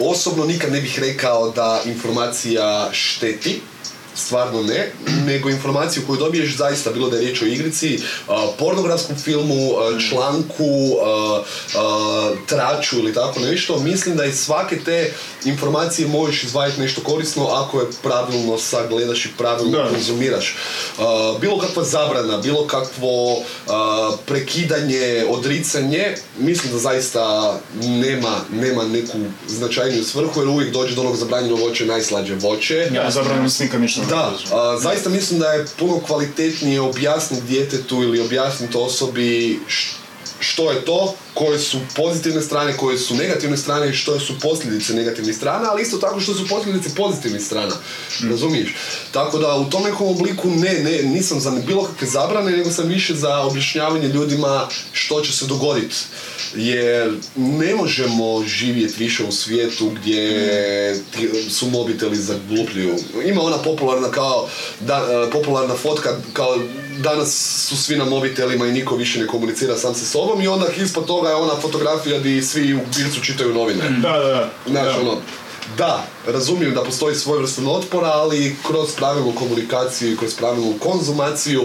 osobno 0.00 0.44
nikad 0.44 0.72
ne 0.72 0.80
bih 0.80 0.98
rekao 0.98 1.50
da 1.50 1.82
informacija 1.86 2.88
šteti, 2.92 3.60
stvarno 4.14 4.62
ne, 4.62 4.92
nego 5.26 5.48
informaciju 5.50 6.02
koju 6.06 6.18
dobiješ 6.18 6.56
zaista, 6.56 6.92
bilo 6.92 7.10
da 7.10 7.16
je 7.16 7.22
riječ 7.22 7.42
o 7.42 7.46
igrici, 7.46 7.98
pornografskom 8.58 9.16
filmu, 9.16 9.70
članku, 10.08 10.96
traču 12.46 12.98
ili 12.98 13.14
tako 13.14 13.40
nešto, 13.40 13.78
mislim 13.78 14.16
da 14.16 14.24
iz 14.24 14.38
svake 14.38 14.78
te 14.84 15.12
informacije 15.44 16.08
možeš 16.08 16.44
izvajati 16.44 16.80
nešto 16.80 17.00
korisno 17.00 17.46
ako 17.46 17.80
je 17.80 17.86
pravilno 18.02 18.58
sagledaš 18.58 19.24
i 19.24 19.28
pravilno 19.38 19.78
Da. 19.78 19.88
konzumiraš. 19.88 20.56
Bilo 21.40 21.58
kakva 21.58 21.84
zabrana, 21.84 22.38
bilo 22.38 22.66
kakvo 22.66 23.42
prekidanje, 24.26 25.24
odricanje, 25.28 26.14
mislim 26.38 26.72
da 26.72 26.78
zaista 26.78 27.54
nema, 27.80 28.36
nema 28.52 28.84
neku 28.84 29.18
značajniju 29.48 30.04
svrhu 30.04 30.40
jer 30.40 30.48
uvijek 30.48 30.72
dođe 30.72 30.94
do 30.94 31.00
onog 31.00 31.16
zabranjenog 31.16 31.60
voće 31.60 31.86
najslađe 31.86 32.34
voće. 32.34 32.88
Ja, 32.94 33.10
zabranjeno 33.10 33.50
se 33.50 33.64
nikad 33.64 33.80
ništa 33.80 34.00
Da, 34.08 34.32
a, 34.52 34.78
zaista 34.78 35.10
mislim 35.10 35.40
da 35.40 35.46
je 35.46 35.66
puno 35.78 36.00
kvalitetnije 36.06 36.80
objasniti 36.80 37.46
djetetu 37.46 38.02
ili 38.02 38.20
objasniti 38.20 38.76
osobi 38.76 39.60
što 40.40 40.70
je 40.70 40.84
to, 40.84 41.14
koje 41.34 41.58
su 41.58 41.78
pozitivne 41.96 42.42
strane, 42.42 42.76
koje 42.76 42.98
su 42.98 43.14
negativne 43.14 43.56
strane 43.56 43.90
i 43.90 43.94
što 43.94 44.20
su 44.20 44.40
posljedice 44.40 44.94
negativnih 44.94 45.36
strana, 45.36 45.70
ali 45.70 45.82
isto 45.82 45.96
tako 45.96 46.20
što 46.20 46.34
su 46.34 46.48
posljedice 46.48 46.94
pozitivnih 46.94 47.42
strana. 47.42 47.74
Razumiješ? 48.30 48.74
Tako 49.12 49.38
da 49.38 49.54
u 49.54 49.70
tom 49.70 49.82
nekom 49.82 50.08
obliku 50.08 50.50
ne, 50.50 50.72
ne, 50.78 51.02
nisam 51.02 51.40
za 51.40 51.50
bilo 51.66 51.84
kakve 51.84 52.06
zabrane, 52.06 52.50
nego 52.50 52.70
sam 52.70 52.88
više 52.88 53.14
za 53.14 53.40
objašnjavanje 53.40 54.08
ljudima 54.08 54.68
što 54.92 55.20
će 55.20 55.32
se 55.32 55.46
dogoditi. 55.46 55.96
Jer 56.56 57.12
ne 57.36 57.74
možemo 57.74 58.44
živjeti 58.46 58.94
više 58.98 59.24
u 59.24 59.32
svijetu 59.32 59.90
gdje 59.90 60.96
su 61.50 61.70
mobiteli 61.70 62.16
zaglupljuju. 62.16 62.96
Ima 63.26 63.42
ona 63.42 63.58
popularna 63.58 64.10
kao 64.10 64.48
da, 64.80 65.26
e, 65.26 65.30
popularna 65.30 65.74
fotka 65.74 66.16
kao 66.32 66.58
danas 66.98 67.64
su 67.68 67.76
svi 67.76 67.96
na 67.96 68.04
mobitelima 68.04 68.66
i 68.66 68.72
niko 68.72 68.96
više 68.96 69.20
ne 69.20 69.26
komunicira 69.26 69.76
sam 69.76 69.94
sa 69.94 70.04
sobom 70.04 70.42
i 70.42 70.48
onda 70.48 70.66
ispod 70.76 71.06
toga 71.06 71.23
je 71.28 71.34
ona 71.34 71.54
fotografija 71.62 72.18
gdje 72.18 72.42
svi 72.42 72.74
u 72.74 72.80
bircu 72.96 73.20
čitaju 73.20 73.54
novine. 73.54 73.90
Da, 73.90 74.08
da, 74.18 74.28
da. 74.28 74.50
Znaš, 74.66 74.94
Da. 74.94 75.00
ono, 75.00 75.20
da, 75.78 76.06
razumijem 76.26 76.74
da 76.74 76.84
postoji 76.84 77.14
svojevrstan 77.14 77.66
otpor, 77.68 78.04
ali 78.04 78.56
kroz 78.66 78.94
pravilnu 78.96 79.32
komunikaciju 79.34 80.12
i 80.12 80.16
kroz 80.16 80.34
pravilnu 80.34 80.74
konzumaciju 80.78 81.64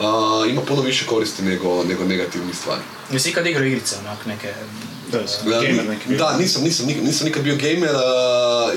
a, 0.00 0.44
ima 0.48 0.62
puno 0.62 0.82
više 0.82 1.06
koristi 1.06 1.42
nego, 1.42 1.84
nego 1.84 2.04
negativnih 2.04 2.56
stvari. 2.56 2.80
Jesi 3.12 3.30
ikad 3.30 3.46
igrao 3.46 3.64
igrice, 3.64 3.96
onak 4.00 4.26
neke... 4.26 4.54
Da, 5.12 5.60
gamer 5.60 5.88
neki 5.88 6.08
bio. 6.08 6.18
Da, 6.18 6.36
nisam, 6.36 6.62
nisam, 6.62 6.86
nisam 6.86 7.26
nikad 7.26 7.42
bio 7.42 7.56
gamer, 7.56 7.90
a, 7.94 8.72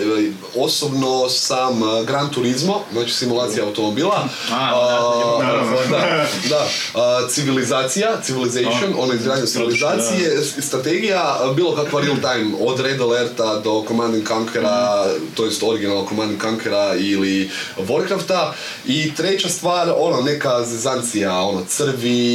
osobno 0.56 1.30
sam 1.30 1.84
a, 1.84 2.04
Gran 2.04 2.30
Turismo, 2.30 2.82
znači 2.94 3.14
simulacija 3.14 3.66
automobila. 3.66 4.28
A, 4.52 5.40
naravno. 5.44 5.78
da, 5.92 6.26
da, 6.50 6.68
a, 7.02 7.28
civilizacija, 7.30 8.22
civilization, 8.24 8.94
ono 8.98 9.14
izgradnja 9.14 9.46
civilizacije, 9.46 10.42
strategija, 10.60 11.38
bilo 11.56 11.76
kakva 11.76 12.02
real 12.02 12.16
time, 12.16 12.56
od 12.60 12.80
Red 12.80 13.02
Alerta 13.02 13.60
do 13.60 13.84
Command 13.88 14.16
and 14.16 14.28
Conquera, 14.28 15.06
to 15.36 15.46
jest 15.46 15.64
originalno 15.64 16.06
Command 16.10 16.32
and 16.32 16.42
Conquera 16.42 16.96
ili 17.00 17.50
Warcrafta. 17.78 18.52
I 18.86 19.16
treća 19.16 19.50
stvar, 19.50 19.94
ono, 19.98 20.22
neka 20.22 20.64
zezancija, 20.66 21.34
ono, 21.42 21.66
crvi 21.68 22.26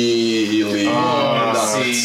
ili... 0.59 0.89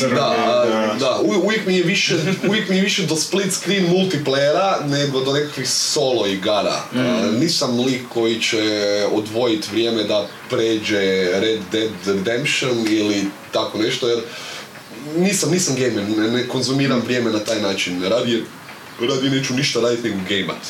Da, 0.01 0.15
da, 0.15 0.95
da. 0.99 1.19
uvijek 1.43 1.65
mi 1.65 1.77
je 1.77 1.83
više, 1.85 2.15
uvijek 2.47 2.69
mi 2.69 2.75
je 2.75 2.81
više 2.81 3.03
do 3.03 3.15
split 3.15 3.53
screen 3.53 3.87
multiplayera 3.87 4.85
nego 4.87 5.21
do 5.23 5.33
nekakvih 5.33 5.69
solo 5.69 6.27
igara. 6.27 6.81
A, 6.95 7.31
nisam 7.39 7.79
lik 7.79 8.01
koji 8.13 8.41
će 8.41 8.61
odvojiti 9.11 9.67
vrijeme 9.71 10.03
da 10.03 10.27
pređe 10.49 11.29
Red 11.39 11.59
Dead 11.71 11.91
Redemption 12.05 12.87
ili 12.89 13.25
tako 13.51 13.77
nešto 13.77 14.07
jer 14.07 14.19
nisam, 15.17 15.51
nisam 15.51 15.75
gamer, 15.75 16.09
ne, 16.17 16.31
ne 16.31 16.47
konzumiram 16.47 17.01
vrijeme 17.05 17.31
na 17.31 17.39
taj 17.39 17.61
način. 17.61 18.03
Radije, 18.03 18.43
radije 18.99 19.31
neću 19.31 19.53
ništa 19.53 19.79
raditi 19.79 20.09
nego 20.09 20.21
gamat. 20.29 20.61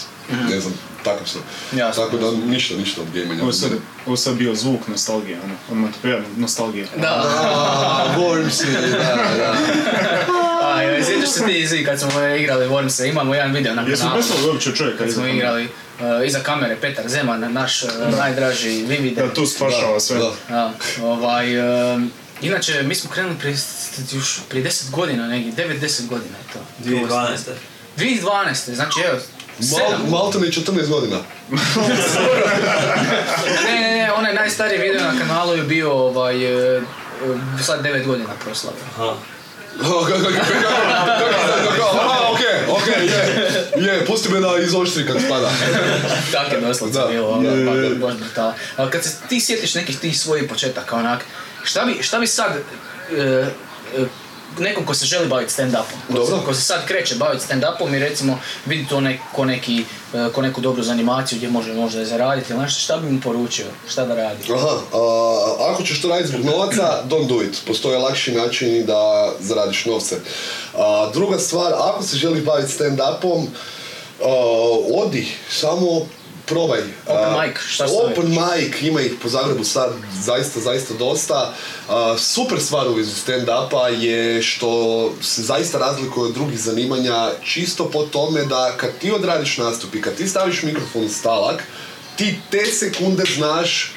Ne 0.50 0.60
znam, 0.60 0.74
takav 1.04 1.28
sam. 1.28 1.42
Jasno, 1.78 2.04
tako 2.04 2.18
da 2.18 2.32
ništa, 2.32 2.76
ništa 2.76 3.02
od 3.02 3.08
gamanja. 3.14 3.44
Ovo 4.06 4.18
sad, 4.18 4.36
bio 4.36 4.56
zvuk 4.56 4.88
nostalgije, 4.88 5.40
ono, 5.44 5.54
odmah 5.72 5.92
te 5.92 5.98
prijavim, 6.02 6.26
nostalgija. 6.38 6.88
Da. 7.02 7.08
A, 7.08 8.16
Worms 8.20 8.68
je, 8.68 8.90
da, 8.90 9.56
da. 10.76 11.06
Sjećaš 11.06 11.30
se 11.30 11.46
ti 11.46 11.60
Izi, 11.60 11.84
kad 11.86 12.00
smo 12.00 12.28
igrali 12.40 12.68
Wormse, 12.68 13.10
imamo 13.10 13.36
jedan 13.36 13.54
video 13.54 13.76
na 13.76 13.82
Jesu 13.82 14.02
kanalu. 14.02 14.18
mislili 14.18 14.50
uopće 14.50 14.72
čovjek 14.72 14.98
Kad 14.98 15.12
smo 15.12 15.28
igrali 15.28 15.64
uh, 15.66 16.28
iza 16.28 16.40
kamere, 16.40 16.76
Petar 16.82 17.08
Zeman, 17.08 17.54
naš 17.54 17.84
uh, 17.84 17.90
najdraži 18.18 18.70
Vivide. 18.70 19.22
Da, 19.22 19.34
tu 19.34 19.46
spašava 19.46 20.00
sve. 20.00 20.18
Da. 20.18 20.32
Da, 20.50 20.74
ovaj, 21.04 21.60
um, 21.94 22.12
inače, 22.42 22.84
mi 22.84 22.96
smo 22.96 23.10
krenuli 23.10 23.36
prije, 23.40 23.58
još 24.14 24.40
prije 24.50 24.66
10 24.66 24.92
godina, 24.92 25.28
negdje, 25.28 25.66
9-10 25.66 26.08
godina 26.08 26.38
je 26.38 26.54
to. 26.54 26.60
2012. 26.90 27.38
2012. 27.98 28.74
Znači, 28.74 29.00
evo, 29.08 29.20
Mal, 29.60 30.00
7. 30.08 30.10
Malta 30.12 30.40
mi 30.40 30.48
je 30.48 30.52
14 30.52 30.88
godina. 30.88 31.18
Ne, 33.66 33.80
ne, 33.82 33.98
ne, 33.98 34.12
onaj 34.12 34.34
najstariji 34.34 34.80
video 34.80 35.12
na 35.12 35.20
kanalu 35.20 35.54
je 35.56 35.64
bio, 35.64 35.94
ovaj, 35.94 36.36
sad 37.64 37.84
9 37.86 38.06
godina 38.06 38.30
proslavio. 38.44 38.82
Aha. 38.96 39.16
Je, 43.78 43.86
je, 43.86 44.06
pusti 44.06 44.30
me 44.30 44.40
da 44.40 44.58
izoštri 44.58 45.06
kad 45.08 45.22
spada. 45.26 45.52
Tako 46.32 46.56
je 46.56 46.62
doslovce 46.62 47.00
bilo, 47.12 47.30
ono, 47.30 47.50
Je, 47.50 47.96
baš- 47.96 48.18
brutala. 48.18 48.54
A 48.78 48.90
kad 48.90 49.04
se 49.04 49.10
ti 49.30 49.40
sjetiš 49.42 49.76
nekih 49.76 50.00
tih 50.00 50.20
svojih 50.20 50.50
početaka, 50.50 50.96
onak, 50.96 51.26
šta 51.64 51.86
bi, 51.86 52.04
šta 52.04 52.20
bi 52.20 52.28
sad, 52.28 52.52
e, 53.18 53.22
e, 53.22 53.46
nekom 54.60 54.86
ko 54.86 54.94
se 54.94 55.06
želi 55.06 55.28
baviti 55.28 55.54
stand-upom, 55.54 55.98
Dobro. 56.10 56.26
se- 56.40 56.46
ko 56.46 56.54
se 56.54 56.62
sad 56.62 56.86
kreće 56.86 57.16
baviti 57.16 57.46
stand-upom 57.46 57.96
i 57.96 58.00
recimo 58.00 58.40
vidi 58.66 58.88
to 58.90 59.02
nek, 59.02 59.20
ko, 59.34 59.46
neki, 59.46 59.84
e, 60.14 60.30
ko 60.34 60.42
neku 60.42 60.62
dobru 60.62 60.84
zanimaciju 60.84 61.38
gdje 61.38 61.50
može 61.50 61.74
možda 61.74 62.06
zaraditi 62.06 62.54
ili 62.54 62.62
nešto, 62.62 62.80
šta 62.80 62.98
bi 62.98 63.10
mu 63.10 63.22
poručio, 63.22 63.66
šta 63.90 64.06
da 64.06 64.16
radi? 64.16 64.54
Aha, 64.54 64.78
a, 64.94 65.00
ako 65.72 65.84
ćeš 65.84 66.02
to 66.02 66.08
raditi 66.08 66.30
zbog 66.30 66.46
novaca, 66.46 67.04
don't 67.06 67.28
do 67.28 67.44
it. 67.44 67.62
Postoje 67.68 67.98
lakši 67.98 68.32
načini 68.32 68.84
da 68.84 69.00
zaradiš 69.40 69.86
novce. 69.86 70.16
A, 70.74 71.10
druga 71.14 71.40
stvar, 71.40 71.74
ako 71.74 72.04
se 72.04 72.18
želi 72.18 72.42
baviti 72.42 72.74
stand-upom, 72.74 73.46
a, 74.22 74.26
odi, 74.96 75.28
samo 75.52 76.08
probaj. 76.46 76.80
Open 77.06 77.34
A, 77.34 77.42
mic, 77.42 77.58
šta 77.68 77.86
Open 77.86 78.30
mic, 78.30 78.82
ima 78.82 79.02
ih 79.02 79.14
po 79.22 79.30
Zagrebu 79.30 79.64
sad 79.64 79.94
zaista, 80.22 80.60
zaista 80.60 80.94
dosta. 80.94 81.54
Super 82.18 82.60
stvar 82.60 82.88
u 82.88 82.94
vezi 82.94 83.12
stand-upa 83.12 83.88
je 83.88 84.42
što 84.42 85.14
se 85.22 85.42
zaista 85.42 85.78
razlikuje 85.78 86.28
od 86.28 86.34
drugih 86.34 86.60
zanimanja 86.60 87.32
čisto 87.44 87.90
po 87.90 88.04
tome 88.04 88.46
da 88.46 88.74
kad 88.78 88.98
ti 88.98 89.12
odradiš 89.12 89.58
nastup 89.58 89.96
i 89.96 90.02
kad 90.02 90.16
ti 90.16 90.28
staviš 90.28 90.64
mikrofon 90.64 91.04
u 91.04 91.10
stalak, 91.10 91.64
ti 92.16 92.36
te 92.52 92.66
sekunde 92.66 93.24
znaš 93.36 93.95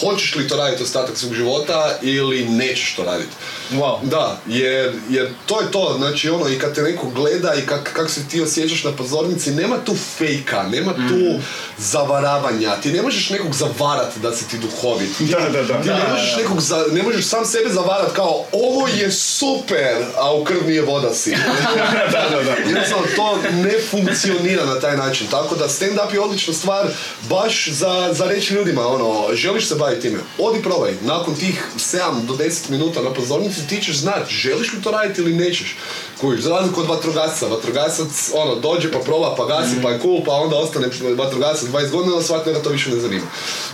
hoćeš 0.00 0.34
li 0.34 0.48
to 0.48 0.56
raditi 0.56 0.82
ostatak 0.82 1.16
svog 1.16 1.34
života 1.34 1.98
ili 2.02 2.44
nećeš 2.44 2.94
to 2.94 3.04
raditi. 3.04 3.30
Wow. 3.72 3.98
Da, 4.02 4.40
jer, 4.46 4.92
jer 5.10 5.28
to 5.46 5.60
je 5.60 5.70
to, 5.70 5.94
znači 5.98 6.30
ono, 6.30 6.48
i 6.48 6.58
kad 6.58 6.74
te 6.74 6.82
neko 6.82 7.06
gleda 7.06 7.54
i 7.54 7.66
kak, 7.66 7.92
kako 7.92 8.08
se 8.08 8.28
ti 8.28 8.42
osjećaš 8.42 8.84
na 8.84 8.92
pozornici, 8.92 9.50
nema 9.50 9.76
tu 9.84 9.94
fejka, 10.18 10.62
nema 10.62 10.92
tu 10.92 11.40
zavaravanja, 11.78 12.76
ti 12.82 12.92
ne 12.92 13.02
možeš 13.02 13.30
nekog 13.30 13.54
zavarat 13.54 14.16
da 14.22 14.36
si 14.36 14.48
ti 14.48 14.58
duhovit. 14.58 15.10
Da, 15.34 15.48
da, 15.50 15.62
da. 15.62 15.82
Ti 15.82 15.88
ne 15.88 16.08
možeš 16.12 16.34
da. 16.34 16.42
nekog, 16.42 16.60
za, 16.60 16.84
ne 16.92 17.02
možeš 17.02 17.26
sam 17.26 17.44
sebe 17.44 17.70
zavarat 17.70 18.12
kao 18.12 18.44
ovo 18.52 18.88
je 18.88 19.12
super, 19.12 19.96
a 20.16 20.34
u 20.34 20.44
krv 20.44 20.66
nije 20.66 20.82
voda 20.82 21.14
si. 21.14 21.30
da, 22.12 22.28
da, 22.30 22.42
da. 22.42 22.52
Jednostavno 22.52 23.06
to 23.16 23.38
ne 23.52 23.74
funkcionira 23.90 24.64
na 24.64 24.80
taj 24.80 24.96
način, 24.96 25.26
tako 25.30 25.54
da 25.54 25.68
stand-up 25.68 26.14
je 26.14 26.20
odlična 26.20 26.54
stvar 26.54 26.86
baš 27.28 27.68
za, 27.68 28.08
za 28.12 28.26
reći 28.26 28.54
ljudima, 28.54 28.86
ono, 28.86 29.34
želiš 29.34 29.68
se 29.68 29.74
baviti 29.84 30.02
time, 30.02 30.18
odi 30.38 30.62
probaj, 30.62 30.92
nakon 31.02 31.34
tih 31.34 31.64
7 31.76 32.26
do 32.26 32.34
10 32.34 32.70
minuta 32.70 33.02
na 33.02 33.10
pozornici 33.10 33.66
ti 33.68 33.82
ćeš 33.82 33.96
znati 33.96 34.34
želiš 34.34 34.72
li 34.72 34.82
to 34.82 34.90
raditi 34.90 35.20
ili 35.20 35.34
nećeš. 35.34 35.76
Kužiš, 36.20 36.40
za 36.40 36.50
razliku 36.50 36.80
od 36.80 36.88
vatrogasca, 36.88 37.46
vatrogasac 37.46 38.30
ono, 38.34 38.54
dođe 38.54 38.92
pa 38.92 38.98
proba 38.98 39.34
pa 39.36 39.44
gasi 39.46 39.74
pa 39.82 39.90
je 39.90 40.00
cool 40.02 40.24
pa 40.24 40.32
onda 40.32 40.56
ostane 40.56 40.88
vatrogasac 41.16 41.68
20 41.68 41.90
godina, 41.90 42.14
ali 42.14 42.24
svakog 42.24 42.54
to 42.64 42.70
više 42.70 42.90
ne 42.90 43.00
zanima. 43.00 43.26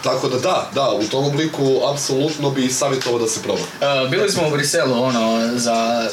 Tako 0.02 0.28
da 0.28 0.38
da, 0.38 0.70
da, 0.74 0.90
u 0.90 1.04
tom 1.04 1.24
obliku 1.24 1.80
apsolutno 1.92 2.50
bi 2.50 2.68
savjetovao 2.70 3.18
da 3.18 3.26
se 3.28 3.42
proba. 3.42 3.60
E, 3.80 4.08
bili 4.08 4.30
smo 4.30 4.48
u 4.48 4.50
Briselu, 4.50 5.02
ono, 5.02 5.50
za, 5.56 6.08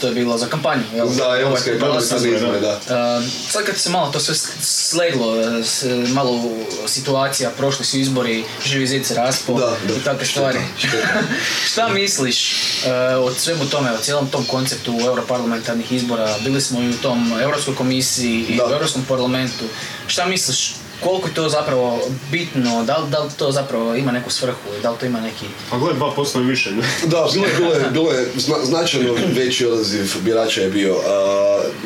to 0.00 0.06
je 0.06 0.14
bilo 0.14 0.38
za 0.38 0.46
kampanju, 0.46 0.82
jel? 0.94 1.08
Za 1.08 1.38
europske 1.40 1.78
Ovaj, 1.82 2.34
izbore, 2.34 2.60
da. 2.60 2.72
E, 2.72 3.28
sad 3.50 3.64
kad 3.64 3.76
se 3.76 3.90
malo 3.90 4.10
to 4.12 4.20
sve 4.20 4.34
sleglo, 4.62 5.34
s- 5.64 5.84
malo 6.08 6.40
situacija, 6.86 7.50
prošli 7.50 7.84
su 7.84 7.98
izbori, 7.98 8.44
živi 8.66 8.86
zid 8.86 9.06
se 9.06 9.14
raspo 9.30 9.54
Da, 9.54 9.66
da. 9.86 9.94
i 9.94 10.04
takve 10.04 10.26
stvari. 10.26 10.58
Šta 11.66 11.88
misliš 11.90 12.52
e, 12.84 12.92
o 13.16 13.32
svemu 13.32 13.64
tome, 13.66 13.92
o 13.92 13.98
cijelom 13.98 14.26
tom 14.28 14.44
konceptu 14.44 14.92
europarlamentarnih 15.02 15.92
izbora? 15.92 16.34
Bili 16.40 16.60
smo 16.60 16.82
i 16.82 16.88
u 16.88 16.94
tom 16.94 17.32
Europskoj 17.42 17.74
komisiji 17.74 18.40
i 18.42 18.56
Da. 18.56 18.66
u 18.66 18.72
Europskom 18.72 19.04
parlamentu. 19.04 19.64
Šta 20.06 20.26
misliš, 20.26 20.72
koliko 21.00 21.28
je 21.28 21.34
to 21.34 21.48
zapravo 21.48 22.00
bitno, 22.30 22.84
da 22.84 22.96
li, 22.96 23.10
da 23.10 23.18
li 23.18 23.30
to 23.36 23.52
zapravo 23.52 23.94
ima 23.94 24.12
neku 24.12 24.30
svrhu, 24.30 24.58
da 24.82 24.90
li 24.90 24.96
to 24.98 25.06
ima 25.06 25.20
neki... 25.20 25.46
A 25.70 25.78
gle, 25.78 25.94
2% 25.94 26.40
i 26.40 26.44
više. 26.44 26.70
Da, 27.04 27.26
bilo 27.32 27.46
je, 27.46 27.54
bilo 27.56 27.72
je, 27.74 27.90
bilo 27.90 28.12
je 28.12 28.28
zna- 28.36 28.64
značajno 28.64 29.14
veći 29.36 29.66
odaziv 29.66 30.14
birača 30.20 30.60
je 30.60 30.70
bio. 30.70 30.92
Uh, 30.92 31.02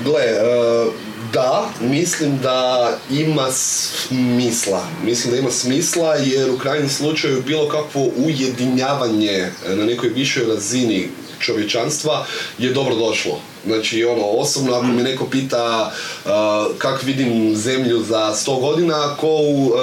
gle, 0.04 0.24
uh, 0.32 0.92
da, 1.34 1.68
mislim 1.80 2.38
da 2.38 2.90
ima 3.10 3.52
smisla. 3.52 4.86
Mislim 5.04 5.32
da 5.32 5.38
ima 5.38 5.50
smisla 5.50 6.14
jer 6.14 6.50
u 6.50 6.58
krajnjem 6.58 6.88
slučaju 6.88 7.42
bilo 7.46 7.68
kakvo 7.68 8.10
ujedinjavanje 8.16 9.50
na 9.68 9.84
nekoj 9.84 10.08
višoj 10.08 10.46
razini 10.46 11.08
čovječanstva 11.40 12.26
je 12.58 12.72
dobro 12.72 12.94
došlo. 12.94 13.53
Znači, 13.66 14.04
ono, 14.04 14.22
osobno 14.22 14.74
ako 14.74 14.86
me 14.86 15.02
neko 15.02 15.26
pita 15.26 15.92
uh, 16.24 16.30
kako 16.78 17.06
vidim 17.06 17.56
zemlju 17.56 18.02
za 18.02 18.34
100 18.46 18.60
godina, 18.60 19.16
ko 19.20 19.28
u 19.28 19.66
uh, 19.66 19.74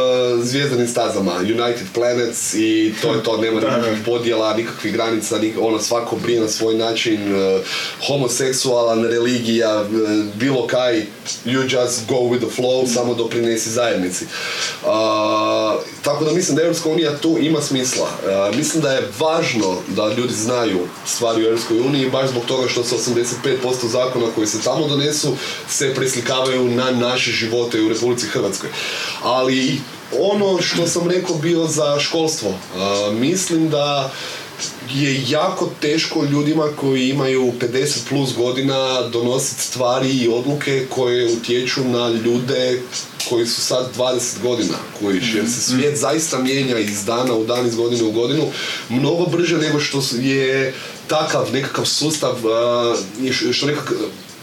zvijezdanim 0.43 0.87
stazama, 0.87 1.31
United 1.37 1.87
Planets 1.93 2.53
i 2.53 2.93
to 3.01 3.13
je 3.13 3.23
to, 3.23 3.37
nema 3.37 3.59
nikakvih 3.61 3.99
podjela, 4.05 4.53
nikakvih 4.53 4.93
granica, 4.93 5.37
nik, 5.37 5.55
ono, 5.61 5.79
svako 5.79 6.15
brije 6.15 6.41
na 6.41 6.47
svoj 6.47 6.75
način, 6.75 7.35
uh, 7.35 7.61
homoseksualan, 8.07 9.03
religija, 9.03 9.81
uh, 9.81 9.87
bilo 10.35 10.67
kaj, 10.67 11.05
you 11.45 11.79
just 11.79 12.07
go 12.07 12.15
with 12.15 12.39
the 12.39 12.61
flow, 12.61 12.87
samo 12.93 13.13
doprinesi 13.13 13.69
zajednici. 13.69 14.25
Uh, 14.83 14.89
tako 16.01 16.25
da 16.25 16.31
mislim 16.31 16.55
da 16.55 16.61
Europska 16.61 16.89
unija 16.89 17.17
tu 17.17 17.37
ima 17.39 17.61
smisla. 17.61 18.05
Uh, 18.05 18.55
mislim 18.55 18.83
da 18.83 18.91
je 18.91 19.07
važno 19.19 19.75
da 19.87 20.13
ljudi 20.17 20.33
znaju 20.33 20.79
stvari 21.05 21.43
u 21.43 21.45
Europskoj 21.45 21.79
uniji, 21.79 22.09
baš 22.09 22.29
zbog 22.29 22.43
toga 22.45 22.67
što 22.67 22.83
se 22.83 22.95
85% 22.95 23.70
zakona 23.73 24.25
koji 24.35 24.47
se 24.47 24.61
tamo 24.61 24.87
donesu 24.87 25.35
se 25.69 25.93
preslikavaju 25.95 26.71
na 26.71 26.91
naše 26.91 27.31
živote 27.31 27.81
u 27.81 27.89
Republici 27.89 28.27
Hrvatskoj. 28.27 28.69
Ali 29.23 29.81
ono 30.19 30.61
što 30.61 30.87
sam 30.87 31.09
rekao 31.09 31.35
bio 31.35 31.67
za 31.67 31.99
školstvo, 31.99 32.49
uh, 32.49 33.13
mislim 33.13 33.69
da 33.69 34.11
je 34.93 35.23
jako 35.29 35.69
teško 35.81 36.23
ljudima 36.23 36.67
koji 36.75 37.09
imaju 37.09 37.53
50 37.59 37.97
plus 38.09 38.35
godina 38.35 39.01
donositi 39.01 39.61
stvari 39.61 40.09
i 40.09 40.27
odluke 40.27 40.85
koje 40.89 41.33
utječu 41.33 41.83
na 41.83 42.09
ljude 42.09 42.81
koji 43.29 43.45
su 43.45 43.61
sad 43.61 43.89
20 43.97 44.41
godina, 44.41 44.73
koji 44.99 45.21
jer 45.35 45.45
se 45.45 45.61
svijet 45.61 45.97
zaista 45.97 46.39
mijenja 46.39 46.79
iz 46.79 47.05
dana 47.05 47.33
u 47.33 47.45
dan, 47.45 47.67
iz 47.67 47.75
godine 47.75 48.03
u 48.03 48.11
godinu, 48.11 48.43
mnogo 48.89 49.25
brže 49.25 49.57
nego 49.57 49.79
što 49.79 50.01
je 50.21 50.73
takav 51.11 51.53
nekakav 51.53 51.85
sustav, 51.85 52.35
š- 53.31 53.53
što 53.53 53.65
nekak, 53.65 53.91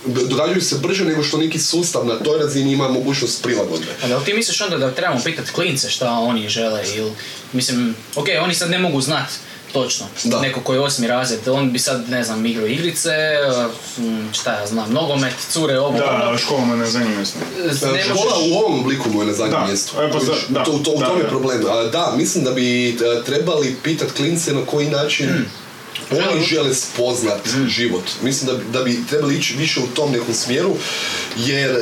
događaju 0.07 0.61
se 0.63 0.77
brže 0.77 1.05
nego 1.05 1.23
što 1.23 1.37
neki 1.39 1.59
sustav 1.61 2.07
na 2.07 2.15
toj 2.17 2.39
razini 2.39 2.73
ima 2.73 2.89
mogućnost 2.91 3.43
prilagodbe. 3.43 3.87
A 4.05 4.09
da 4.09 4.17
li 4.17 4.25
ti 4.25 4.35
misliš 4.35 4.61
onda 4.61 4.79
da 4.79 4.91
trebamo 4.91 5.21
pitati 5.25 5.53
klince 5.53 5.91
šta 5.91 6.11
oni 6.11 6.49
žele 6.49 6.83
ili, 6.97 7.13
mislim, 7.53 7.95
ok, 8.17 8.27
oni 8.43 8.55
sad 8.55 8.71
ne 8.71 8.79
mogu 8.79 9.01
znat 9.01 9.27
točno, 9.73 10.07
Da. 10.25 10.41
neko 10.41 10.61
koji 10.61 10.77
je 10.77 10.83
osmi 10.83 11.07
razred, 11.07 11.49
on 11.49 11.73
bi 11.73 11.79
sad, 11.79 12.09
ne 12.11 12.25
znam, 12.25 12.47
igrao 12.47 12.67
igrice, 12.67 13.11
mm, 13.99 14.33
šta 14.33 14.53
ja 14.53 14.67
znam, 14.67 14.93
nogomet, 14.93 15.35
cure, 15.51 15.79
ovo, 15.79 15.89
ono. 15.89 16.31
Da, 16.33 16.39
škola 16.39 16.65
me 16.65 16.77
ne 16.77 16.87
zanima 16.87 17.23
isto. 17.23 17.39
ne 17.87 18.03
Škola 18.05 18.35
u 18.43 18.55
ovom 18.55 18.81
obliku 18.81 19.11
mu 19.11 19.21
je 19.21 19.27
na 19.27 19.33
zadnjem 19.35 19.67
mjestu. 19.67 19.97
e, 19.99 20.11
pa 20.13 20.19
da, 20.51 20.65
to, 20.65 20.71
to, 20.75 20.91
u 20.91 21.01
tome 21.01 21.21
je 21.21 21.29
problem. 21.29 21.61
A, 21.67 21.85
da, 21.85 22.15
mislim 22.17 22.45
da 22.45 22.51
bi 22.51 22.89
e, 22.91 22.95
trebali 23.27 23.77
pitat 23.83 24.13
klince 24.13 24.53
na 24.53 24.67
koji 24.67 24.87
način 24.89 25.29
Hmm. 25.29 25.45
Oni 26.11 26.43
žele 26.43 26.75
spoznat 26.75 27.41
život. 27.69 28.03
Mislim 28.23 28.47
da 28.47 28.55
bi, 28.55 28.65
da 28.73 28.83
bi 28.83 29.07
trebali 29.07 29.37
ići 29.37 29.55
više 29.55 29.81
u 29.81 29.87
tom 29.87 30.13
nekom 30.13 30.35
smjeru, 30.35 30.77
jer 31.37 31.71
e, 31.71 31.79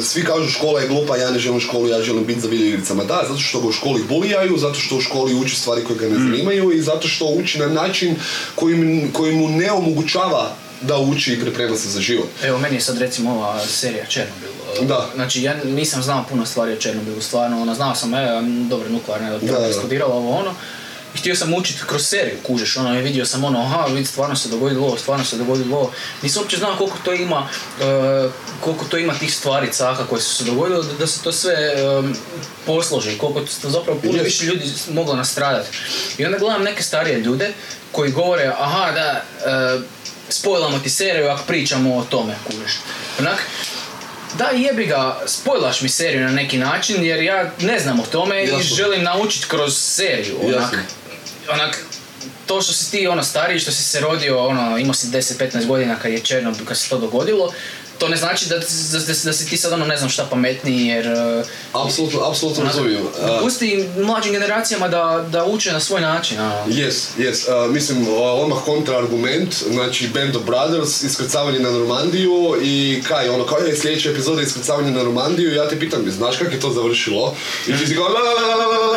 svi 0.00 0.24
kažu 0.24 0.50
škola 0.50 0.80
je 0.80 0.88
glupa, 0.88 1.16
ja 1.16 1.30
ne 1.30 1.38
želim 1.38 1.60
školu, 1.60 1.88
ja 1.88 2.02
želim 2.02 2.24
biti 2.24 2.40
za 2.40 2.48
video 2.48 2.66
igricama. 2.68 3.04
Da, 3.04 3.22
zato 3.22 3.40
što 3.40 3.60
ga 3.60 3.68
u 3.68 3.72
školi 3.72 4.04
bulijaju, 4.04 4.58
zato 4.58 4.74
što 4.74 4.96
u 4.96 5.00
školi 5.00 5.34
uči 5.34 5.56
stvari 5.56 5.84
koje 5.84 5.98
ga 5.98 6.06
ne 6.06 6.16
Hmm. 6.16 6.26
zanimaju 6.26 6.72
i 6.72 6.82
zato 6.82 7.08
što 7.08 7.24
uči 7.26 7.58
na 7.58 7.66
način 7.66 8.16
koji, 8.54 8.74
mu- 8.76 9.08
koji 9.12 9.32
mu 9.32 9.48
ne 9.48 9.72
omogućava 9.72 10.50
da 10.82 10.98
uči 10.98 11.32
i 11.32 11.40
priprema 11.40 11.76
se 11.76 11.88
za 11.88 12.00
život. 12.00 12.28
Evo, 12.42 12.58
meni 12.58 12.74
je 12.74 12.80
sad 12.80 12.98
recimo 12.98 13.30
ova 13.32 13.60
serija 13.60 14.06
Černobil. 14.06 14.48
e, 14.74 14.84
Da. 14.84 15.10
Znači, 15.14 15.42
ja 15.42 15.54
nisam 15.64 16.02
znao 16.02 16.24
puno 16.30 16.46
stvari 16.46 16.72
o 16.72 16.76
Černobilu, 16.76 17.20
stvarno, 17.20 17.62
ono, 17.62 17.74
znao 17.74 17.94
sam, 17.94 18.14
e, 18.14 18.26
dobro, 18.68 18.88
nuklearna 18.88 19.38
da. 19.38 19.66
eksplodirala, 19.66 20.14
ovo 20.14 20.30
ono. 20.32 20.54
Htio 21.16 21.36
sam 21.36 21.54
učiti 21.54 21.80
kroz 21.86 22.06
seriju, 22.06 22.36
kužeš, 22.42 22.76
ono, 22.76 22.98
i 22.98 23.02
vidio 23.02 23.26
sam 23.26 23.44
ono, 23.44 23.60
aha, 23.60 23.86
vidi, 23.86 24.06
stvarno 24.06 24.36
se 24.36 24.48
dogodilo 24.48 24.86
ovo, 24.86 24.98
stvarno 24.98 25.24
se 25.24 25.36
dogodilo 25.36 25.76
ovo. 25.76 25.92
Nisam 26.22 26.42
uopće 26.42 26.56
znao 26.56 26.76
koliko 26.76 26.98
to 27.04 27.12
ima, 27.12 27.48
e, 27.80 28.28
koliko 28.60 28.84
to 28.84 28.98
ima 28.98 29.14
tih 29.14 29.34
stvari, 29.34 29.72
caka 29.72 30.06
koje 30.06 30.22
su 30.22 30.34
se 30.34 30.44
dogodile, 30.44 30.82
da, 30.82 30.92
da 30.92 31.06
se 31.06 31.22
to 31.22 31.32
sve 31.32 31.52
e, 31.52 32.02
posloži, 32.66 33.18
koliko 33.18 33.40
to 33.62 33.70
zapravo 33.70 34.00
puno 34.00 34.22
više 34.22 34.44
ljudi 34.44 34.64
moglo 34.90 35.16
nastradati. 35.16 35.68
I 36.18 36.24
onda 36.24 36.38
gledam 36.38 36.62
neke 36.62 36.82
starije 36.82 37.20
ljude 37.20 37.52
koji 37.92 38.12
govore, 38.12 38.52
aha, 38.58 38.92
da, 38.92 39.22
e, 39.50 39.80
spojlamo 40.28 40.78
ti 40.78 40.90
seriju 40.90 41.28
ako 41.28 41.42
pričamo 41.46 41.96
o 41.96 42.04
tome, 42.04 42.34
kužiš. 42.46 42.72
Onak, 43.18 43.42
da 44.38 44.44
jebi 44.44 44.86
ga, 44.86 45.20
spojlaš 45.26 45.80
mi 45.80 45.88
seriju 45.88 46.24
na 46.24 46.32
neki 46.32 46.58
način 46.58 47.04
jer 47.04 47.22
ja 47.22 47.50
ne 47.60 47.78
znam 47.78 48.00
o 48.00 48.06
tome 48.12 48.44
i 48.44 48.62
želim 48.62 49.02
naučiti 49.02 49.46
kroz 49.48 49.78
seriju. 49.78 50.36
Onak, 50.42 50.54
Jasno. 50.54 50.78
Onak, 51.52 51.78
to 52.46 52.62
što 52.62 52.72
si 52.72 52.90
ti 52.90 53.06
ono 53.06 53.22
stariji, 53.22 53.60
što 53.60 53.70
si 53.70 53.82
se 53.82 54.00
rodio, 54.00 54.46
ono, 54.46 54.78
imao 54.78 54.94
si 54.94 55.06
10-15 55.06 55.66
godina 55.66 55.96
kad 55.96 56.12
je 56.12 56.20
Černobil, 56.20 56.66
kad 56.66 56.78
se 56.78 56.88
to 56.88 56.98
dogodilo, 56.98 57.52
to 57.98 58.08
ne 58.08 58.16
znači 58.16 58.48
da, 58.48 58.58
da, 58.58 58.64
da, 58.98 59.14
da 59.24 59.32
si 59.32 59.46
ti 59.46 59.56
sad 59.56 59.72
ono 59.72 59.86
ne 59.86 59.96
znam 59.96 60.10
šta 60.10 60.26
pametniji 60.30 60.86
jer... 60.86 61.06
uh, 61.72 61.84
Apsolutno, 61.84 62.20
apsolutno 62.20 62.64
razumijem. 62.64 63.02
A, 63.22 63.38
Pusti 63.42 63.88
mlađim 63.98 64.32
generacijama 64.32 64.88
da, 64.88 65.26
da 65.30 65.44
uče 65.44 65.72
na 65.72 65.80
svoj 65.80 66.00
način. 66.00 66.38
Yes, 66.66 66.94
yes. 67.18 67.50
A, 67.52 67.66
mislim, 67.68 68.06
a, 68.08 68.32
odmah 68.32 68.58
kontraargument, 68.64 69.54
znači 69.72 70.08
Band 70.08 70.36
of 70.36 70.42
Brothers, 70.42 71.02
iskrcavanje 71.02 71.58
na 71.58 71.70
Normandiju 71.70 72.56
i 72.62 73.02
kaj, 73.08 73.28
ono, 73.28 73.46
kao 73.46 73.58
je 73.58 73.76
sljedeća 73.76 74.10
epizoda 74.10 74.42
iskrcavanje 74.42 74.90
na 74.90 75.02
Normandiju, 75.02 75.54
ja 75.54 75.68
te 75.68 75.78
pitam, 75.80 76.10
znaš 76.10 76.36
kako 76.36 76.50
je 76.50 76.60
to 76.60 76.70
završilo? 76.70 77.34
I 77.66 77.72
ti 77.72 77.86
si 77.86 77.94
kao, 77.94 78.04
la, 78.04 78.20
la, 78.20 78.32
la, 78.32 78.56
la, 78.56 78.66
la, 78.66 78.78
la, 78.78 78.86
la. 78.86 78.96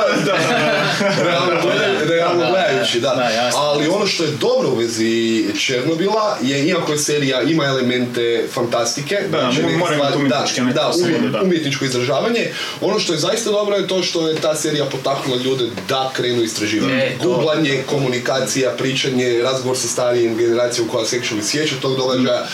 Realno 1.23 1.61
gledaj- 1.63 2.07
realno 2.07 2.45
gledajući, 2.49 2.99
da. 2.99 3.29
Ali 3.55 3.87
ono 3.87 4.07
što 4.07 4.23
je 4.23 4.31
dobro 4.31 4.69
u 4.69 4.75
vezi 4.75 5.45
Černobila 5.59 6.37
je, 6.41 6.65
iako 6.65 6.91
je 6.91 6.97
serija 6.97 7.41
ima 7.41 7.65
elemente 7.65 8.47
fantastike, 8.91 9.17
Da, 9.23 9.39
znači 9.39 9.61
neke 9.63 9.77
mora 9.77 9.95
imati 9.95 10.09
stvari- 10.09 10.25
umjetničke 10.25 10.61
neke 10.61 10.73
da, 10.73 10.93
slobode, 10.93 11.29
da. 11.29 11.41
umjetničko 11.41 11.85
izražavanje. 11.85 12.47
Ono 12.81 12.99
što 12.99 13.13
je 13.13 13.19
zaista 13.19 13.49
dobro 13.51 13.75
je 13.75 13.87
to 13.87 14.03
što 14.03 14.27
je 14.27 14.35
ta 14.35 14.55
serija 14.55 14.85
potaknula 14.85 15.41
ljude 15.41 15.65
da 15.89 16.11
krenu 16.13 16.41
istraživati. 16.43 16.93
E, 16.93 17.15
to- 17.17 17.23
Googlanje, 17.25 17.83
komunikacija, 17.85 18.71
pričanje, 18.71 19.39
razgovor 19.43 19.77
sa 19.77 19.87
starijim 19.87 20.37
generacijom 20.37 20.87
koja 20.87 21.05
se 21.05 21.19
actually 21.19 21.43
sjeća 21.43 21.75
tog 21.81 21.97
događaja, 21.97 22.47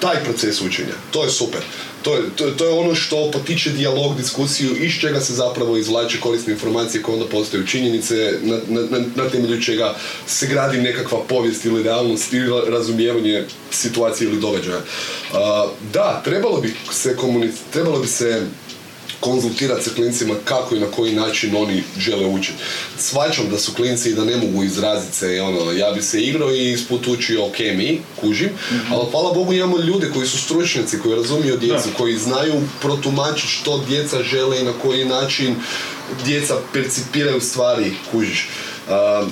taj 0.00 0.16
proces 0.16 0.60
učenja, 0.60 0.94
to 1.10 1.24
je 1.24 1.30
super. 1.30 1.60
To 2.02 2.14
je, 2.14 2.22
to, 2.36 2.50
to 2.50 2.64
je 2.64 2.70
ono 2.70 2.94
što 2.94 3.30
potiče 3.30 3.70
dijalog, 3.70 4.16
diskusiju, 4.16 4.76
iz 4.76 4.92
čega 5.00 5.20
se 5.20 5.34
zapravo 5.34 5.76
izvlače 5.76 6.20
korisne 6.20 6.52
informacije 6.52 7.02
koje 7.02 7.14
onda 7.14 7.28
postaju 7.28 7.66
činjenice, 7.66 8.32
na, 8.42 8.56
na, 8.68 8.98
na, 9.14 9.30
temelju 9.30 9.62
čega 9.62 9.96
se 10.26 10.46
gradi 10.46 10.78
nekakva 10.78 11.18
povijest 11.28 11.64
ili 11.64 11.82
realnost 11.82 12.32
ili 12.32 12.48
ra- 12.48 12.70
razumijevanje 12.70 13.44
situacije 13.70 14.28
ili 14.30 14.40
događaja. 14.40 14.80
A, 15.34 15.66
da, 15.92 16.22
trebalo 16.24 16.60
bi 16.60 16.74
se 16.92 17.16
komunic- 17.16 17.62
trebalo 17.72 17.98
bi 17.98 18.06
se 18.06 18.42
konzultirati 19.20 19.84
sa 19.84 19.90
klincima 19.94 20.34
kako 20.44 20.74
i 20.76 20.80
na 20.80 20.86
koji 20.86 21.12
način 21.12 21.56
oni 21.56 21.82
žele 21.98 22.26
učiti. 22.26 22.58
Svačam 22.98 23.50
da 23.50 23.58
su 23.58 23.74
klinci 23.74 24.10
i 24.10 24.14
da 24.14 24.24
ne 24.24 24.36
mogu 24.36 24.64
izraziti 24.64 25.16
se, 25.16 25.40
ono, 25.42 25.72
ja 25.72 25.92
bi 25.92 26.02
se 26.02 26.20
igrao 26.20 26.54
i 26.54 26.72
isput 26.72 27.06
učio 27.06 27.46
o 27.46 27.50
kemiji, 27.50 28.00
kužim, 28.20 28.50
ali 28.90 29.10
hvala 29.10 29.32
Bogu 29.32 29.52
imamo 29.52 29.78
ljude 29.78 30.10
koji 30.14 30.26
su 30.26 30.38
stručnjaci, 30.38 30.98
koji 30.98 31.16
razumiju 31.16 31.56
djecu, 31.56 31.88
Da. 31.88 31.96
koji 31.96 32.18
znaju 32.18 32.54
protumačiti 32.80 33.48
što 33.48 33.84
djeca 33.88 34.22
žele 34.22 34.60
i 34.60 34.64
na 34.64 34.72
koji 34.82 35.04
način 35.04 35.54
djeca 36.24 36.54
percipiraju 36.72 37.40
stvari, 37.40 37.92
kužiš. 38.10 38.48
Um, 38.88 39.30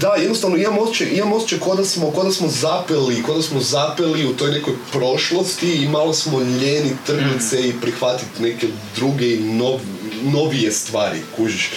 da, 0.00 0.14
jednostavno 0.14 0.56
imam 0.56 0.78
osjećaj, 0.78 1.16
imam 1.16 1.32
osjećaj 1.32 1.58
ko 1.58 1.74
da 1.74 1.84
smo, 1.84 2.10
ko 2.10 2.24
da 2.24 2.32
smo 2.32 2.48
zapeli, 2.48 3.22
ko 3.22 3.34
da 3.34 3.42
smo 3.42 3.60
zapeli 3.60 4.26
u 4.26 4.36
toj 4.36 4.50
nekoj 4.50 4.74
prošlosti 4.92 5.72
i 5.72 5.88
malo 5.88 6.14
smo 6.14 6.40
ljeni 6.40 6.96
trgnut 7.06 7.42
se 7.42 7.68
i 7.68 7.74
prihvatiti 7.80 8.42
neke 8.42 8.66
druge 8.96 9.34
i 9.34 9.40
nov, 9.40 9.80
novije 10.22 10.72
stvari, 10.72 11.18
kužiš. 11.36 11.70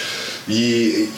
I, 0.50 0.62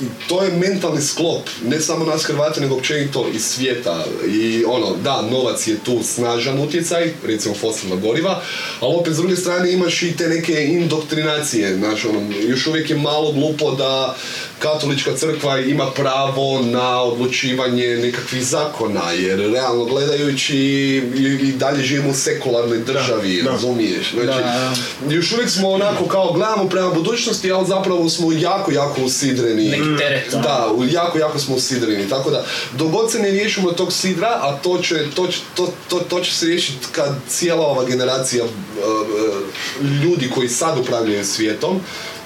I 0.00 0.28
to 0.28 0.42
je 0.42 0.52
mentalni 0.52 1.02
sklop, 1.02 1.42
ne 1.64 1.80
samo 1.80 2.04
nas 2.04 2.24
Hrvata, 2.24 2.60
nego 2.60 2.74
općenito 2.74 3.26
iz 3.34 3.44
svijeta. 3.44 4.04
I 4.28 4.64
ono, 4.66 4.96
da, 4.96 5.22
novac 5.22 5.66
je 5.66 5.78
tu 5.84 6.02
snažan 6.02 6.58
utjecaj, 6.58 7.12
recimo 7.26 7.54
fosilna 7.54 7.96
goriva, 7.96 8.42
ali 8.80 8.94
opet 8.96 9.14
s 9.14 9.16
druge 9.16 9.36
strane 9.36 9.72
imaš 9.72 10.02
i 10.02 10.16
te 10.16 10.28
neke 10.28 10.64
indoktrinacije, 10.64 11.76
znaš, 11.76 12.04
ono, 12.04 12.20
još 12.48 12.66
uvijek 12.66 12.90
je 12.90 12.96
malo 12.96 13.32
glupo 13.32 13.70
da 13.70 14.16
katolička 14.58 15.16
crkva 15.16 15.60
ima 15.60 15.90
pravo 15.90 16.62
na 16.62 17.02
odlučivanje 17.02 17.86
nekakvih 17.86 18.44
zakona, 18.44 19.12
jer 19.12 19.38
realno 19.52 19.84
gledajući 19.84 20.56
i, 20.56 21.38
i 21.42 21.52
dalje 21.52 21.82
živimo 21.82 22.10
u 22.10 22.14
sekularnoj 22.14 22.78
državi, 22.78 23.42
da. 23.42 23.50
razumiješ? 23.50 24.12
Znači, 24.12 24.26
Da. 24.26 24.74
još 25.10 25.32
uvijek 25.32 25.50
smo 25.50 25.70
onako 25.70 26.04
kao 26.06 26.32
gledamo 26.32 26.68
prema 26.68 26.90
budućnosti, 26.90 27.52
ali 27.52 27.66
zapravo 27.66 28.08
smo 28.08 28.32
jako, 28.32 28.72
jako 28.72 29.00
usidreni. 29.22 29.68
Neki 29.68 29.96
teret, 29.98 30.34
ono. 30.34 30.42
Da, 30.42 30.68
jako, 30.90 31.18
jako 31.18 31.38
smo 31.38 31.54
usidreni. 31.54 32.08
Tako 32.08 32.30
da, 32.30 32.44
dok 32.78 32.90
god 32.90 33.12
se 33.12 33.18
ne 33.18 33.30
riješimo 33.30 33.72
tog 33.72 33.92
sidra, 33.92 34.28
a 34.28 34.58
to 34.62 34.78
će, 34.78 35.10
to, 35.14 35.28
to, 35.54 35.72
to, 35.88 35.98
to 35.98 36.20
će 36.20 36.34
se 36.34 36.46
riješiti 36.46 36.86
kad 36.92 37.14
cijela 37.28 37.66
ova 37.66 37.84
generacija 37.84 38.44
uh, 38.44 38.50
uh, 38.50 39.90
ljudi 40.02 40.30
koji 40.34 40.48
sad 40.48 40.78
upravljaju 40.78 41.24
svijetom, 41.24 41.80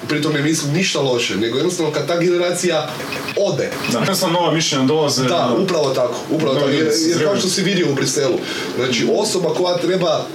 pritom 0.09 0.33
ne 0.33 0.43
mislim 0.43 0.73
ništa 0.73 1.01
loše, 1.01 1.37
nego 1.37 1.57
jednostavno 1.57 1.93
kad 1.93 2.07
ta 2.07 2.19
generacija 2.19 2.91
ode, 3.37 3.71
Da, 3.93 3.99
jednostavno 3.99 4.41
nova 4.41 4.53
mišljenja 4.53 4.85
dolaze. 4.85 5.25
da, 5.25 5.55
upravo 5.59 5.91
tako, 5.91 6.15
upravo 6.31 6.55
tako. 6.55 6.69
Jer, 6.69 6.93
jer 7.09 7.25
kao 7.25 7.37
što 7.37 7.49
si 7.49 7.63
vidio 7.63 7.91
u 7.91 7.95
Briselu, 7.95 8.39
znači 8.77 9.07
osoba 9.13 9.55
koja 9.55 9.77
treba 9.77 10.27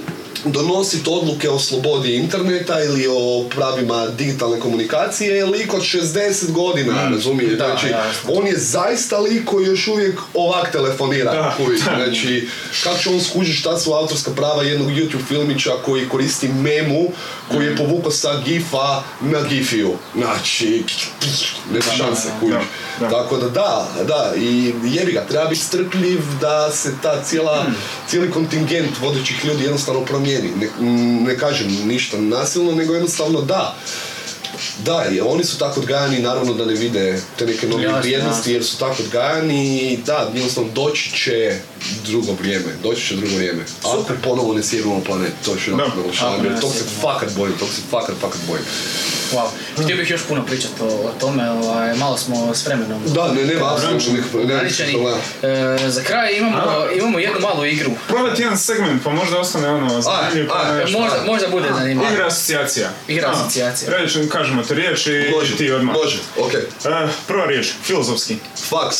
donositi 0.44 1.10
odluke 1.10 1.50
o 1.50 1.58
slobodi 1.58 2.16
interneta 2.16 2.82
ili 2.84 3.06
o 3.10 3.44
pravima 3.50 4.06
digitalne 4.06 4.60
komunikacije 4.60 5.36
je 5.36 5.44
lik 5.44 5.74
od 5.74 5.80
60 5.80 6.52
godina, 6.52 7.08
razumije? 7.10 7.56
Da, 7.56 7.66
znači, 7.66 7.86
jasno. 7.86 8.30
on 8.34 8.46
je 8.46 8.58
zaista 8.58 9.18
lik 9.18 9.44
koji 9.44 9.66
još 9.66 9.88
uvijek 9.88 10.20
ovak 10.34 10.72
telefonira. 10.72 11.32
Da. 11.32 11.56
Znači, 11.84 12.48
kako 12.84 12.98
će 12.98 13.10
on 13.10 13.20
skužiti 13.20 13.58
šta 13.58 13.78
su 13.78 13.92
autorska 13.92 14.30
prava 14.30 14.62
jednog 14.62 14.90
YouTube 14.90 15.26
filmića 15.28 15.70
koji 15.84 16.08
koristi 16.08 16.48
memu 16.48 17.08
koji 17.50 17.66
je 17.66 17.76
povukao 17.76 18.10
sa 18.10 18.40
gifa 18.44 19.02
na 19.20 19.42
gifiju. 19.48 19.92
Znači, 20.16 20.84
nema 21.72 21.84
šanse, 21.96 22.28
kužiš. 22.40 22.56
Tako 23.10 23.36
da 23.36 23.48
da, 23.48 23.88
da, 24.06 24.32
i 24.36 24.74
jebi 24.84 25.12
ga, 25.12 25.26
treba 25.28 25.48
biti 25.48 25.60
strpljiv 25.60 26.20
da 26.40 26.70
se 26.72 26.92
ta 27.02 27.22
cijela, 27.24 27.66
cijeli 28.08 28.30
kontingent 28.30 29.00
vodećih 29.00 29.44
ljudi 29.44 29.64
jednostavno 29.64 30.00
promijeni. 30.00 30.31
Ne, 30.38 30.68
ne 31.26 31.38
kažem 31.38 31.86
ništa 31.86 32.18
nasilno, 32.18 32.72
nego 32.72 32.94
jednostavno 32.94 33.40
da. 33.40 33.76
Da, 34.84 35.06
i 35.12 35.20
oni 35.20 35.44
su 35.44 35.58
tako 35.58 35.80
odgajani, 35.80 36.18
naravno 36.18 36.54
da 36.54 36.64
ne 36.64 36.74
vide 36.74 37.20
te 37.38 37.46
neke 37.46 37.66
nove 37.66 37.82
Jasno, 37.82 37.98
vrijednosti 37.98 38.52
jer 38.52 38.64
su 38.64 38.78
tako 38.78 39.02
odgajani 39.02 39.92
i 39.92 39.96
da, 40.06 40.30
jednostavno 40.34 40.70
doći 40.72 41.12
će 41.16 41.56
drugo 42.06 42.32
vrijeme, 42.40 42.76
doći 42.82 43.06
će 43.06 43.16
drugo 43.16 43.36
vrijeme. 43.36 43.64
Ako 43.84 44.04
ponovo 44.22 44.54
ne 44.54 44.62
sjedimo 44.62 45.00
planet, 45.00 45.32
to 45.44 45.56
jer 45.66 45.76
ne 46.54 46.60
tog 46.60 46.72
se 46.72 46.84
fakat 47.00 47.36
bojim, 47.36 47.54
tog 47.58 47.68
se 47.68 47.80
fakat, 47.90 48.14
fakat 48.20 48.40
bojim. 48.48 48.64
Wow. 49.32 49.48
Htio 49.84 49.96
bih 49.96 50.10
još 50.10 50.22
puno 50.28 50.46
pričati 50.46 50.74
o, 50.80 50.86
o 50.86 51.12
tome, 51.20 51.50
ovaj, 51.50 51.94
malo 51.94 52.16
smo 52.18 52.54
s 52.54 52.66
vremenom. 52.66 53.02
Da, 53.06 53.32
ne, 53.32 53.44
nema 53.44 53.74
apsolutno 53.74 54.14
problema. 54.32 54.60
E, 55.42 55.90
za 55.90 56.02
kraj 56.02 56.36
imamo, 56.36 56.56
imamo 56.98 57.18
jednu 57.18 57.40
malu 57.40 57.64
igru. 57.66 57.90
Probati 58.08 58.42
jedan 58.42 58.58
segment, 58.58 59.04
pa 59.04 59.10
možda 59.10 59.38
ostane 59.38 59.70
ono 59.70 60.00
zanimljiv. 60.00 60.48
pa. 60.48 60.74
Možda, 60.98 61.22
možda 61.26 61.48
bude 61.48 61.68
zanimljivo. 61.78 62.12
Igra 62.12 62.26
asocijacija. 62.26 62.90
Igra 63.08 63.30
asocijacija. 63.30 63.90
Reći, 63.98 64.28
kažemo 64.28 64.62
ti 64.62 64.74
riječ 64.74 65.06
i 65.06 65.30
Može, 65.36 65.56
ti 65.56 65.72
odmah. 65.72 65.94
može, 65.96 66.18
okej. 66.38 66.60
E, 66.60 67.08
prva 67.26 67.46
riječ, 67.46 67.72
filozofski. 67.84 68.36
Faks, 68.68 68.96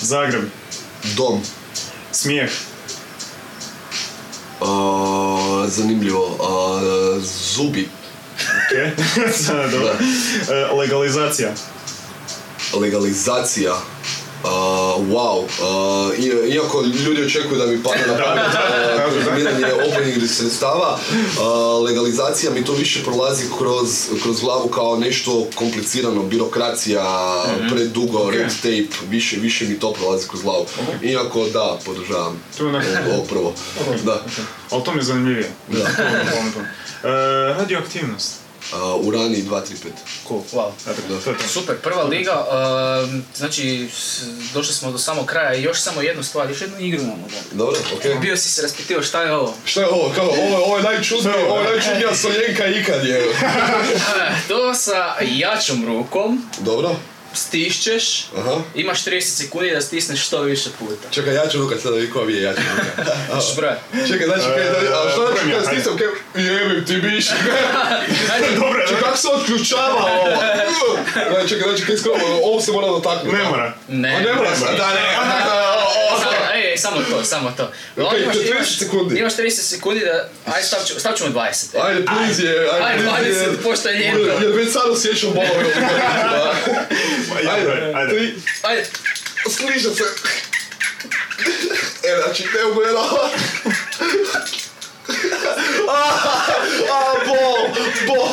Zagreb. 0.00 0.42
dom, 1.16 1.40
Smijeh. 2.12 2.50
a, 4.60 5.64
zanimljivo, 5.68 6.38
zubi, 7.54 7.88
Ok. 8.42 9.32
Sada, 9.46 9.68
Dobro. 9.68 9.94
E, 10.50 10.76
legalizacija. 10.80 11.52
legalizacija, 12.80 13.74
a, 14.44 14.48
wow, 15.00 15.44
i- 16.14 16.50
iako 16.50 16.82
ljudi 17.06 17.22
očekuju 17.22 17.58
da 17.58 17.66
mi 17.66 17.82
padne 17.82 18.06
na 18.08 18.14
pamet 18.16 18.44
konzumiranje 19.06 19.64
opojnih 19.84 20.30
sredstava, 20.30 20.98
a, 21.40 21.44
legalizacija 21.78 22.52
mi 22.52 22.64
to 22.64 22.72
više 22.72 23.02
prolazi 23.04 23.44
kroz, 23.58 23.88
kroz 24.22 24.40
glavu 24.40 24.68
kao 24.68 24.96
nešto 24.96 25.46
komplicirano, 25.54 26.22
birokracija, 26.22 27.04
predugo, 27.70 28.30
red 28.30 28.48
tape, 28.56 29.06
više, 29.08 29.36
više 29.36 29.64
mi 29.64 29.78
to 29.78 29.92
prolazi 29.92 30.28
kroz 30.28 30.42
glavu. 30.42 30.66
Iako 31.02 31.44
da, 31.44 31.78
podržavam 31.84 32.42
ovo, 33.08 33.24
prvo. 33.24 33.54
Da. 34.04 34.22
Ali 34.70 34.84
to 34.84 34.92
mi 34.92 34.98
je 34.98 35.04
zanimljivije. 35.04 35.50
Da. 35.68 35.78
E, 37.04 37.08
radioaktivnost. 37.48 38.32
A, 38.72 38.96
urani 38.96 39.36
235. 39.38 39.90
Cool. 40.28 40.40
Wow. 40.52 40.70
To. 41.24 41.48
Super, 41.48 41.76
prva 41.76 42.02
liga, 42.02 42.46
ehm, 43.04 43.20
znači 43.34 43.88
došli 44.54 44.74
smo 44.74 44.92
do 44.92 44.98
samog 44.98 45.26
kraja 45.26 45.54
i 45.54 45.62
još 45.62 45.80
samo 45.80 46.02
jednu 46.02 46.22
stvar, 46.22 46.50
još 46.50 46.60
jednu 46.60 46.80
igru 46.80 47.02
imamo. 47.02 47.26
da. 47.28 47.56
Dobro, 47.56 47.80
okej. 47.96 48.14
Bio 48.14 48.36
si 48.36 48.50
se 48.50 48.62
raspitivao 48.62 49.02
šta 49.02 49.22
je 49.22 49.32
ovo? 49.34 49.54
Šta 49.64 49.80
je 49.80 49.88
ovo? 49.88 50.12
Kao, 50.14 50.24
ovo, 50.26 50.34
je- 50.48 50.56
ovo 50.56 50.76
je 50.76 50.82
najčudnije, 50.84 51.44
ovo 51.44 51.60
je 51.60 51.70
najčudnija 51.70 52.14
soljenka 52.22 52.66
ikad 52.66 53.06
je. 53.06 53.22
To 54.48 54.74
sa 54.74 55.14
jačom 55.22 55.86
rukom 55.86 56.50
Dobro, 56.58 56.96
stišćeš, 57.34 58.24
aha. 58.38 58.56
imaš 58.74 59.04
30 59.04 59.20
sekundi 59.20 59.70
da 59.70 59.80
stisneš 59.80 60.26
što 60.26 60.40
više 60.42 60.70
puta. 60.78 61.08
Čekaj, 61.10 61.34
ja 61.34 61.48
ću 61.48 61.58
rukat 61.58 61.80
sada 61.80 61.96
vi 61.96 62.10
koja 62.10 62.24
vi 62.24 62.34
je 62.34 62.42
jača 62.42 62.60
ruka. 62.76 63.12
A, 63.32 63.40
Šbraj. 63.40 63.76
Čekaj, 64.08 64.26
znači, 64.26 64.44
kaj, 64.56 64.68
a 64.68 65.10
što 65.12 65.26
znači 65.26 65.40
Prvi, 65.40 65.52
kad 65.52 65.66
ajde. 65.68 65.80
stisam, 65.80 65.98
kaj, 65.98 66.44
jebim 66.44 66.84
ti 66.86 66.96
biš. 66.96 67.26
Dobro, 68.60 68.80
Čekaj, 68.88 69.02
kako 69.02 69.16
se 69.16 69.28
otključava 69.28 70.04
ovo? 70.20 70.36
Znači, 71.30 71.48
čekaj, 71.48 71.68
znači, 71.68 71.86
kaj 71.86 71.96
skoro, 71.96 72.14
ovo 72.42 72.60
se 72.60 72.72
mora 72.72 72.86
dotaknuti. 72.86 73.36
ne 73.36 73.44
mora. 73.44 73.74
Ne. 73.88 74.16
A 74.16 74.20
ne 74.20 74.34
mora 74.34 74.56
sad, 74.56 74.76
da, 74.76 74.88
ne 74.94 75.16
samo 76.82 77.02
to, 77.10 77.24
samo 77.24 77.52
to. 77.56 77.72
Okay, 77.96 78.22
imaš, 78.22 78.36
30 78.36 78.78
sekundi. 78.78 79.18
Imaš 79.18 79.36
30 79.36 79.50
sekundi 79.50 80.00
da, 80.00 80.28
ajde 80.52 80.66
stav, 80.66 80.80
ću, 80.86 80.94
ćemo 81.16 81.30
20. 81.30 81.76
E. 81.76 81.80
Ajde, 81.82 82.04
please 82.04 82.42
je, 82.42 82.70
ajde, 82.70 83.08
ajde 83.10 83.34
20, 83.34 83.62
pošto 83.62 83.88
je 83.88 83.98
lijepo. 83.98 84.18
Jer 84.18 84.42
ja 84.42 84.56
već 84.56 84.72
sad 84.72 84.90
osjećam 84.90 85.30
bolo. 85.34 85.48
ajde, 87.36 87.92
ajde. 87.94 88.34
Ajde. 88.62 88.84
Se. 89.96 90.04
E, 92.08 92.22
znači, 92.24 92.42
te 92.42 92.64
ugledala. 92.64 93.30
a, 95.88 96.02
a, 96.90 97.14
bol, 97.26 97.68
bol. 98.06 98.28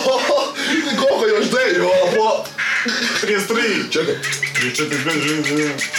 Koliko 0.99 1.25
još 1.25 1.45
deju, 1.45 1.83
bo, 1.83 2.23
bol. 2.23 2.45
33. 3.23 3.91
Čekaj. 3.91 4.15
34, 4.61 4.87
5, 5.05 5.23
6, 5.45 5.98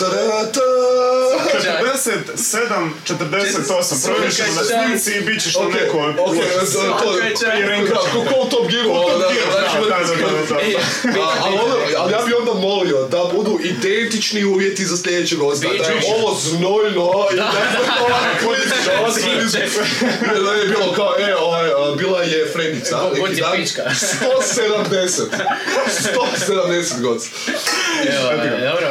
Ta-da-da! 0.00 0.69
48, 3.08 4.06
provjeriš 4.06 4.38
na 4.38 4.44
snimci 4.64 5.10
i 5.18 5.20
bit 5.20 5.42
ćeš 5.42 5.54
na 5.54 5.60
Ok, 5.60 5.72
neko... 5.74 5.98
ok, 6.18 6.34
to, 6.72 6.80
to, 7.04 7.12
renka. 7.66 7.94
Ko, 7.94 8.18
u 8.18 8.22
Top 8.50 8.68
Gearu, 8.70 8.94
Top 8.94 9.32
Gearu, 9.32 9.84
znači, 9.90 10.12
ali, 11.40 11.56
ono, 11.64 11.74
ali 11.98 12.12
ja 12.12 12.18
bi 12.26 12.34
onda 12.34 12.54
molio 12.54 13.08
da 13.08 13.24
budu 13.34 13.58
identični 13.62 14.44
uvjeti 14.44 14.84
za 14.84 14.96
sljedećeg 14.96 15.38
gosta. 15.38 15.68
Da 15.68 15.74
je 15.74 15.80
ovo 16.16 16.34
znojno 16.34 17.10
i 17.32 17.36
da 17.36 17.52
je 19.58 19.68
da 20.44 20.52
je 20.52 20.66
bilo 20.66 20.92
kao, 20.92 21.14
e, 21.18 21.36
ovaj, 21.36 21.70
bila 21.96 22.22
je 22.22 22.48
frendica. 22.52 23.00
God 23.18 23.38
je 23.38 23.44
pička. 23.56 23.82
170. 23.82 25.22
170 26.50 27.00
god. 27.00 27.22
Evo, 28.06 28.30
e, 28.30 28.34
dobro. 28.66 28.86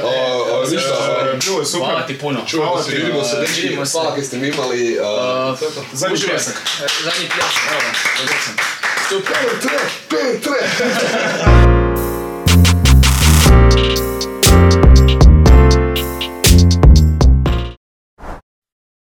E, 0.66 0.70
ništa, 0.72 0.90
E, 1.34 1.38
Bilo 1.46 1.60
je 1.60 1.66
super. 1.66 1.86
Hvala 1.86 2.08
ti 2.08 2.18
puno. 2.18 2.40
Hvala 2.52 2.84
ti, 2.84 2.99
vidimo 3.02 3.24
se, 3.24 3.40
dečki, 3.40 3.62
vidimo 3.62 3.86
se. 3.86 3.92
hvala 3.92 4.16
kaj 4.16 4.24
ste 4.24 4.38
mi 4.38 4.48
imali. 4.48 4.98
Uh, 5.00 5.60
to. 5.60 5.86
Zadnji 5.94 6.18
pljesak. 6.28 6.62
Zadnji 7.04 7.30
pljesak, 7.30 7.64
evo, 7.72 7.82
dobro 8.18 8.36
sam. 8.46 8.56
Super. 9.10 9.36
Petre, 9.60 9.80
Petre! 10.10 11.76